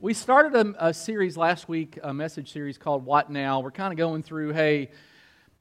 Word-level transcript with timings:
we 0.00 0.14
started 0.14 0.54
a, 0.54 0.86
a, 0.88 0.94
series 0.94 1.36
last 1.36 1.68
week, 1.68 1.98
a 2.04 2.14
message 2.14 2.52
series 2.52 2.78
called 2.78 3.04
What 3.04 3.30
Now. 3.30 3.58
We're 3.58 3.72
kind 3.72 3.92
of 3.92 3.98
going 3.98 4.22
through, 4.22 4.52
hey, 4.52 4.90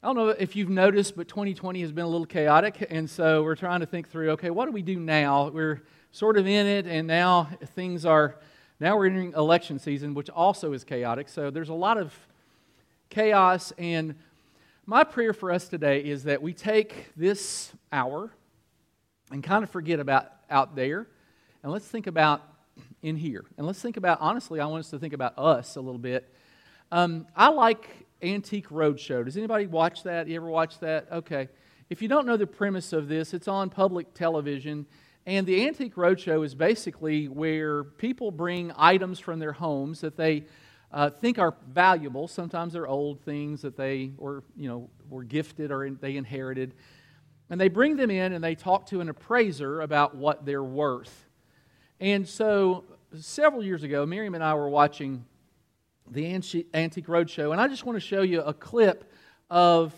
I 0.04 0.08
don't 0.08 0.16
know 0.16 0.30
if 0.30 0.56
you've 0.56 0.70
noticed, 0.70 1.18
but 1.18 1.28
2020 1.28 1.82
has 1.82 1.92
been 1.92 2.06
a 2.06 2.08
little 2.08 2.28
chaotic. 2.28 2.86
And 2.92 3.10
so 3.10 3.42
we're 3.42 3.56
trying 3.56 3.80
to 3.80 3.88
think 3.88 4.10
through, 4.10 4.30
okay, 4.32 4.52
what 4.52 4.66
do 4.66 4.72
we 4.72 4.84
do 4.84 5.00
now? 5.00 5.50
We're 5.50 5.82
sort 6.12 6.38
of 6.38 6.46
in 6.46 6.68
it, 6.68 6.86
and 6.86 7.08
now 7.08 7.50
things 7.74 8.06
are, 8.06 8.36
now 8.80 8.96
we're 8.96 9.08
entering 9.08 9.34
election 9.34 9.80
season, 9.80 10.14
which 10.14 10.30
also 10.30 10.72
is 10.74 10.84
chaotic. 10.84 11.30
So 11.30 11.50
there's 11.50 11.70
a 11.70 11.74
lot 11.74 11.98
of 11.98 12.14
chaos. 13.10 13.74
And 13.80 14.14
my 14.86 15.04
prayer 15.04 15.34
for 15.34 15.52
us 15.52 15.68
today 15.68 16.02
is 16.02 16.26
that 16.26 16.44
we 16.44 16.54
take 16.54 17.08
this 17.16 17.72
hour 17.92 18.30
and 19.32 19.44
kind 19.44 19.64
of 19.64 19.72
forget 19.72 20.00
about 20.00 20.32
out 20.48 20.76
there, 20.76 21.08
and 21.64 21.72
let's 21.72 21.88
think 21.88 22.06
about 22.06 22.44
in 23.02 23.16
here. 23.16 23.46
And 23.58 23.66
let's 23.66 23.82
think 23.82 23.98
about, 23.98 24.20
honestly, 24.22 24.60
I 24.60 24.66
want 24.66 24.82
us 24.82 24.90
to 24.92 25.00
think 25.00 25.14
about 25.14 25.38
us 25.38 25.76
a 25.76 25.82
little 25.82 26.00
bit. 26.00 26.34
Um, 26.92 27.28
I 27.36 27.50
like 27.50 28.08
Antique 28.22 28.70
Roadshow. 28.70 29.26
Does 29.26 29.38
anybody 29.38 29.68
watch 29.68 30.04
that? 30.04 30.28
You 30.28 30.36
ever 30.38 30.48
watch 30.50 30.80
that? 30.80 31.12
Okay. 31.12 31.50
If 31.90 32.02
you 32.02 32.08
don't 32.08 32.26
know 32.26 32.38
the 32.38 32.48
premise 32.48 32.94
of 32.94 33.08
this, 33.08 33.34
it's 33.34 33.48
on 33.48 33.70
public 33.70 34.14
television. 34.14 34.86
And 35.26 35.46
the 35.46 35.68
Antique 35.68 35.96
Roadshow 35.96 36.46
is 36.46 36.56
basically 36.56 37.28
where 37.28 37.84
people 37.84 38.32
bring 38.32 38.72
items 38.78 39.20
from 39.20 39.40
their 39.40 39.52
homes 39.52 40.02
that 40.02 40.16
they 40.16 40.46
uh, 40.92 41.10
think 41.10 41.38
are 41.38 41.56
valuable. 41.70 42.28
Sometimes 42.28 42.74
they're 42.74 42.88
old 42.88 43.22
things 43.22 43.62
that 43.62 43.76
they 43.76 44.12
or 44.18 44.44
you 44.56 44.70
know 44.70 44.90
were 45.10 45.24
gifted 45.24 45.72
or 45.72 45.90
they 45.90 46.16
inherited, 46.16 46.74
and 47.50 47.60
they 47.60 47.68
bring 47.68 47.98
them 47.98 48.10
in 48.10 48.34
and 48.34 48.44
they 48.44 48.56
talk 48.56 48.86
to 48.88 49.02
an 49.02 49.10
appraiser 49.10 49.82
about 49.82 50.16
what 50.16 50.46
they're 50.46 50.64
worth. 50.64 51.27
And 52.00 52.28
so 52.28 52.84
several 53.20 53.64
years 53.64 53.84
ago, 53.84 54.06
Miriam 54.06 54.36
and 54.36 54.44
I 54.44 54.54
were 54.54 54.70
watching 54.70 55.26
the 56.10 56.26
Antique 56.28 57.08
Roadshow, 57.08 57.52
and 57.52 57.60
I 57.60 57.68
just 57.68 57.86
want 57.86 57.96
to 57.98 58.00
show 58.00 58.22
you 58.22 58.42
a 58.42 58.54
clip 58.54 59.12
of 59.50 59.94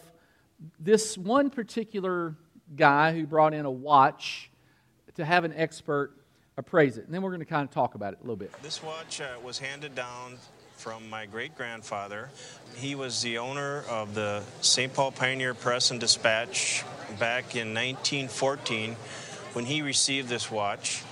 this 0.80 1.18
one 1.18 1.50
particular 1.50 2.36
guy 2.76 3.14
who 3.14 3.28
brought 3.28 3.54
in 3.54 3.66
a 3.66 3.72
watch 3.72 4.50
to 5.16 5.26
have 5.26 5.44
an 5.44 5.54
expert 5.56 6.14
appraise 6.58 6.98
it. 6.98 7.06
And 7.06 7.14
then 7.14 7.22
we're 7.22 7.30
going 7.30 7.40
to 7.40 7.46
kind 7.46 7.68
of 7.68 7.74
talk 7.74 7.96
about 7.96 8.14
it 8.14 8.20
a 8.20 8.24
little 8.24 8.36
bit. 8.36 8.52
This 8.62 8.84
watch 8.84 9.22
uh, 9.22 9.40
was 9.44 9.60
handed 9.60 9.96
down 9.96 10.38
from 10.76 11.10
my 11.10 11.26
great 11.26 11.56
grandfather. 11.56 12.30
He 12.76 12.96
was 12.96 13.22
the 13.22 13.38
owner 13.38 13.84
of 13.90 14.16
the 14.16 14.44
St. 14.62 14.94
Paul 14.94 15.12
Pioneer 15.12 15.54
Press 15.54 15.92
and 15.92 16.00
Dispatch 16.00 16.84
back 17.20 17.56
in 17.56 17.74
1914 17.74 18.96
when 19.54 19.66
he 19.66 19.82
received 19.82 20.30
this 20.30 20.50
watch 20.50 21.04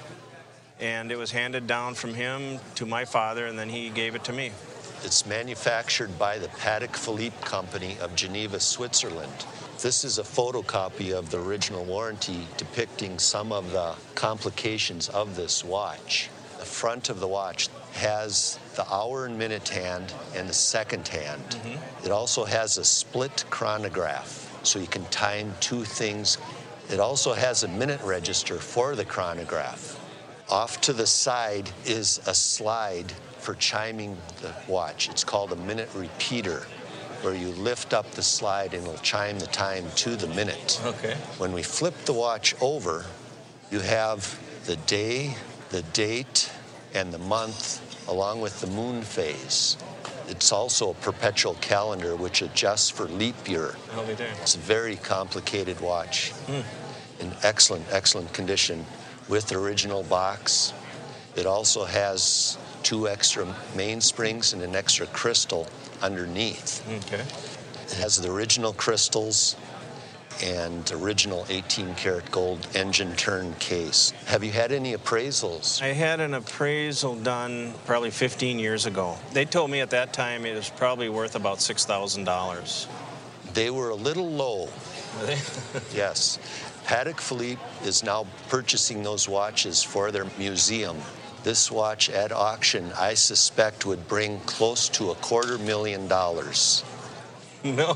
and 0.80 1.12
it 1.12 1.18
was 1.18 1.32
handed 1.32 1.68
down 1.68 1.94
from 1.96 2.14
him 2.14 2.60
to 2.76 2.86
my 2.86 3.06
father, 3.06 3.46
and 3.46 3.58
then 3.58 3.70
he 3.70 3.90
gave 3.90 4.16
it 4.16 4.24
to 4.26 4.34
me. 4.34 4.52
It's 5.04 5.26
manufactured 5.26 6.18
by 6.18 6.38
the 6.38 6.48
Patek 6.48 6.96
Philippe 6.96 7.38
Company 7.42 7.98
of 8.02 8.16
Geneva, 8.16 8.60
Switzerland. 8.60 9.46
This 9.82 10.04
is 10.04 10.18
a 10.18 10.24
photocopy 10.24 11.14
of 11.14 11.30
the 11.30 11.40
original 11.40 11.86
warranty 11.86 12.48
depicting 12.58 13.20
some 13.20 13.52
of 13.52 13.72
the 13.72 13.94
complications 14.16 15.08
of 15.10 15.36
this 15.36 15.64
watch. 15.64 16.30
The 16.58 16.66
front 16.66 17.10
of 17.10 17.20
the 17.20 17.28
watch 17.28 17.70
has 17.94 18.58
the 18.76 18.92
hour 18.92 19.26
and 19.26 19.38
minute 19.38 19.70
hand 19.70 20.14
and 20.36 20.50
the 20.50 20.54
second 20.54 21.08
hand. 21.08 21.44
Mm-hmm. 21.50 22.06
It 22.06 22.12
also 22.12 22.44
has 22.44 22.80
a 22.80 22.84
split 22.84 23.46
chronograph, 23.52 24.60
so 24.64 24.80
you 24.80 24.88
can 24.88 25.06
time 25.06 25.54
two 25.60 25.84
things. 25.84 26.40
It 26.90 27.00
also 27.00 27.34
has 27.34 27.64
a 27.64 27.68
minute 27.68 28.02
register 28.02 28.56
for 28.56 28.96
the 28.96 29.06
chronograph. 29.06 29.97
Off 30.50 30.80
to 30.82 30.94
the 30.94 31.06
side 31.06 31.70
is 31.86 32.22
a 32.26 32.34
slide 32.34 33.12
for 33.40 33.54
chiming 33.56 34.18
the 34.42 34.54
watch. 34.68 35.10
It's 35.10 35.24
called 35.24 35.52
a 35.52 35.58
minute 35.58 35.90
repeater, 35.94 36.66
where 37.22 37.36
you 37.36 37.50
lift 37.50 37.94
up 37.94 38.10
the 38.12 38.24
slide 38.24 38.74
and 38.74 38.84
it'll 38.84 38.98
chime 39.00 39.40
the 39.40 39.48
time 39.48 39.86
to 39.98 40.16
the 40.16 40.28
minute. 40.28 40.80
Okay. 40.86 41.16
When 41.38 41.52
we 41.52 41.64
flip 41.64 41.96
the 42.06 42.14
watch 42.14 42.56
over, 42.62 43.06
you 43.72 43.82
have 43.82 44.40
the 44.66 44.78
day, 44.78 45.36
the 45.70 45.82
date, 45.82 46.50
and 46.94 47.14
the 47.14 47.20
month, 47.20 48.08
along 48.08 48.40
with 48.40 48.62
the 48.62 48.68
moon 48.68 49.02
phase. 49.02 49.76
It's 50.30 50.54
also 50.54 50.92
a 50.92 50.94
perpetual 50.94 51.56
calendar 51.56 52.16
which 52.16 52.42
adjusts 52.42 52.90
for 52.90 53.06
leap 53.06 53.50
year. 53.50 53.76
It's 54.42 54.56
a 54.56 54.60
very 54.60 54.96
complicated 54.96 55.82
watch. 55.82 56.32
Mm. 56.48 56.64
In 57.20 57.34
excellent, 57.44 57.86
excellent 57.92 58.32
condition 58.32 58.86
with 59.28 59.48
the 59.48 59.58
original 59.58 60.04
box. 60.04 60.74
It 61.36 61.46
also 61.46 61.86
has 61.86 62.58
two 62.84 63.08
extra 63.08 63.46
mainsprings 63.76 64.54
and 64.54 64.62
an 64.62 64.76
extra 64.76 65.06
crystal 65.08 65.68
underneath. 66.02 66.88
Okay. 67.06 67.24
It 67.86 67.94
has 67.94 68.22
the 68.22 68.32
original 68.32 68.74
crystals 68.74 69.56
and 70.44 70.92
original 70.92 71.46
18 71.50 71.96
karat 71.96 72.30
gold 72.32 72.68
engine 72.76 73.16
turn 73.16 73.54
case. 73.56 74.12
Have 74.26 74.44
you 74.44 74.52
had 74.52 74.72
any 74.72 74.96
appraisals? 74.96 75.82
I 75.82 75.94
had 75.94 76.20
an 76.20 76.34
appraisal 76.34 77.16
done 77.16 77.74
probably 77.86 78.12
15 78.12 78.60
years 78.60 78.86
ago. 78.86 79.18
They 79.34 79.46
told 79.46 79.72
me 79.72 79.82
at 79.82 79.90
that 79.92 80.14
time 80.14 80.46
it 80.46 80.56
was 80.56 80.70
probably 80.70 81.10
worth 81.10 81.36
about 81.36 81.58
$6,000. 81.58 82.88
They 83.54 83.70
were 83.72 83.90
a 83.90 83.96
little 83.96 84.30
low. 84.30 84.70
yes. 85.94 86.38
Patek 86.88 87.20
Philippe 87.20 87.62
is 87.84 88.02
now 88.02 88.26
purchasing 88.48 89.04
those 89.04 89.28
watches 89.28 89.84
for 89.84 90.10
their 90.10 90.26
museum. 90.38 90.96
This 91.44 91.70
watch 91.70 92.10
at 92.10 92.32
auction, 92.32 92.92
I 92.98 93.14
suspect, 93.14 93.86
would 93.86 94.08
bring 94.08 94.40
close 94.42 94.88
to 94.90 95.12
a 95.12 95.16
quarter 95.16 95.58
million 95.58 96.08
dollars. 96.08 96.86
No. 97.64 97.94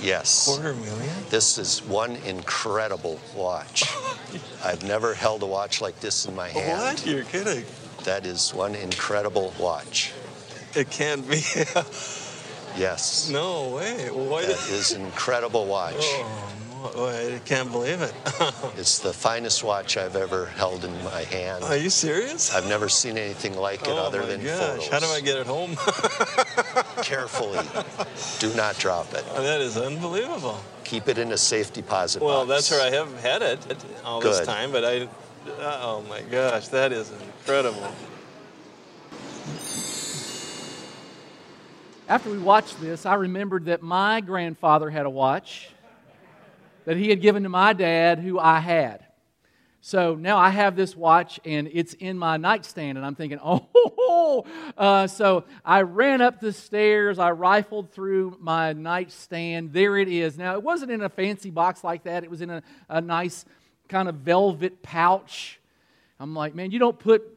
Yes. 0.00 0.46
Quarter 0.46 0.74
million? 0.74 1.14
This 1.28 1.58
is 1.58 1.82
one 1.82 2.16
incredible 2.24 3.18
watch. 3.34 3.82
I've 4.64 4.84
never 4.84 5.14
held 5.14 5.42
a 5.42 5.46
watch 5.46 5.80
like 5.80 5.98
this 5.98 6.26
in 6.26 6.36
my 6.36 6.48
hand. 6.48 6.98
What? 7.00 7.06
You're 7.06 7.24
kidding. 7.24 7.64
That 8.04 8.26
is 8.26 8.54
one 8.54 8.76
incredible 8.76 9.52
watch. 9.58 10.12
It 10.76 10.88
can't 10.90 11.28
be. 11.28 11.36
yes. 12.76 13.28
No 13.30 13.70
way. 13.74 14.08
Why 14.12 14.42
that 14.42 14.68
is 14.70 14.92
an 14.92 15.02
incredible 15.02 15.66
watch. 15.66 15.94
Oh, 15.98 16.43
Oh, 16.43 16.43
I 16.84 17.40
can't 17.46 17.72
believe 17.72 18.02
it. 18.02 18.12
it's 18.76 18.98
the 18.98 19.12
finest 19.12 19.64
watch 19.64 19.96
I've 19.96 20.16
ever 20.16 20.46
held 20.46 20.84
in 20.84 20.92
my 21.02 21.22
hand. 21.22 21.64
Are 21.64 21.76
you 21.76 21.88
serious? 21.88 22.54
I've 22.54 22.68
never 22.68 22.90
seen 22.90 23.16
anything 23.16 23.56
like 23.56 23.82
it 23.82 23.88
oh 23.88 23.96
other 23.96 24.26
than 24.26 24.44
gosh. 24.44 24.58
photos. 24.58 24.88
How 24.88 25.00
do 25.00 25.06
I 25.06 25.20
get 25.20 25.38
it 25.38 25.46
home? 25.46 25.76
Carefully. 27.02 27.60
Do 28.38 28.54
not 28.54 28.78
drop 28.78 29.14
it. 29.14 29.24
Oh, 29.30 29.42
that 29.42 29.62
is 29.62 29.78
unbelievable. 29.78 30.60
Keep 30.84 31.08
it 31.08 31.16
in 31.16 31.32
a 31.32 31.38
safe 31.38 31.72
deposit 31.72 32.22
well, 32.22 32.44
box. 32.44 32.68
that's 32.68 32.70
where 32.70 32.86
I 32.86 32.94
have 32.94 33.20
had 33.20 33.40
it 33.40 33.84
all 34.04 34.20
Good. 34.20 34.34
this 34.34 34.46
time, 34.46 34.70
but 34.70 34.84
I, 34.84 35.08
oh 35.60 36.04
my 36.06 36.20
gosh, 36.20 36.68
that 36.68 36.92
is 36.92 37.10
incredible. 37.10 37.90
After 42.06 42.28
we 42.28 42.36
watched 42.36 42.78
this, 42.82 43.06
I 43.06 43.14
remembered 43.14 43.64
that 43.64 43.80
my 43.80 44.20
grandfather 44.20 44.90
had 44.90 45.06
a 45.06 45.10
watch 45.10 45.70
that 46.84 46.96
he 46.96 47.08
had 47.08 47.20
given 47.20 47.42
to 47.44 47.48
my 47.48 47.72
dad, 47.72 48.18
who 48.18 48.38
I 48.38 48.60
had. 48.60 49.04
So 49.80 50.14
now 50.14 50.38
I 50.38 50.48
have 50.48 50.76
this 50.76 50.96
watch 50.96 51.38
and 51.44 51.68
it's 51.70 51.92
in 51.92 52.16
my 52.16 52.38
nightstand, 52.38 52.96
and 52.96 53.06
I'm 53.06 53.14
thinking, 53.14 53.38
oh, 53.44 54.46
uh, 54.78 55.06
so 55.06 55.44
I 55.64 55.82
ran 55.82 56.22
up 56.22 56.40
the 56.40 56.52
stairs, 56.52 57.18
I 57.18 57.32
rifled 57.32 57.92
through 57.92 58.38
my 58.40 58.72
nightstand. 58.72 59.72
There 59.72 59.98
it 59.98 60.08
is. 60.08 60.38
Now, 60.38 60.54
it 60.54 60.62
wasn't 60.62 60.90
in 60.90 61.02
a 61.02 61.10
fancy 61.10 61.50
box 61.50 61.84
like 61.84 62.04
that, 62.04 62.24
it 62.24 62.30
was 62.30 62.40
in 62.40 62.48
a, 62.48 62.62
a 62.88 63.00
nice 63.00 63.44
kind 63.88 64.08
of 64.08 64.14
velvet 64.16 64.82
pouch. 64.82 65.60
I'm 66.18 66.34
like, 66.34 66.54
man, 66.54 66.70
you 66.70 66.78
don't 66.78 66.98
put 66.98 67.30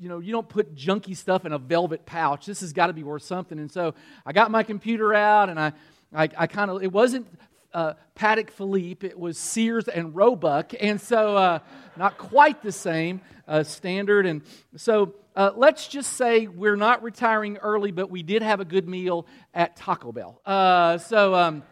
you 0.00 0.08
know, 0.08 0.18
you 0.18 0.32
don't 0.32 0.48
put 0.48 0.74
junky 0.74 1.16
stuff 1.16 1.46
in 1.46 1.52
a 1.52 1.58
velvet 1.58 2.04
pouch. 2.04 2.46
This 2.46 2.60
has 2.60 2.72
got 2.72 2.88
to 2.88 2.92
be 2.92 3.02
worth 3.02 3.22
something. 3.22 3.58
And 3.58 3.70
so 3.70 3.94
I 4.26 4.32
got 4.32 4.50
my 4.50 4.62
computer 4.62 5.14
out 5.14 5.48
and 5.48 5.58
I, 5.58 5.72
I, 6.12 6.28
I 6.36 6.46
kind 6.46 6.70
of, 6.70 6.82
it 6.82 6.92
wasn't 6.92 7.26
uh, 7.74 7.94
Patek 8.16 8.50
Philippe. 8.50 9.06
It 9.06 9.18
was 9.18 9.36
Sears 9.36 9.88
and 9.88 10.14
Roebuck, 10.14 10.72
and 10.80 11.00
so 11.00 11.36
uh, 11.36 11.58
not 11.96 12.16
quite 12.16 12.62
the 12.62 12.72
same 12.72 13.20
uh, 13.46 13.64
standard. 13.64 14.24
And 14.24 14.42
so 14.76 15.14
uh, 15.36 15.50
let's 15.56 15.88
just 15.88 16.14
say 16.14 16.46
we're 16.46 16.76
not 16.76 17.02
retiring 17.02 17.58
early, 17.58 17.90
but 17.90 18.08
we 18.10 18.22
did 18.22 18.42
have 18.42 18.60
a 18.60 18.64
good 18.64 18.88
meal 18.88 19.26
at 19.52 19.76
Taco 19.76 20.12
Bell. 20.12 20.40
Uh, 20.46 20.98
so. 20.98 21.34
Um, 21.34 21.62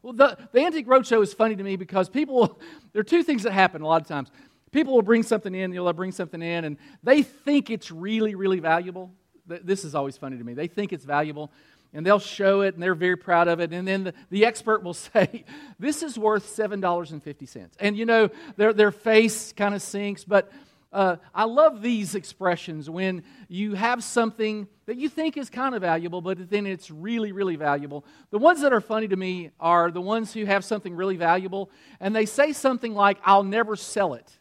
well, 0.00 0.12
the, 0.12 0.38
the 0.52 0.60
Antique 0.60 0.86
Roadshow 0.86 1.22
is 1.24 1.34
funny 1.34 1.56
to 1.56 1.62
me 1.62 1.74
because 1.74 2.08
people, 2.08 2.60
there 2.92 3.00
are 3.00 3.04
two 3.04 3.24
things 3.24 3.42
that 3.42 3.52
happen 3.52 3.82
a 3.82 3.86
lot 3.86 4.00
of 4.00 4.06
times. 4.06 4.30
People 4.70 4.94
will 4.94 5.02
bring 5.02 5.24
something 5.24 5.54
in, 5.54 5.72
they'll 5.72 5.92
bring 5.92 6.12
something 6.12 6.40
in, 6.40 6.64
and 6.64 6.76
they 7.02 7.22
think 7.22 7.68
it's 7.68 7.90
really, 7.90 8.34
really 8.34 8.60
valuable. 8.60 9.10
This 9.46 9.84
is 9.84 9.94
always 9.94 10.16
funny 10.16 10.36
to 10.38 10.44
me. 10.44 10.54
They 10.54 10.68
think 10.68 10.92
it's 10.92 11.04
valuable, 11.04 11.50
and 11.92 12.04
they'll 12.04 12.18
show 12.18 12.60
it 12.60 12.74
and 12.74 12.82
they're 12.82 12.94
very 12.94 13.16
proud 13.16 13.48
of 13.48 13.60
it 13.60 13.72
and 13.72 13.86
then 13.86 14.04
the, 14.04 14.14
the 14.30 14.44
expert 14.44 14.82
will 14.82 14.94
say 15.14 15.44
this 15.78 16.02
is 16.02 16.18
worth 16.18 16.46
$7.50 16.56 17.68
and 17.80 17.96
you 17.96 18.06
know 18.06 18.30
their, 18.56 18.72
their 18.72 18.92
face 18.92 19.52
kind 19.52 19.74
of 19.74 19.82
sinks 19.82 20.24
but 20.24 20.50
Uh, 20.90 21.16
I 21.34 21.44
love 21.44 21.82
these 21.82 22.14
expressions 22.14 22.88
when 22.88 23.22
you 23.48 23.74
have 23.74 24.02
something 24.02 24.66
that 24.86 24.96
you 24.96 25.10
think 25.10 25.36
is 25.36 25.50
kind 25.50 25.74
of 25.74 25.82
valuable, 25.82 26.22
but 26.22 26.48
then 26.48 26.66
it's 26.66 26.90
really, 26.90 27.30
really 27.30 27.56
valuable. 27.56 28.06
The 28.30 28.38
ones 28.38 28.62
that 28.62 28.72
are 28.72 28.80
funny 28.80 29.06
to 29.08 29.16
me 29.16 29.50
are 29.60 29.90
the 29.90 30.00
ones 30.00 30.32
who 30.32 30.46
have 30.46 30.64
something 30.64 30.96
really 30.96 31.18
valuable 31.18 31.70
and 32.00 32.16
they 32.16 32.24
say 32.24 32.54
something 32.54 32.94
like, 32.94 33.18
I'll 33.22 33.42
never 33.42 33.76
sell 33.76 34.14
it. 34.14 34.38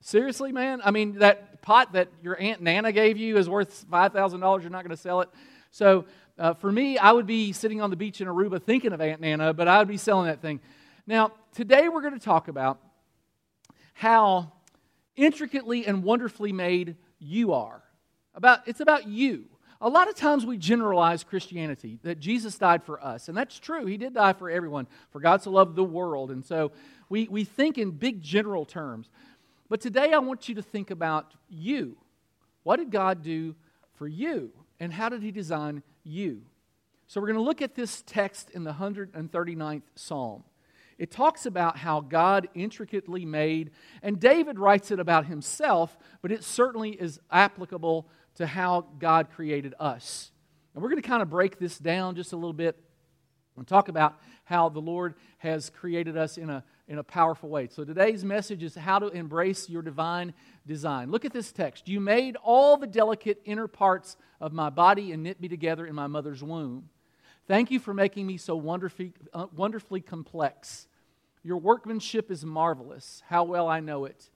Seriously, 0.00 0.50
man? 0.50 0.80
I 0.84 0.90
mean, 0.90 1.18
that 1.18 1.62
pot 1.62 1.92
that 1.92 2.08
your 2.20 2.36
Aunt 2.40 2.60
Nana 2.60 2.90
gave 2.90 3.16
you 3.16 3.36
is 3.36 3.48
worth 3.48 3.88
$5,000. 3.88 4.62
You're 4.62 4.70
not 4.70 4.82
going 4.82 4.90
to 4.90 4.96
sell 4.96 5.20
it. 5.20 5.28
So 5.70 6.04
uh, 6.40 6.54
for 6.54 6.72
me, 6.72 6.96
I 6.96 7.12
would 7.12 7.26
be 7.26 7.52
sitting 7.52 7.82
on 7.82 7.90
the 7.90 7.96
beach 7.96 8.22
in 8.22 8.26
Aruba 8.26 8.62
thinking 8.62 8.94
of 8.94 9.00
Aunt 9.02 9.20
Nana, 9.20 9.52
but 9.52 9.68
I 9.68 9.78
would 9.78 9.88
be 9.88 9.98
selling 9.98 10.26
that 10.26 10.40
thing. 10.40 10.58
Now, 11.06 11.32
today 11.54 11.90
we're 11.90 12.00
going 12.00 12.18
to 12.18 12.24
talk 12.24 12.48
about 12.48 12.80
how 13.92 14.50
intricately 15.16 15.86
and 15.86 16.02
wonderfully 16.02 16.52
made 16.52 16.96
you 17.18 17.52
are. 17.52 17.82
About, 18.34 18.60
it's 18.66 18.80
about 18.80 19.06
you. 19.06 19.44
A 19.82 19.88
lot 19.88 20.08
of 20.08 20.14
times 20.14 20.46
we 20.46 20.56
generalize 20.56 21.24
Christianity 21.24 21.98
that 22.04 22.20
Jesus 22.20 22.56
died 22.56 22.84
for 22.84 23.04
us, 23.04 23.28
and 23.28 23.36
that's 23.36 23.58
true. 23.58 23.84
He 23.84 23.98
did 23.98 24.14
die 24.14 24.32
for 24.32 24.48
everyone, 24.48 24.86
for 25.10 25.20
God 25.20 25.42
so 25.42 25.50
loved 25.50 25.76
the 25.76 25.84
world. 25.84 26.30
And 26.30 26.42
so 26.44 26.72
we, 27.10 27.28
we 27.28 27.44
think 27.44 27.76
in 27.76 27.90
big 27.90 28.22
general 28.22 28.64
terms. 28.64 29.10
But 29.68 29.82
today 29.82 30.14
I 30.14 30.18
want 30.18 30.48
you 30.48 30.54
to 30.54 30.62
think 30.62 30.90
about 30.90 31.34
you. 31.50 31.98
What 32.62 32.76
did 32.76 32.90
God 32.90 33.22
do 33.22 33.54
for 33.96 34.08
you? 34.08 34.52
And 34.78 34.90
how 34.90 35.10
did 35.10 35.22
He 35.22 35.32
design 35.32 35.82
you? 36.04 36.42
So 37.06 37.20
we're 37.20 37.28
going 37.28 37.38
to 37.38 37.42
look 37.42 37.62
at 37.62 37.74
this 37.74 38.02
text 38.06 38.50
in 38.50 38.64
the 38.64 38.72
139th 38.72 39.82
Psalm. 39.94 40.44
It 40.98 41.10
talks 41.10 41.46
about 41.46 41.78
how 41.78 42.02
God 42.02 42.48
intricately 42.54 43.24
made, 43.24 43.70
and 44.02 44.20
David 44.20 44.58
writes 44.58 44.90
it 44.90 45.00
about 45.00 45.26
himself, 45.26 45.96
but 46.20 46.30
it 46.30 46.44
certainly 46.44 46.90
is 46.90 47.18
applicable 47.30 48.06
to 48.34 48.46
how 48.46 48.86
God 48.98 49.30
created 49.30 49.74
us. 49.80 50.30
And 50.74 50.82
we're 50.82 50.90
going 50.90 51.02
to 51.02 51.08
kind 51.08 51.22
of 51.22 51.30
break 51.30 51.58
this 51.58 51.78
down 51.78 52.16
just 52.16 52.32
a 52.32 52.36
little 52.36 52.52
bit 52.52 52.78
and 53.56 53.66
talk 53.66 53.88
about 53.88 54.18
how 54.44 54.68
the 54.68 54.80
Lord 54.80 55.14
has 55.38 55.70
created 55.70 56.16
us 56.16 56.38
in 56.38 56.50
a, 56.50 56.64
in 56.90 56.98
a 56.98 57.04
powerful 57.04 57.48
way. 57.48 57.68
So 57.68 57.84
today's 57.84 58.24
message 58.24 58.64
is 58.64 58.74
how 58.74 58.98
to 58.98 59.06
embrace 59.06 59.70
your 59.70 59.80
divine 59.80 60.34
design. 60.66 61.12
Look 61.12 61.24
at 61.24 61.32
this 61.32 61.52
text. 61.52 61.88
You 61.88 62.00
made 62.00 62.36
all 62.42 62.76
the 62.76 62.88
delicate 62.88 63.40
inner 63.44 63.68
parts 63.68 64.16
of 64.40 64.52
my 64.52 64.70
body 64.70 65.12
and 65.12 65.22
knit 65.22 65.40
me 65.40 65.46
together 65.46 65.86
in 65.86 65.94
my 65.94 66.08
mother's 66.08 66.42
womb. 66.42 66.88
Thank 67.46 67.70
you 67.70 67.78
for 67.78 67.94
making 67.94 68.26
me 68.26 68.38
so 68.38 68.56
wonderfully, 68.56 69.12
uh, 69.32 69.46
wonderfully 69.54 70.00
complex. 70.00 70.88
Your 71.44 71.58
workmanship 71.58 72.28
is 72.28 72.44
marvelous. 72.44 73.22
How 73.28 73.44
well 73.44 73.68
I 73.68 73.78
know 73.78 74.04
it. 74.04 74.28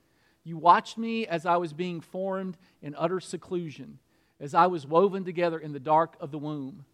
You 0.44 0.56
watched 0.56 0.96
me 0.96 1.26
as 1.26 1.46
I 1.46 1.56
was 1.56 1.72
being 1.72 2.00
formed 2.00 2.56
in 2.80 2.94
utter 2.96 3.18
seclusion, 3.18 3.98
as 4.38 4.54
I 4.54 4.68
was 4.68 4.86
woven 4.86 5.24
together 5.24 5.58
in 5.58 5.72
the 5.72 5.80
dark 5.80 6.16
of 6.20 6.30
the 6.30 6.38
womb. 6.38 6.84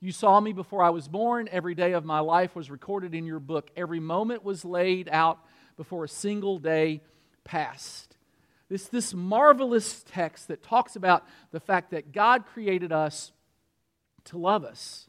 You 0.00 0.12
saw 0.12 0.38
me 0.38 0.52
before 0.52 0.82
I 0.82 0.90
was 0.90 1.08
born. 1.08 1.48
Every 1.50 1.74
day 1.74 1.92
of 1.92 2.04
my 2.04 2.20
life 2.20 2.54
was 2.54 2.70
recorded 2.70 3.14
in 3.14 3.26
your 3.26 3.40
book. 3.40 3.70
Every 3.76 3.98
moment 3.98 4.44
was 4.44 4.64
laid 4.64 5.08
out 5.10 5.40
before 5.76 6.04
a 6.04 6.08
single 6.08 6.58
day 6.58 7.02
passed. 7.42 8.16
This, 8.68 8.86
this 8.86 9.12
marvelous 9.12 10.04
text 10.04 10.48
that 10.48 10.62
talks 10.62 10.94
about 10.94 11.24
the 11.50 11.60
fact 11.60 11.90
that 11.90 12.12
God 12.12 12.46
created 12.46 12.92
us 12.92 13.32
to 14.24 14.38
love 14.38 14.64
us. 14.64 15.08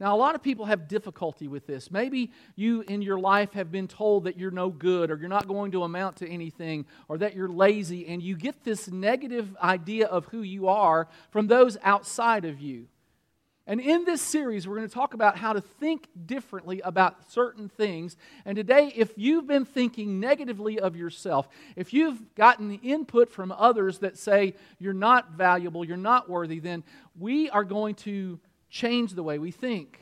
Now, 0.00 0.14
a 0.14 0.18
lot 0.18 0.34
of 0.34 0.42
people 0.42 0.64
have 0.66 0.88
difficulty 0.88 1.48
with 1.48 1.66
this. 1.66 1.90
Maybe 1.90 2.30
you 2.54 2.82
in 2.82 3.02
your 3.02 3.18
life 3.18 3.52
have 3.52 3.70
been 3.70 3.88
told 3.88 4.24
that 4.24 4.38
you're 4.38 4.52
no 4.52 4.70
good 4.70 5.10
or 5.10 5.16
you're 5.16 5.28
not 5.28 5.48
going 5.48 5.72
to 5.72 5.82
amount 5.82 6.16
to 6.18 6.28
anything 6.28 6.86
or 7.08 7.18
that 7.18 7.34
you're 7.34 7.48
lazy, 7.48 8.06
and 8.06 8.22
you 8.22 8.36
get 8.36 8.64
this 8.64 8.88
negative 8.88 9.56
idea 9.60 10.06
of 10.06 10.26
who 10.26 10.42
you 10.42 10.68
are 10.68 11.08
from 11.30 11.48
those 11.48 11.76
outside 11.82 12.44
of 12.44 12.60
you. 12.60 12.86
And 13.68 13.82
in 13.82 14.06
this 14.06 14.22
series, 14.22 14.66
we're 14.66 14.76
going 14.76 14.88
to 14.88 14.94
talk 14.94 15.12
about 15.12 15.36
how 15.36 15.52
to 15.52 15.60
think 15.60 16.08
differently 16.24 16.80
about 16.80 17.30
certain 17.30 17.68
things. 17.68 18.16
And 18.46 18.56
today, 18.56 18.90
if 18.96 19.12
you've 19.16 19.46
been 19.46 19.66
thinking 19.66 20.20
negatively 20.20 20.80
of 20.80 20.96
yourself, 20.96 21.46
if 21.76 21.92
you've 21.92 22.34
gotten 22.34 22.68
the 22.68 22.80
input 22.82 23.28
from 23.28 23.52
others 23.52 23.98
that 23.98 24.16
say 24.16 24.54
you're 24.78 24.94
not 24.94 25.32
valuable, 25.32 25.84
you're 25.84 25.98
not 25.98 26.30
worthy, 26.30 26.60
then 26.60 26.82
we 27.14 27.50
are 27.50 27.62
going 27.62 27.94
to 27.96 28.40
change 28.70 29.12
the 29.12 29.22
way 29.22 29.38
we 29.38 29.50
think. 29.50 30.00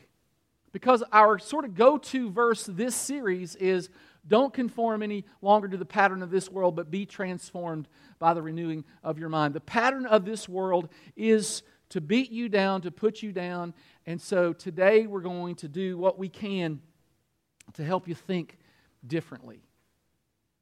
Because 0.71 1.03
our 1.11 1.41
sort 1.41 1.65
of 1.65 1.75
go 1.75 1.99
to 1.99 2.31
verse 2.31 2.67
this 2.67 2.95
series 2.95 3.57
is 3.57 3.89
don't 4.29 4.55
conform 4.55 5.03
any 5.03 5.25
longer 5.43 5.67
to 5.67 5.77
the 5.77 5.85
pattern 5.85 6.23
of 6.23 6.31
this 6.31 6.49
world, 6.49 6.77
but 6.77 6.89
be 6.89 7.05
transformed 7.05 7.89
by 8.21 8.33
the 8.33 8.43
renewing 8.43 8.85
of 9.03 9.19
your 9.19 9.29
mind. 9.29 9.55
The 9.55 9.61
pattern 9.61 10.07
of 10.07 10.25
this 10.25 10.49
world 10.49 10.89
is 11.17 11.63
to 11.91 12.01
beat 12.01 12.31
you 12.31 12.49
down, 12.49 12.83
to 12.83 12.91
put 12.91 13.23
you 13.23 13.33
down. 13.33 13.75
And 14.07 14.21
so 14.21 14.53
today 14.53 15.07
we're 15.07 15.21
going 15.21 15.55
to 15.57 15.69
do 15.69 15.99
what 15.99 16.19
we 16.19 16.29
can 16.29 16.81
to 17.75 17.85
help 17.85 18.09
you 18.09 18.15
think 18.15 18.59
differently. 19.07 19.63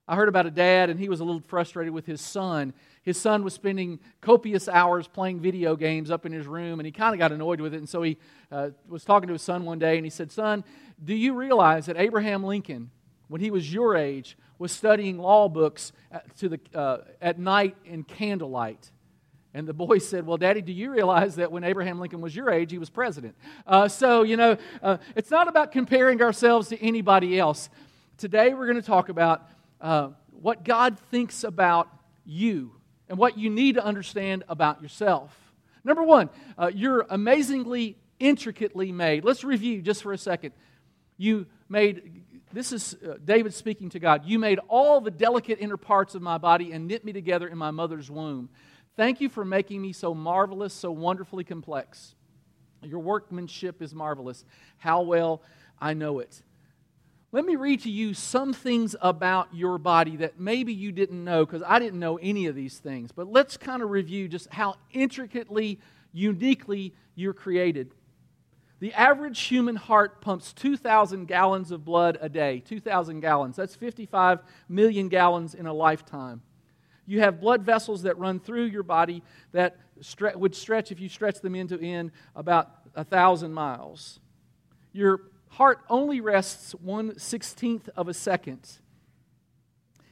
I 0.06 0.16
heard 0.16 0.28
about 0.28 0.44
a 0.44 0.50
dad, 0.50 0.90
and 0.90 1.00
he 1.00 1.08
was 1.08 1.20
a 1.20 1.24
little 1.24 1.40
frustrated 1.40 1.94
with 1.94 2.04
his 2.04 2.20
son 2.20 2.74
his 3.04 3.20
son 3.20 3.44
was 3.44 3.52
spending 3.52 4.00
copious 4.22 4.66
hours 4.66 5.06
playing 5.06 5.40
video 5.40 5.76
games 5.76 6.10
up 6.10 6.24
in 6.24 6.32
his 6.32 6.46
room, 6.46 6.80
and 6.80 6.86
he 6.86 6.90
kind 6.90 7.14
of 7.14 7.18
got 7.18 7.32
annoyed 7.32 7.60
with 7.60 7.74
it. 7.74 7.76
And 7.76 7.88
so 7.88 8.02
he 8.02 8.16
uh, 8.50 8.70
was 8.88 9.04
talking 9.04 9.26
to 9.26 9.34
his 9.34 9.42
son 9.42 9.66
one 9.66 9.78
day, 9.78 9.96
and 9.96 10.06
he 10.06 10.10
said, 10.10 10.32
Son, 10.32 10.64
do 11.04 11.14
you 11.14 11.34
realize 11.34 11.84
that 11.86 11.98
Abraham 11.98 12.42
Lincoln, 12.42 12.90
when 13.28 13.42
he 13.42 13.50
was 13.50 13.70
your 13.70 13.94
age, 13.94 14.38
was 14.58 14.72
studying 14.72 15.18
law 15.18 15.50
books 15.50 15.92
at, 16.10 16.34
to 16.38 16.48
the, 16.48 16.60
uh, 16.74 16.98
at 17.20 17.38
night 17.38 17.76
in 17.84 18.04
candlelight? 18.04 18.90
And 19.54 19.66
the 19.68 19.72
boy 19.72 19.98
said, 20.10 20.26
Well, 20.26 20.36
Daddy, 20.36 20.60
do 20.60 20.72
you 20.72 20.90
realize 20.90 21.36
that 21.36 21.50
when 21.50 21.64
Abraham 21.64 22.00
Lincoln 22.00 22.20
was 22.20 22.34
your 22.34 22.50
age, 22.50 22.72
he 22.72 22.78
was 22.78 22.90
president? 22.90 23.36
Uh, 23.66 23.88
so, 23.88 24.22
you 24.22 24.36
know, 24.36 24.58
uh, 24.82 24.98
it's 25.16 25.30
not 25.30 25.48
about 25.48 25.72
comparing 25.72 26.20
ourselves 26.20 26.68
to 26.68 26.84
anybody 26.84 27.38
else. 27.38 27.70
Today, 28.18 28.52
we're 28.52 28.66
going 28.66 28.80
to 28.80 28.86
talk 28.86 29.08
about 29.08 29.48
uh, 29.80 30.10
what 30.30 30.64
God 30.64 30.98
thinks 31.10 31.44
about 31.44 31.88
you 32.24 32.72
and 33.08 33.18
what 33.18 33.38
you 33.38 33.50
need 33.50 33.76
to 33.76 33.84
understand 33.84 34.44
about 34.48 34.82
yourself. 34.82 35.34
Number 35.84 36.02
one, 36.02 36.30
uh, 36.58 36.70
you're 36.74 37.06
amazingly 37.10 37.96
intricately 38.18 38.92
made. 38.92 39.24
Let's 39.24 39.44
review 39.44 39.82
just 39.82 40.02
for 40.02 40.12
a 40.12 40.18
second. 40.18 40.52
You 41.18 41.46
made, 41.68 42.22
this 42.52 42.72
is 42.72 42.96
uh, 43.06 43.16
David 43.22 43.52
speaking 43.52 43.90
to 43.90 43.98
God. 43.98 44.22
You 44.24 44.38
made 44.38 44.60
all 44.68 45.00
the 45.00 45.10
delicate 45.10 45.58
inner 45.60 45.76
parts 45.76 46.14
of 46.14 46.22
my 46.22 46.38
body 46.38 46.72
and 46.72 46.88
knit 46.88 47.04
me 47.04 47.12
together 47.12 47.46
in 47.46 47.58
my 47.58 47.70
mother's 47.70 48.10
womb. 48.10 48.48
Thank 48.96 49.20
you 49.20 49.28
for 49.28 49.44
making 49.44 49.82
me 49.82 49.92
so 49.92 50.14
marvelous, 50.14 50.72
so 50.72 50.90
wonderfully 50.90 51.44
complex. 51.44 52.14
Your 52.82 53.00
workmanship 53.00 53.82
is 53.82 53.94
marvelous. 53.94 54.44
How 54.78 55.02
well 55.02 55.42
I 55.80 55.94
know 55.94 56.20
it. 56.20 56.42
Let 57.32 57.44
me 57.44 57.56
read 57.56 57.80
to 57.82 57.90
you 57.90 58.14
some 58.14 58.52
things 58.52 58.94
about 59.00 59.52
your 59.52 59.76
body 59.78 60.16
that 60.18 60.38
maybe 60.38 60.72
you 60.72 60.92
didn't 60.92 61.24
know 61.24 61.44
because 61.44 61.64
I 61.66 61.80
didn't 61.80 61.98
know 61.98 62.16
any 62.18 62.46
of 62.46 62.54
these 62.54 62.78
things. 62.78 63.10
But 63.10 63.26
let's 63.26 63.56
kind 63.56 63.82
of 63.82 63.90
review 63.90 64.28
just 64.28 64.52
how 64.52 64.76
intricately, 64.92 65.80
uniquely 66.12 66.94
you're 67.16 67.34
created. 67.34 67.92
The 68.78 68.92
average 68.92 69.40
human 69.40 69.74
heart 69.74 70.20
pumps 70.20 70.52
2,000 70.52 71.26
gallons 71.26 71.72
of 71.72 71.84
blood 71.84 72.18
a 72.20 72.28
day. 72.28 72.60
2,000 72.60 73.18
gallons. 73.18 73.56
That's 73.56 73.74
55 73.74 74.40
million 74.68 75.08
gallons 75.08 75.54
in 75.56 75.66
a 75.66 75.72
lifetime. 75.72 76.42
You 77.06 77.20
have 77.20 77.40
blood 77.40 77.62
vessels 77.62 78.02
that 78.02 78.18
run 78.18 78.40
through 78.40 78.64
your 78.64 78.82
body 78.82 79.22
that 79.52 79.76
stre- 80.00 80.36
would 80.36 80.54
stretch, 80.54 80.90
if 80.90 81.00
you 81.00 81.08
stretch 81.08 81.40
them 81.40 81.54
end 81.54 81.70
to 81.70 81.80
end, 81.80 82.12
about 82.34 82.70
a 82.94 83.04
thousand 83.04 83.52
miles. 83.52 84.20
Your 84.92 85.20
heart 85.48 85.80
only 85.88 86.20
rests 86.20 86.72
one 86.72 87.18
sixteenth 87.18 87.88
of 87.96 88.08
a 88.08 88.14
second. 88.14 88.78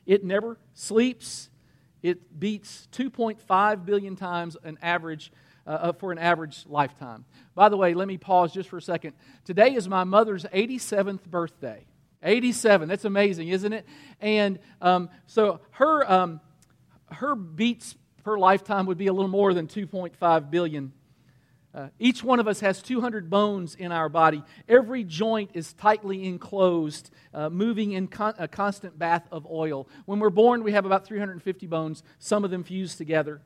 It 0.07 0.25
never 0.25 0.59
sleeps. 0.75 1.49
It 2.03 2.39
beats 2.39 2.89
2.5 2.93 3.85
billion 3.85 4.17
times 4.17 4.57
an 4.65 4.77
average 4.83 5.33
uh, 5.65 5.71
uh, 5.71 5.93
for 5.93 6.11
an 6.11 6.19
average 6.19 6.65
lifetime. 6.67 7.25
By 7.55 7.69
the 7.69 7.77
way, 7.77 7.95
let 7.95 8.09
me 8.09 8.19
pause 8.19 8.53
just 8.53 8.69
for 8.69 8.79
a 8.79 8.83
second. 8.83 9.13
Today 9.45 9.75
is 9.75 9.89
my 9.89 10.03
mother's 10.03 10.45
87th 10.45 11.25
birthday. 11.27 11.87
87. 12.25 12.89
That's 12.89 13.05
amazing, 13.05 13.49
isn't 13.49 13.73
it? 13.73 13.87
And 14.21 14.59
um, 14.81 15.09
so 15.27 15.61
her 15.73 16.11
um, 16.11 16.41
her 17.15 17.35
beats 17.35 17.97
per 18.25 18.39
lifetime 18.39 18.87
would 18.87 18.99
be 18.99 19.07
a 19.07 19.13
little 19.13 19.31
more 19.31 19.55
than 19.55 19.67
2.5 19.67 20.51
billion 20.51 20.93
uh, 21.75 21.89
each 21.99 22.23
one 22.23 22.39
of 22.39 22.47
us 22.47 22.61
has 22.61 22.83
200 22.83 23.31
bones 23.31 23.75
in 23.75 23.93
our 23.93 24.11
body. 24.11 24.43
Every 24.69 25.05
joint 25.05 25.51
is 25.55 25.73
tightly 25.73 26.27
enclosed, 26.27 27.11
uh, 27.33 27.49
moving 27.49 27.93
in 27.93 28.09
con- 28.09 28.35
a 28.39 28.47
constant 28.47 28.99
bath 28.99 29.27
of 29.33 29.47
oil. 29.51 29.89
When 30.05 30.19
we're 30.19 30.31
born, 30.31 30.65
we 30.65 30.73
have 30.73 30.85
about 30.85 31.07
350 31.07 31.67
bones, 31.67 32.03
some 32.19 32.45
of 32.45 32.51
them 32.51 32.63
fused 32.63 32.99
together. 32.99 33.41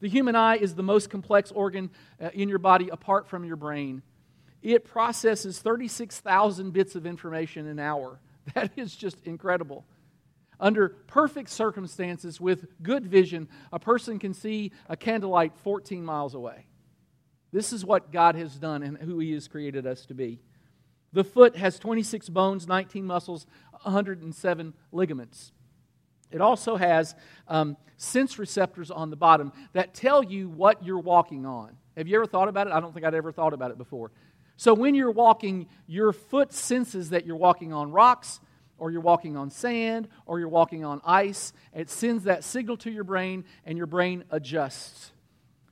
The 0.00 0.08
human 0.08 0.36
eye 0.36 0.56
is 0.56 0.74
the 0.74 0.82
most 0.82 1.08
complex 1.08 1.50
organ 1.50 1.90
uh, 2.20 2.28
in 2.34 2.50
your 2.50 2.58
body 2.58 2.90
apart 2.90 3.26
from 3.26 3.44
your 3.44 3.56
brain. 3.56 4.02
It 4.62 4.84
processes 4.84 5.58
36,000 5.60 6.72
bits 6.72 6.94
of 6.94 7.06
information 7.06 7.66
an 7.66 7.78
hour. 7.78 8.18
That 8.54 8.72
is 8.76 8.96
just 8.96 9.18
incredible. 9.24 9.84
Under 10.62 10.90
perfect 11.08 11.50
circumstances 11.50 12.40
with 12.40 12.66
good 12.82 13.04
vision, 13.04 13.48
a 13.72 13.80
person 13.80 14.20
can 14.20 14.32
see 14.32 14.70
a 14.88 14.96
candlelight 14.96 15.56
14 15.58 16.04
miles 16.04 16.34
away. 16.34 16.66
This 17.52 17.72
is 17.72 17.84
what 17.84 18.12
God 18.12 18.36
has 18.36 18.54
done 18.60 18.84
and 18.84 18.96
who 18.96 19.18
He 19.18 19.32
has 19.32 19.48
created 19.48 19.88
us 19.88 20.06
to 20.06 20.14
be. 20.14 20.40
The 21.12 21.24
foot 21.24 21.56
has 21.56 21.80
26 21.80 22.28
bones, 22.28 22.68
19 22.68 23.04
muscles, 23.04 23.44
107 23.82 24.72
ligaments. 24.92 25.52
It 26.30 26.40
also 26.40 26.76
has 26.76 27.16
um, 27.48 27.76
sense 27.96 28.38
receptors 28.38 28.92
on 28.92 29.10
the 29.10 29.16
bottom 29.16 29.52
that 29.72 29.94
tell 29.94 30.22
you 30.22 30.48
what 30.48 30.84
you're 30.84 30.98
walking 30.98 31.44
on. 31.44 31.76
Have 31.96 32.06
you 32.06 32.16
ever 32.16 32.26
thought 32.26 32.48
about 32.48 32.68
it? 32.68 32.72
I 32.72 32.78
don't 32.78 32.94
think 32.94 33.04
I'd 33.04 33.14
ever 33.14 33.32
thought 33.32 33.52
about 33.52 33.72
it 33.72 33.78
before. 33.78 34.12
So 34.56 34.74
when 34.74 34.94
you're 34.94 35.10
walking, 35.10 35.66
your 35.88 36.12
foot 36.12 36.52
senses 36.52 37.10
that 37.10 37.26
you're 37.26 37.36
walking 37.36 37.72
on 37.72 37.90
rocks, 37.90 38.38
or 38.82 38.90
you're 38.90 39.00
walking 39.00 39.36
on 39.36 39.48
sand, 39.48 40.08
or 40.26 40.40
you're 40.40 40.48
walking 40.48 40.84
on 40.84 41.00
ice. 41.04 41.52
It 41.72 41.88
sends 41.88 42.24
that 42.24 42.42
signal 42.42 42.76
to 42.78 42.90
your 42.90 43.04
brain, 43.04 43.44
and 43.64 43.78
your 43.78 43.86
brain 43.86 44.24
adjusts. 44.28 45.12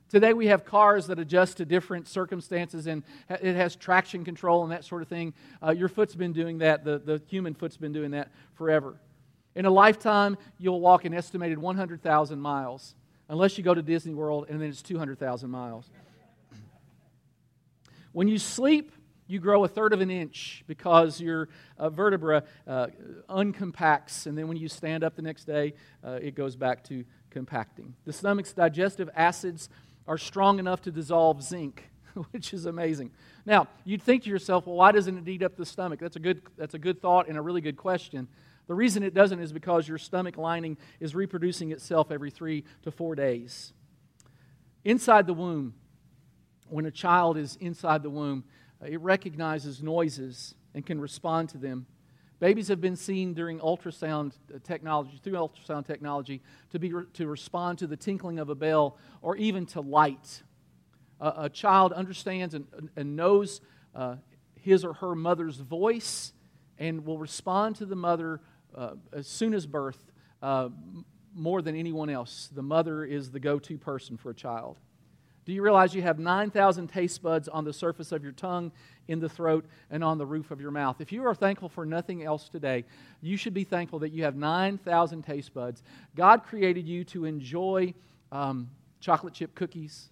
Today 0.07 0.31
we 0.31 0.47
have 0.47 0.63
cars 0.63 1.07
that 1.07 1.19
adjust 1.19 1.57
to 1.57 1.65
different 1.65 2.07
circumstances 2.07 2.87
and 2.87 3.03
it 3.29 3.55
has 3.55 3.75
traction 3.75 4.23
control 4.23 4.63
and 4.63 4.71
that 4.71 4.85
sort 4.85 5.01
of 5.01 5.09
thing. 5.09 5.33
Uh, 5.61 5.71
your 5.71 5.89
foot's 5.89 6.15
been 6.15 6.31
doing 6.31 6.59
that, 6.59 6.85
the, 6.85 6.99
the 6.99 7.21
human 7.27 7.53
foot's 7.53 7.75
been 7.75 7.91
doing 7.91 8.11
that 8.11 8.31
forever. 8.53 8.95
In 9.55 9.65
a 9.65 9.69
lifetime, 9.69 10.37
you'll 10.57 10.79
walk 10.79 11.03
an 11.03 11.13
estimated 11.13 11.57
100,000 11.57 12.39
miles, 12.39 12.95
unless 13.27 13.57
you 13.57 13.63
go 13.63 13.73
to 13.73 13.81
Disney 13.81 14.13
World 14.13 14.45
and 14.49 14.61
then 14.61 14.69
it's 14.69 14.81
200,000 14.81 15.49
miles. 15.49 15.89
When 18.13 18.29
you 18.29 18.37
sleep, 18.37 18.93
you 19.27 19.39
grow 19.39 19.63
a 19.63 19.67
third 19.67 19.93
of 19.93 20.01
an 20.01 20.09
inch 20.09 20.63
because 20.67 21.21
your 21.21 21.49
uh, 21.77 21.89
vertebra 21.89 22.43
uh, 22.67 22.87
uncompacts, 23.29 24.25
and 24.25 24.37
then 24.37 24.47
when 24.47 24.57
you 24.57 24.67
stand 24.67 25.03
up 25.03 25.15
the 25.15 25.21
next 25.21 25.45
day, 25.45 25.73
uh, 26.03 26.19
it 26.21 26.35
goes 26.35 26.55
back 26.55 26.83
to 26.85 27.05
compacting. 27.29 27.93
The 28.05 28.13
stomach's 28.13 28.53
digestive 28.53 29.09
acids 29.15 29.69
are 30.07 30.17
strong 30.17 30.59
enough 30.59 30.81
to 30.81 30.91
dissolve 30.91 31.41
zinc, 31.41 31.89
which 32.31 32.53
is 32.53 32.65
amazing. 32.65 33.11
Now, 33.45 33.67
you'd 33.85 34.01
think 34.01 34.23
to 34.23 34.29
yourself, 34.29 34.67
well, 34.67 34.75
why 34.75 34.91
doesn't 34.91 35.17
it 35.17 35.27
eat 35.27 35.43
up 35.43 35.55
the 35.55 35.65
stomach? 35.65 35.99
That's 35.99 36.17
a 36.17 36.19
good, 36.19 36.41
that's 36.57 36.73
a 36.73 36.79
good 36.79 37.01
thought 37.01 37.27
and 37.27 37.37
a 37.37 37.41
really 37.41 37.61
good 37.61 37.77
question. 37.77 38.27
The 38.67 38.75
reason 38.75 39.03
it 39.03 39.13
doesn't 39.13 39.39
is 39.39 39.51
because 39.51 39.87
your 39.87 39.97
stomach 39.97 40.37
lining 40.37 40.77
is 40.99 41.15
reproducing 41.15 41.71
itself 41.71 42.11
every 42.11 42.31
three 42.31 42.63
to 42.83 42.91
four 42.91 43.15
days. 43.15 43.73
Inside 44.83 45.27
the 45.27 45.33
womb, 45.33 45.73
when 46.69 46.85
a 46.85 46.91
child 46.91 47.37
is 47.37 47.57
inside 47.57 48.01
the 48.01 48.09
womb, 48.09 48.43
it 48.85 48.99
recognizes 49.01 49.81
noises 49.83 50.55
and 50.73 50.85
can 50.85 50.99
respond 50.99 51.49
to 51.49 51.57
them. 51.57 51.85
Babies 52.39 52.69
have 52.69 52.81
been 52.81 52.95
seen 52.95 53.35
during 53.35 53.59
ultrasound 53.59 54.33
uh, 54.53 54.57
technology, 54.63 55.19
through 55.23 55.33
ultrasound 55.33 55.85
technology, 55.85 56.41
to, 56.71 56.79
be, 56.79 56.91
to 57.13 57.27
respond 57.27 57.77
to 57.79 57.87
the 57.87 57.95
tinkling 57.95 58.39
of 58.39 58.49
a 58.49 58.55
bell 58.55 58.97
or 59.21 59.35
even 59.37 59.67
to 59.67 59.81
light. 59.81 60.41
A, 61.19 61.33
a 61.37 61.49
child 61.49 61.93
understands 61.93 62.55
and, 62.55 62.65
and 62.95 63.15
knows 63.15 63.61
uh, 63.93 64.15
his 64.55 64.83
or 64.83 64.93
her 64.93 65.13
mother's 65.13 65.57
voice 65.57 66.33
and 66.79 67.05
will 67.05 67.19
respond 67.19 67.75
to 67.75 67.85
the 67.85 67.95
mother 67.95 68.41
uh, 68.75 68.93
as 69.13 69.27
soon 69.27 69.53
as 69.53 69.67
birth 69.67 70.11
uh, 70.41 70.69
more 71.35 71.61
than 71.61 71.75
anyone 71.75 72.09
else. 72.09 72.49
The 72.53 72.63
mother 72.63 73.05
is 73.05 73.29
the 73.29 73.39
go 73.39 73.59
to 73.59 73.77
person 73.77 74.17
for 74.17 74.31
a 74.31 74.35
child. 74.35 74.79
Do 75.45 75.53
you 75.53 75.63
realize 75.63 75.95
you 75.95 76.03
have 76.03 76.19
9,000 76.19 76.87
taste 76.87 77.21
buds 77.21 77.47
on 77.47 77.63
the 77.63 77.73
surface 77.73 78.11
of 78.11 78.23
your 78.23 78.31
tongue, 78.31 78.71
in 79.07 79.19
the 79.19 79.29
throat, 79.29 79.65
and 79.89 80.03
on 80.03 80.17
the 80.17 80.25
roof 80.25 80.51
of 80.51 80.61
your 80.61 80.71
mouth? 80.71 81.01
If 81.01 81.11
you 81.11 81.25
are 81.25 81.35
thankful 81.35 81.69
for 81.69 81.85
nothing 81.85 82.23
else 82.23 82.47
today, 82.47 82.85
you 83.21 83.37
should 83.37 83.53
be 83.53 83.63
thankful 83.63 83.99
that 83.99 84.11
you 84.11 84.23
have 84.23 84.35
9,000 84.35 85.23
taste 85.23 85.53
buds. 85.53 85.83
God 86.15 86.43
created 86.43 86.87
you 86.87 87.03
to 87.05 87.25
enjoy 87.25 87.93
um, 88.31 88.69
chocolate 88.99 89.33
chip 89.33 89.55
cookies, 89.55 90.09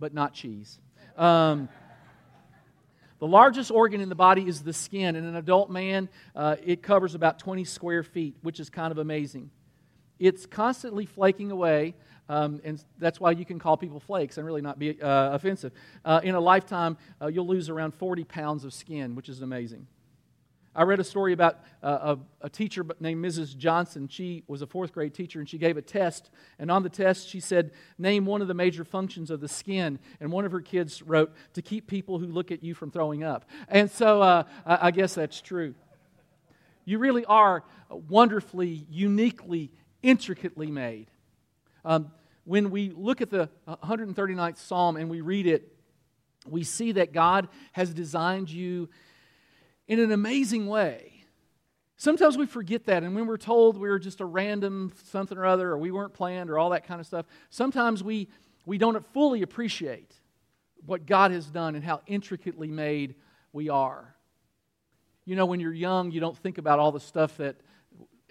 but 0.00 0.14
not 0.14 0.34
cheese. 0.34 0.78
Um, 1.16 1.68
the 3.20 3.26
largest 3.26 3.70
organ 3.70 4.00
in 4.00 4.08
the 4.08 4.14
body 4.14 4.48
is 4.48 4.62
the 4.62 4.72
skin. 4.72 5.14
In 5.14 5.24
an 5.24 5.36
adult 5.36 5.70
man, 5.70 6.08
uh, 6.34 6.56
it 6.64 6.82
covers 6.82 7.14
about 7.14 7.38
20 7.38 7.64
square 7.64 8.02
feet, 8.02 8.36
which 8.42 8.58
is 8.58 8.70
kind 8.70 8.90
of 8.90 8.98
amazing. 8.98 9.50
It's 10.18 10.46
constantly 10.46 11.06
flaking 11.06 11.50
away. 11.50 11.94
Um, 12.28 12.60
and 12.64 12.82
that's 12.98 13.20
why 13.20 13.32
you 13.32 13.44
can 13.44 13.58
call 13.58 13.76
people 13.76 14.00
flakes 14.00 14.38
and 14.38 14.46
really 14.46 14.62
not 14.62 14.78
be 14.78 15.00
uh, 15.00 15.34
offensive. 15.34 15.72
Uh, 16.04 16.20
in 16.22 16.34
a 16.34 16.40
lifetime, 16.40 16.96
uh, 17.20 17.26
you'll 17.26 17.46
lose 17.46 17.68
around 17.68 17.94
40 17.94 18.24
pounds 18.24 18.64
of 18.64 18.72
skin, 18.72 19.14
which 19.14 19.28
is 19.28 19.42
amazing. 19.42 19.86
I 20.76 20.82
read 20.82 20.98
a 20.98 21.04
story 21.04 21.32
about 21.32 21.60
uh, 21.84 22.16
a, 22.40 22.46
a, 22.46 22.50
teacher 22.50 22.84
named 22.98 23.24
Mrs. 23.24 23.56
Johnson. 23.56 24.08
She 24.08 24.42
was 24.48 24.60
a 24.60 24.66
fourth 24.66 24.92
grade 24.92 25.14
teacher, 25.14 25.38
and 25.38 25.48
she 25.48 25.56
gave 25.56 25.76
a 25.76 25.82
test. 25.82 26.30
And 26.58 26.68
on 26.68 26.82
the 26.82 26.88
test, 26.88 27.28
she 27.28 27.38
said, 27.38 27.70
Name 27.96 28.26
one 28.26 28.42
of 28.42 28.48
the 28.48 28.54
major 28.54 28.84
functions 28.84 29.30
of 29.30 29.40
the 29.40 29.46
skin. 29.46 30.00
And 30.18 30.32
one 30.32 30.44
of 30.44 30.50
her 30.50 30.60
kids 30.60 31.00
wrote, 31.00 31.32
To 31.52 31.62
keep 31.62 31.86
people 31.86 32.18
who 32.18 32.26
look 32.26 32.50
at 32.50 32.64
you 32.64 32.74
from 32.74 32.90
throwing 32.90 33.22
up. 33.22 33.44
And 33.68 33.88
so 33.88 34.20
uh, 34.20 34.42
I, 34.66 34.88
I 34.88 34.90
guess 34.90 35.14
that's 35.14 35.40
true. 35.40 35.74
You 36.84 36.98
really 36.98 37.24
are 37.24 37.62
wonderfully, 37.88 38.84
uniquely, 38.90 39.70
intricately 40.02 40.72
made. 40.72 41.08
Um, 41.84 42.10
when 42.44 42.70
we 42.70 42.90
look 42.90 43.20
at 43.20 43.30
the 43.30 43.48
139th 43.66 44.58
Psalm 44.58 44.96
and 44.96 45.08
we 45.10 45.20
read 45.20 45.46
it, 45.46 45.74
we 46.46 46.62
see 46.62 46.92
that 46.92 47.12
God 47.12 47.48
has 47.72 47.92
designed 47.94 48.50
you 48.50 48.88
in 49.88 49.98
an 49.98 50.12
amazing 50.12 50.66
way. 50.66 51.10
Sometimes 51.96 52.36
we 52.36 52.46
forget 52.46 52.84
that, 52.86 53.02
and 53.02 53.14
when 53.14 53.26
we're 53.26 53.36
told 53.36 53.78
we 53.78 53.88
are 53.88 53.98
just 53.98 54.20
a 54.20 54.24
random 54.24 54.92
something 55.04 55.38
or 55.38 55.46
other, 55.46 55.70
or 55.70 55.78
we 55.78 55.90
weren't 55.90 56.12
planned, 56.12 56.50
or 56.50 56.58
all 56.58 56.70
that 56.70 56.86
kind 56.86 57.00
of 57.00 57.06
stuff, 57.06 57.24
sometimes 57.50 58.02
we, 58.02 58.28
we 58.66 58.78
don't 58.78 59.04
fully 59.12 59.42
appreciate 59.42 60.12
what 60.84 61.06
God 61.06 61.30
has 61.30 61.46
done 61.46 61.76
and 61.76 61.84
how 61.84 62.02
intricately 62.06 62.68
made 62.68 63.14
we 63.52 63.68
are. 63.68 64.14
You 65.24 65.36
know, 65.36 65.46
when 65.46 65.60
you're 65.60 65.72
young, 65.72 66.10
you 66.10 66.20
don't 66.20 66.36
think 66.36 66.58
about 66.58 66.78
all 66.78 66.92
the 66.92 67.00
stuff 67.00 67.38
that 67.38 67.56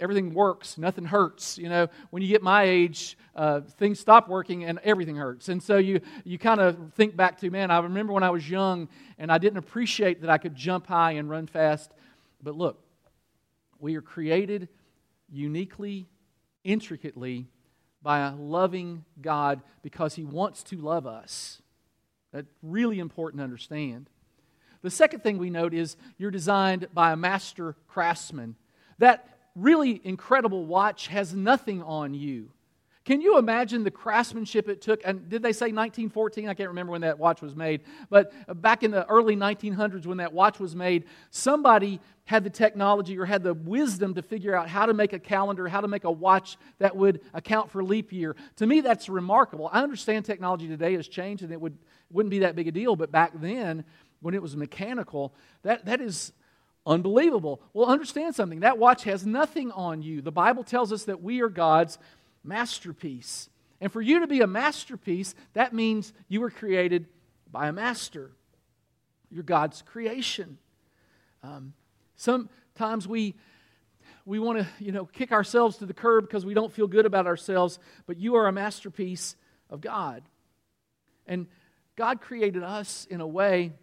everything 0.04 0.34
works, 0.34 0.78
nothing 0.78 1.06
hurts. 1.06 1.58
You 1.58 1.70
know, 1.70 1.88
when 2.10 2.22
you 2.22 2.28
get 2.28 2.44
my 2.44 2.64
age, 2.64 3.18
uh, 3.36 3.62
things 3.62 4.00
stop 4.00 4.28
working 4.28 4.66
and 4.66 4.80
everything 4.84 5.16
hurts. 5.16 5.48
And 5.48 5.64
so 5.64 5.78
you, 5.78 6.02
you 6.26 6.38
kind 6.38 6.60
of 6.60 6.94
think 6.94 7.16
back 7.16 7.40
to, 7.40 7.50
man, 7.50 7.72
I 7.72 7.80
remember 7.80 8.12
when 8.12 8.24
I 8.24 8.30
was 8.30 8.48
young 8.48 8.90
and 9.18 9.32
I 9.32 9.38
didn't 9.38 9.58
appreciate 9.58 10.22
that 10.22 10.30
I 10.30 10.38
could 10.38 10.56
jump 10.56 10.88
high 10.88 11.14
and 11.14 11.30
run 11.30 11.48
fast. 11.48 11.90
But 12.44 12.56
look, 12.56 12.84
we 13.80 13.96
are 13.96 14.02
created 14.02 14.68
uniquely, 15.32 16.10
intricately 16.66 17.48
by 18.02 18.28
a 18.28 18.36
loving 18.36 19.06
God 19.22 19.62
because 19.84 20.16
He 20.16 20.26
wants 20.26 20.64
to 20.64 20.78
love 20.78 21.08
us. 21.08 21.62
That's 22.34 22.52
really 22.62 23.00
important 23.00 23.40
to 23.40 23.46
understand. 23.46 24.10
The 24.82 24.90
second 24.90 25.22
thing 25.22 25.38
we 25.38 25.50
note 25.50 25.74
is 25.74 25.96
you're 26.18 26.30
designed 26.30 26.88
by 26.94 27.14
a 27.14 27.16
master 27.16 27.78
craftsman. 27.88 28.58
That 28.98 29.30
really 29.56 30.02
incredible 30.04 30.66
watch 30.66 31.08
has 31.08 31.34
nothing 31.34 31.82
on 31.84 32.14
you. 32.14 32.52
Can 33.06 33.20
you 33.20 33.38
imagine 33.38 33.84
the 33.84 33.92
craftsmanship 33.92 34.70
it 34.70 34.82
took? 34.82 35.02
And 35.04 35.28
did 35.28 35.42
they 35.42 35.52
say 35.52 35.66
1914? 35.66 36.48
I 36.48 36.54
can't 36.54 36.70
remember 36.70 36.94
when 36.94 37.02
that 37.02 37.20
watch 37.20 37.42
was 37.42 37.54
made. 37.54 37.82
But 38.10 38.32
back 38.62 38.82
in 38.82 38.92
the 38.92 39.06
early 39.08 39.36
1900s, 39.36 40.06
when 40.06 40.20
that 40.20 40.32
watch 40.32 40.58
was 40.58 40.74
made, 40.74 41.04
somebody 41.30 42.00
had 42.24 42.46
the 42.46 42.50
technology 42.50 43.20
or 43.20 43.26
had 43.26 43.44
the 43.44 43.54
wisdom 43.54 44.14
to 44.14 44.22
figure 44.22 44.56
out 44.56 44.70
how 44.70 44.86
to 44.86 44.94
make 44.94 45.12
a 45.12 45.20
calendar, 45.20 45.68
how 45.68 45.82
to 45.82 45.90
make 45.90 46.06
a 46.06 46.12
watch 46.12 46.56
that 46.80 46.96
would 46.96 47.20
account 47.34 47.70
for 47.70 47.84
leap 47.84 48.14
year. 48.14 48.38
To 48.56 48.66
me, 48.66 48.80
that's 48.80 49.10
remarkable. 49.10 49.70
I 49.74 49.82
understand 49.82 50.24
technology 50.24 50.70
today 50.70 50.94
has 50.94 51.10
changed 51.10 51.44
and 51.44 51.52
it 51.52 51.60
would, 51.60 51.78
wouldn't 52.10 52.32
be 52.32 52.40
that 52.40 52.56
big 52.56 52.70
a 52.70 52.72
deal. 52.72 52.96
But 52.96 53.12
back 53.12 53.34
then, 53.36 53.84
when 54.22 54.34
it 54.34 54.42
was 54.42 54.56
mechanical, 54.56 55.34
that, 55.64 55.84
that 55.88 56.00
is 56.00 56.32
Unbelievable. 56.86 57.62
Well, 57.74 57.88
understand 57.88 58.36
something. 58.36 58.62
That 58.62 58.78
watch 58.78 59.04
has 59.06 59.26
nothing 59.26 59.72
on 59.72 60.02
you. 60.02 60.22
The 60.22 60.32
Bible 60.32 60.64
tells 60.64 60.92
us 60.92 61.06
that 61.06 61.22
we 61.22 61.42
are 61.42 61.50
God's 61.50 61.98
masterpiece. 62.44 63.50
And 63.80 63.92
for 63.92 64.02
you 64.02 64.20
to 64.20 64.28
be 64.28 64.42
a 64.42 64.48
masterpiece, 64.48 65.34
that 65.54 65.74
means 65.74 66.14
you 66.28 66.42
were 66.42 66.50
created 66.50 67.08
by 67.52 67.68
a 67.68 67.74
master. 67.74 68.32
You're 69.30 69.44
God's 69.44 69.82
creation. 69.82 70.58
Um, 71.42 71.74
sometimes 72.16 73.08
we 73.08 73.36
we 74.26 74.40
want 74.40 74.60
to 74.60 74.68
you 74.80 74.92
know 74.92 75.06
kick 75.06 75.32
ourselves 75.32 75.78
to 75.78 75.86
the 75.86 75.94
curb 75.94 76.26
because 76.26 76.46
we 76.46 76.54
don't 76.54 76.72
feel 76.72 76.88
good 76.88 77.06
about 77.06 77.28
ourselves 77.28 77.80
but 78.06 78.18
you 78.18 78.36
are 78.36 78.48
a 78.48 78.52
masterpiece 78.52 79.36
of 79.70 79.82
god 79.82 80.24
and 81.28 81.48
god 81.98 82.22
created 82.22 82.64
us 82.64 83.06
in 83.10 83.20
a 83.20 83.28
way 83.28 83.74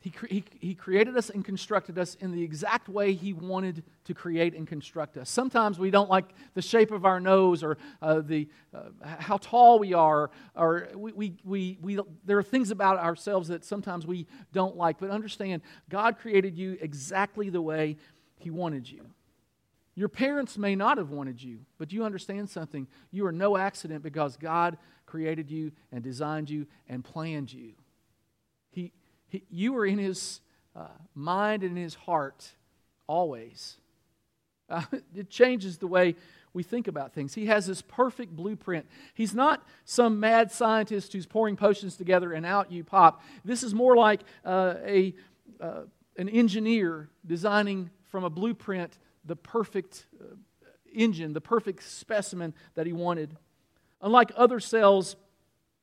he, 0.00 0.12
he, 0.30 0.44
he 0.60 0.74
created 0.74 1.16
us 1.16 1.28
and 1.28 1.44
constructed 1.44 1.98
us 1.98 2.14
in 2.16 2.32
the 2.32 2.42
exact 2.42 2.88
way 2.88 3.12
He 3.12 3.34
wanted 3.34 3.84
to 4.04 4.14
create 4.14 4.54
and 4.54 4.66
construct 4.66 5.18
us. 5.18 5.28
Sometimes 5.28 5.78
we 5.78 5.90
don't 5.90 6.08
like 6.08 6.24
the 6.54 6.62
shape 6.62 6.90
of 6.90 7.04
our 7.04 7.20
nose 7.20 7.62
or 7.62 7.76
uh, 8.00 8.20
the, 8.20 8.48
uh, 8.74 8.84
how 9.02 9.36
tall 9.36 9.78
we 9.78 9.92
are, 9.92 10.30
or 10.56 10.88
we, 10.94 11.12
we, 11.12 11.34
we, 11.44 11.78
we, 11.82 11.98
there 12.24 12.38
are 12.38 12.42
things 12.42 12.70
about 12.70 12.98
ourselves 12.98 13.48
that 13.48 13.62
sometimes 13.62 14.06
we 14.06 14.26
don't 14.54 14.74
like. 14.74 14.98
But 14.98 15.10
understand, 15.10 15.60
God 15.90 16.18
created 16.18 16.56
you 16.56 16.78
exactly 16.80 17.50
the 17.50 17.60
way 17.60 17.98
He 18.38 18.48
wanted 18.48 18.90
you. 18.90 19.04
Your 19.94 20.08
parents 20.08 20.56
may 20.56 20.74
not 20.74 20.96
have 20.96 21.10
wanted 21.10 21.42
you, 21.42 21.58
but 21.76 21.92
you 21.92 22.04
understand 22.04 22.48
something. 22.48 22.86
You 23.10 23.26
are 23.26 23.32
no 23.32 23.58
accident 23.58 24.02
because 24.02 24.38
God 24.38 24.78
created 25.04 25.50
you 25.50 25.72
and 25.92 26.02
designed 26.02 26.48
you 26.48 26.66
and 26.88 27.04
planned 27.04 27.52
you. 27.52 27.74
He, 29.30 29.42
you 29.50 29.76
are 29.78 29.86
in 29.86 29.98
His 29.98 30.40
uh, 30.76 30.88
mind 31.14 31.62
and 31.62 31.76
in 31.76 31.82
His 31.82 31.94
heart 31.94 32.50
always. 33.06 33.76
Uh, 34.68 34.82
it 35.14 35.30
changes 35.30 35.78
the 35.78 35.86
way 35.86 36.14
we 36.52 36.62
think 36.62 36.88
about 36.88 37.12
things. 37.12 37.34
He 37.34 37.46
has 37.46 37.66
this 37.66 37.82
perfect 37.82 38.34
blueprint. 38.34 38.86
He's 39.14 39.34
not 39.34 39.66
some 39.84 40.20
mad 40.20 40.50
scientist 40.50 41.12
who's 41.12 41.26
pouring 41.26 41.56
potions 41.56 41.96
together 41.96 42.32
and 42.32 42.44
out 42.44 42.72
you 42.72 42.84
pop. 42.84 43.22
This 43.44 43.62
is 43.62 43.72
more 43.72 43.96
like 43.96 44.20
uh, 44.44 44.74
a, 44.84 45.14
uh, 45.60 45.82
an 46.16 46.28
engineer 46.28 47.08
designing 47.24 47.90
from 48.08 48.24
a 48.24 48.30
blueprint 48.30 48.98
the 49.24 49.36
perfect 49.36 50.06
uh, 50.20 50.34
engine, 50.92 51.32
the 51.32 51.40
perfect 51.40 51.82
specimen 51.84 52.54
that 52.74 52.86
he 52.86 52.92
wanted. 52.92 53.36
Unlike 54.02 54.32
other 54.36 54.60
cells, 54.60 55.16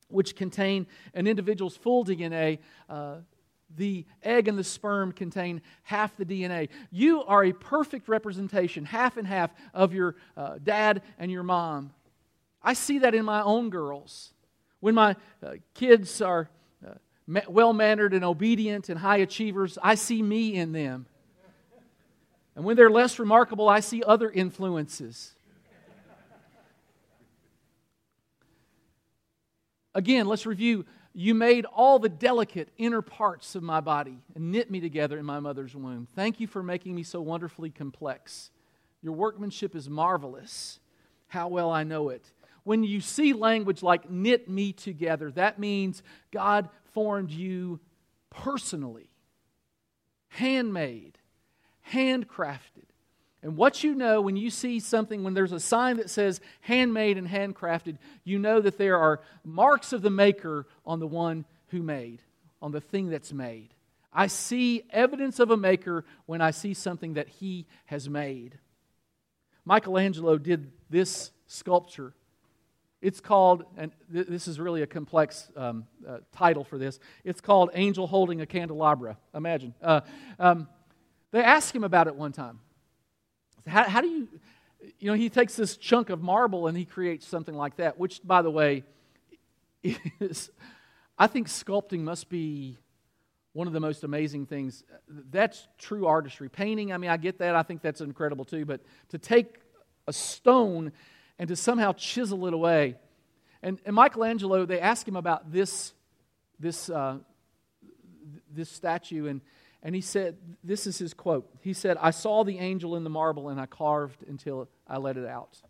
which 0.10 0.36
contain 0.36 0.88
an 1.14 1.28
individual's 1.28 1.78
full 1.78 2.04
DNA, 2.04 2.60
uh, 2.90 3.18
the 3.76 4.06
egg 4.24 4.48
and 4.48 4.58
the 4.58 4.64
sperm 4.64 5.12
contain 5.12 5.62
half 5.84 6.16
the 6.16 6.26
DNA. 6.26 6.70
You 6.92 7.24
are 7.24 7.44
a 7.44 7.52
perfect 7.52 8.08
representation, 8.08 8.86
half 8.86 9.18
and 9.18 9.28
half, 9.28 9.52
of 9.74 9.94
your 9.94 10.16
uh, 10.36 10.58
dad 10.64 11.02
and 11.20 11.32
your 11.32 11.44
mom. 11.44 11.92
I 12.62 12.74
see 12.74 13.00
that 13.00 13.14
in 13.14 13.26
my 13.26 13.42
own 13.42 13.70
girls. 13.70 14.34
When 14.80 14.96
my 14.96 15.16
uh, 15.44 15.54
kids 15.74 16.22
are 16.22 16.50
uh, 16.86 16.94
well 17.48 17.74
mannered 17.74 18.14
and 18.14 18.24
obedient 18.24 18.90
and 18.90 19.00
high 19.00 19.18
achievers, 19.18 19.78
I 19.82 19.96
see 19.96 20.22
me 20.22 20.56
in 20.56 20.72
them. 20.72 21.06
And 22.56 22.66
when 22.66 22.76
they're 22.76 22.90
less 22.90 23.20
remarkable, 23.20 23.70
I 23.70 23.82
see 23.82 24.02
other 24.04 24.32
influences. 24.32 25.36
Again, 29.94 30.28
let's 30.28 30.46
review 30.46 30.86
you 31.20 31.34
made 31.34 31.66
all 31.66 31.98
the 31.98 32.10
delicate 32.10 32.70
inner 32.78 33.02
parts 33.02 33.56
of 33.56 33.64
my 33.64 33.82
body 33.82 34.20
and 34.36 34.52
knit 34.52 34.70
me 34.70 34.80
together 34.80 35.18
in 35.18 35.26
my 35.26 35.40
mother's 35.40 35.76
womb. 35.76 36.08
Thank 36.16 36.40
you 36.40 36.46
for 36.46 36.62
making 36.62 36.94
me 36.94 37.02
so 37.02 37.22
wonderfully 37.22 37.72
complex. 37.72 38.52
Your 39.02 39.14
workmanship 39.14 39.76
is 39.76 39.90
marvelous. 39.90 40.80
How 41.26 41.48
well 41.48 41.72
I 41.72 41.84
know 41.84 42.10
it. 42.10 42.24
When 42.66 42.84
you 42.84 43.02
see 43.02 43.34
language 43.34 43.82
like 43.82 44.12
knit 44.12 44.48
me 44.48 44.74
together, 44.74 45.32
that 45.32 45.58
means 45.58 46.04
God 46.30 46.70
formed 46.94 47.32
you 47.32 47.80
personally, 48.30 49.10
handmade, 50.28 51.18
handcrafted. 51.92 52.87
And 53.48 53.56
what 53.56 53.82
you 53.82 53.96
know 53.96 54.20
when 54.20 54.36
you 54.36 54.50
see 54.50 54.82
something, 54.82 55.24
when 55.24 55.34
there's 55.34 55.54
a 55.54 55.60
sign 55.62 55.96
that 55.98 56.10
says 56.10 56.42
handmade 56.60 57.18
and 57.18 57.26
handcrafted, 57.26 57.98
you 58.26 58.40
know 58.40 58.60
that 58.60 58.78
there 58.78 58.98
are 58.98 59.22
marks 59.46 59.94
of 59.94 60.02
the 60.02 60.10
maker 60.10 60.68
on 60.86 61.00
the 61.00 61.08
one 61.08 61.46
who 61.68 61.82
made, 61.82 62.22
on 62.62 62.74
the 62.74 62.82
thing 62.82 63.10
that's 63.10 63.32
made. 63.32 63.70
I 64.12 64.28
see 64.28 64.84
evidence 64.90 65.40
of 65.40 65.50
a 65.50 65.56
maker 65.56 66.04
when 66.26 66.42
I 66.42 66.52
see 66.52 66.74
something 66.74 67.14
that 67.14 67.30
he 67.30 67.68
has 67.86 68.10
made. 68.10 68.60
Michelangelo 69.64 70.38
did 70.38 70.70
this 70.90 71.32
sculpture. 71.46 72.14
It's 73.02 73.22
called, 73.22 73.64
and 73.78 73.94
this 74.10 74.50
is 74.50 74.60
really 74.60 74.82
a 74.82 74.88
complex 74.88 75.50
um, 75.56 75.86
uh, 76.06 76.18
title 76.34 76.66
for 76.66 76.78
this. 76.78 77.00
It's 77.24 77.40
called 77.40 77.70
Angel 77.76 78.08
Holding 78.08 78.42
a 78.42 78.46
Candelabra. 78.46 79.18
Imagine. 79.34 79.74
Uh, 79.82 80.02
um, 80.38 80.68
they 81.32 81.42
asked 81.42 81.74
him 81.74 81.86
about 81.86 82.08
it 82.08 82.16
one 82.18 82.34
time. 82.34 82.60
How, 83.68 83.84
how 83.84 84.02
do 84.02 84.08
you, 84.08 84.28
you 85.00 85.12
know, 85.12 85.14
he 85.14 85.30
takes 85.30 85.56
this 85.56 85.78
chunk 85.78 86.10
of 86.10 86.22
marble 86.22 86.68
and 86.68 86.78
he 86.78 86.86
creates 86.86 87.28
something 87.28 87.56
like 87.56 87.78
that, 87.78 87.98
which, 87.98 88.22
by 88.24 88.42
the 88.42 88.52
way, 88.52 88.84
is, 89.84 90.50
I 91.18 91.28
think 91.28 91.48
sculpting 91.48 92.00
must 92.00 92.30
be 92.30 92.78
one 93.54 93.68
of 93.68 93.74
the 93.74 93.80
most 93.80 94.04
amazing 94.04 94.46
things. 94.46 94.84
That's 95.08 95.68
true 95.78 96.06
artistry. 96.06 96.50
Painting, 96.50 96.94
I 96.94 96.98
mean, 96.98 97.10
I 97.10 97.18
get 97.18 97.40
that. 97.40 97.56
I 97.56 97.64
think 97.64 97.82
that's 97.82 98.02
incredible 98.02 98.46
too. 98.46 98.66
But 98.66 98.82
to 99.10 99.18
take 99.18 99.56
a 100.08 100.14
stone 100.14 100.92
and 101.40 101.48
to 101.48 101.56
somehow 101.56 101.94
chisel 101.94 102.48
it 102.48 102.54
away. 102.54 102.96
And, 103.62 103.80
and 103.86 103.96
Michelangelo, 103.96 104.66
they 104.66 104.80
ask 104.80 105.08
him 105.08 105.16
about 105.16 105.52
this, 105.52 105.94
this, 106.60 106.90
uh, 106.90 107.18
this 108.54 108.70
statue, 108.70 109.28
and 109.28 109.42
and 109.84 109.94
he 109.96 110.02
said, 110.02 110.38
This 110.64 110.88
is 110.88 110.98
his 110.98 111.14
quote. 111.14 111.50
He 111.62 111.74
said, 111.74 111.98
I 112.02 112.12
saw 112.12 112.44
the 112.44 112.60
angel 112.60 112.96
in 112.96 113.04
the 113.04 113.10
marble 113.10 113.50
and 113.50 113.60
I 113.60 113.66
carved 113.66 114.24
until 114.28 114.70
I 114.88 114.98
let 114.98 115.18
it 115.18 115.28
out. 115.28 115.62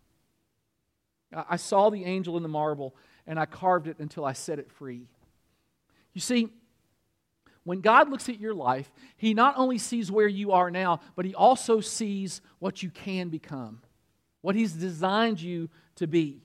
I 1.32 1.56
saw 1.56 1.90
the 1.90 2.04
angel 2.04 2.36
in 2.36 2.42
the 2.42 2.48
marble 2.48 2.96
and 3.26 3.38
I 3.38 3.46
carved 3.46 3.86
it 3.86 3.98
until 3.98 4.24
I 4.24 4.32
set 4.32 4.58
it 4.58 4.72
free. 4.72 5.06
You 6.14 6.20
see, 6.20 6.48
when 7.64 7.82
God 7.82 8.08
looks 8.08 8.30
at 8.30 8.40
your 8.40 8.54
life, 8.54 8.90
He 9.18 9.34
not 9.34 9.58
only 9.58 9.76
sees 9.76 10.10
where 10.10 10.26
you 10.26 10.52
are 10.52 10.70
now, 10.70 11.00
but 11.14 11.26
He 11.26 11.34
also 11.34 11.80
sees 11.80 12.40
what 12.60 12.82
you 12.82 12.88
can 12.88 13.28
become, 13.28 13.82
what 14.40 14.54
He's 14.54 14.72
designed 14.72 15.40
you 15.40 15.68
to 15.96 16.06
be. 16.06 16.40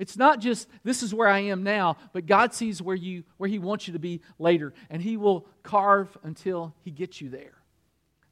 It's 0.00 0.16
not 0.16 0.40
just 0.40 0.66
this 0.82 1.02
is 1.02 1.14
where 1.14 1.28
I 1.28 1.40
am 1.40 1.62
now, 1.62 1.98
but 2.14 2.24
God 2.24 2.54
sees 2.54 2.80
where 2.80 2.96
you 2.96 3.22
where 3.36 3.50
he 3.50 3.58
wants 3.58 3.86
you 3.86 3.92
to 3.92 3.98
be 3.98 4.22
later 4.38 4.72
and 4.88 5.02
he 5.02 5.18
will 5.18 5.46
carve 5.62 6.16
until 6.22 6.74
he 6.82 6.90
gets 6.90 7.20
you 7.20 7.28
there. 7.28 7.52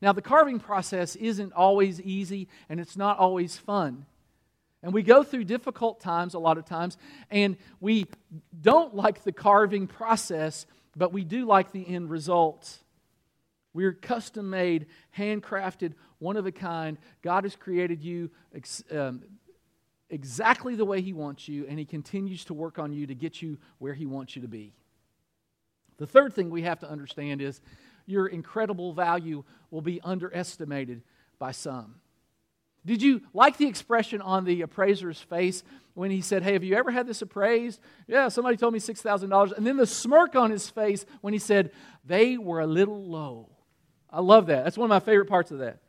Now 0.00 0.14
the 0.14 0.22
carving 0.22 0.60
process 0.60 1.14
isn't 1.14 1.52
always 1.52 2.00
easy 2.00 2.48
and 2.70 2.80
it's 2.80 2.96
not 2.96 3.18
always 3.18 3.58
fun. 3.58 4.06
And 4.82 4.94
we 4.94 5.02
go 5.02 5.22
through 5.22 5.44
difficult 5.44 6.00
times 6.00 6.32
a 6.32 6.38
lot 6.38 6.56
of 6.56 6.64
times 6.64 6.96
and 7.30 7.58
we 7.80 8.06
don't 8.58 8.94
like 8.94 9.22
the 9.22 9.32
carving 9.32 9.88
process, 9.88 10.64
but 10.96 11.12
we 11.12 11.22
do 11.22 11.44
like 11.44 11.72
the 11.72 11.86
end 11.86 12.08
result. 12.08 12.78
We're 13.74 13.92
custom 13.92 14.48
made, 14.48 14.86
handcrafted, 15.18 15.92
one 16.18 16.38
of 16.38 16.46
a 16.46 16.52
kind. 16.52 16.96
God 17.20 17.44
has 17.44 17.56
created 17.56 18.02
you 18.02 18.30
um, 18.90 19.22
exactly 20.10 20.74
the 20.74 20.84
way 20.84 21.00
He 21.00 21.12
wants 21.12 21.48
you, 21.48 21.66
and 21.68 21.78
He 21.78 21.84
continues 21.84 22.44
to 22.46 22.54
work 22.54 22.78
on 22.78 22.92
you 22.92 23.06
to 23.06 23.14
get 23.14 23.42
you 23.42 23.58
where 23.78 23.94
He 23.94 24.06
wants 24.06 24.36
you 24.36 24.42
to 24.42 24.48
be. 24.48 24.72
The 25.98 26.06
third 26.06 26.32
thing 26.32 26.50
we 26.50 26.62
have 26.62 26.80
to 26.80 26.90
understand 26.90 27.42
is 27.42 27.60
your 28.06 28.26
incredible 28.26 28.92
value 28.92 29.44
will 29.70 29.82
be 29.82 30.00
underestimated 30.02 31.02
by 31.38 31.52
some. 31.52 31.96
Did 32.86 33.02
you 33.02 33.20
like 33.34 33.58
the 33.58 33.66
expression 33.66 34.22
on 34.22 34.44
the 34.44 34.62
appraiser's 34.62 35.20
face 35.20 35.62
when 35.94 36.10
he 36.10 36.20
said, 36.20 36.42
Hey, 36.42 36.54
have 36.54 36.64
you 36.64 36.76
ever 36.76 36.90
had 36.90 37.06
this 37.06 37.20
appraised? 37.20 37.80
Yeah, 38.06 38.28
somebody 38.28 38.56
told 38.56 38.72
me 38.72 38.78
$6,000. 38.78 39.56
And 39.56 39.66
then 39.66 39.76
the 39.76 39.86
smirk 39.86 40.36
on 40.36 40.50
his 40.50 40.70
face 40.70 41.04
when 41.20 41.32
he 41.32 41.38
said, 41.38 41.72
They 42.04 42.38
were 42.38 42.60
a 42.60 42.66
little 42.66 43.04
low. 43.04 43.50
I 44.10 44.20
love 44.20 44.46
that. 44.46 44.64
That's 44.64 44.78
one 44.78 44.86
of 44.86 44.90
my 44.90 45.00
favorite 45.00 45.28
parts 45.28 45.50
of 45.50 45.58
that. 45.58 45.80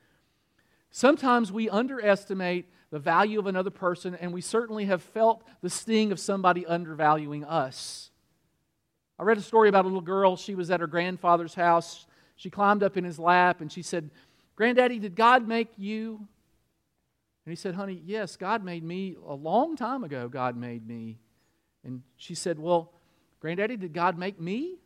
Sometimes 0.91 1.51
we 1.51 1.69
underestimate 1.69 2.69
the 2.91 2.99
value 2.99 3.39
of 3.39 3.47
another 3.47 3.69
person, 3.69 4.15
and 4.15 4.34
we 4.34 4.41
certainly 4.41 4.86
have 4.86 5.02
felt 5.02 5.43
the 5.62 5.69
sting 5.69 6.12
of 6.12 6.19
somebody 6.19 6.65
undervaluing 6.65 7.43
us. 7.43 8.10
I 9.19 9.23
read 9.23 9.38
a 9.38 9.41
story 9.41 9.69
about 9.69 9.86
a 9.86 9.88
little 9.88 10.02
girl. 10.02 10.38
She 10.38 10.56
was 10.56 10.71
at 10.71 10.80
her 10.80 10.88
grandfather's 10.88 11.54
house. 11.54 12.08
She 12.36 12.49
climbed 12.49 12.84
up 12.84 12.95
in 12.95 13.04
his 13.04 13.19
lap 13.19 13.60
and 13.60 13.71
she 13.71 13.82
said, 13.82 14.10
Granddaddy, 14.56 14.97
did 14.99 15.15
God 15.15 15.47
make 15.47 15.69
you? 15.78 16.28
And 17.45 17.52
he 17.52 17.56
said, 17.56 17.75
Honey, 17.75 18.02
yes, 18.06 18.38
God 18.38 18.63
made 18.63 18.84
me. 18.84 19.17
A 19.28 19.34
long 19.34 19.75
time 19.75 20.04
ago, 20.04 20.30
God 20.30 20.56
made 20.56 20.88
me. 20.88 21.19
And 21.84 22.02
she 22.15 22.34
said, 22.34 22.60
Well, 22.60 22.93
Granddaddy, 23.39 23.78
did 23.78 23.93
God 23.93 24.17
make 24.17 24.39
me? 24.39 24.78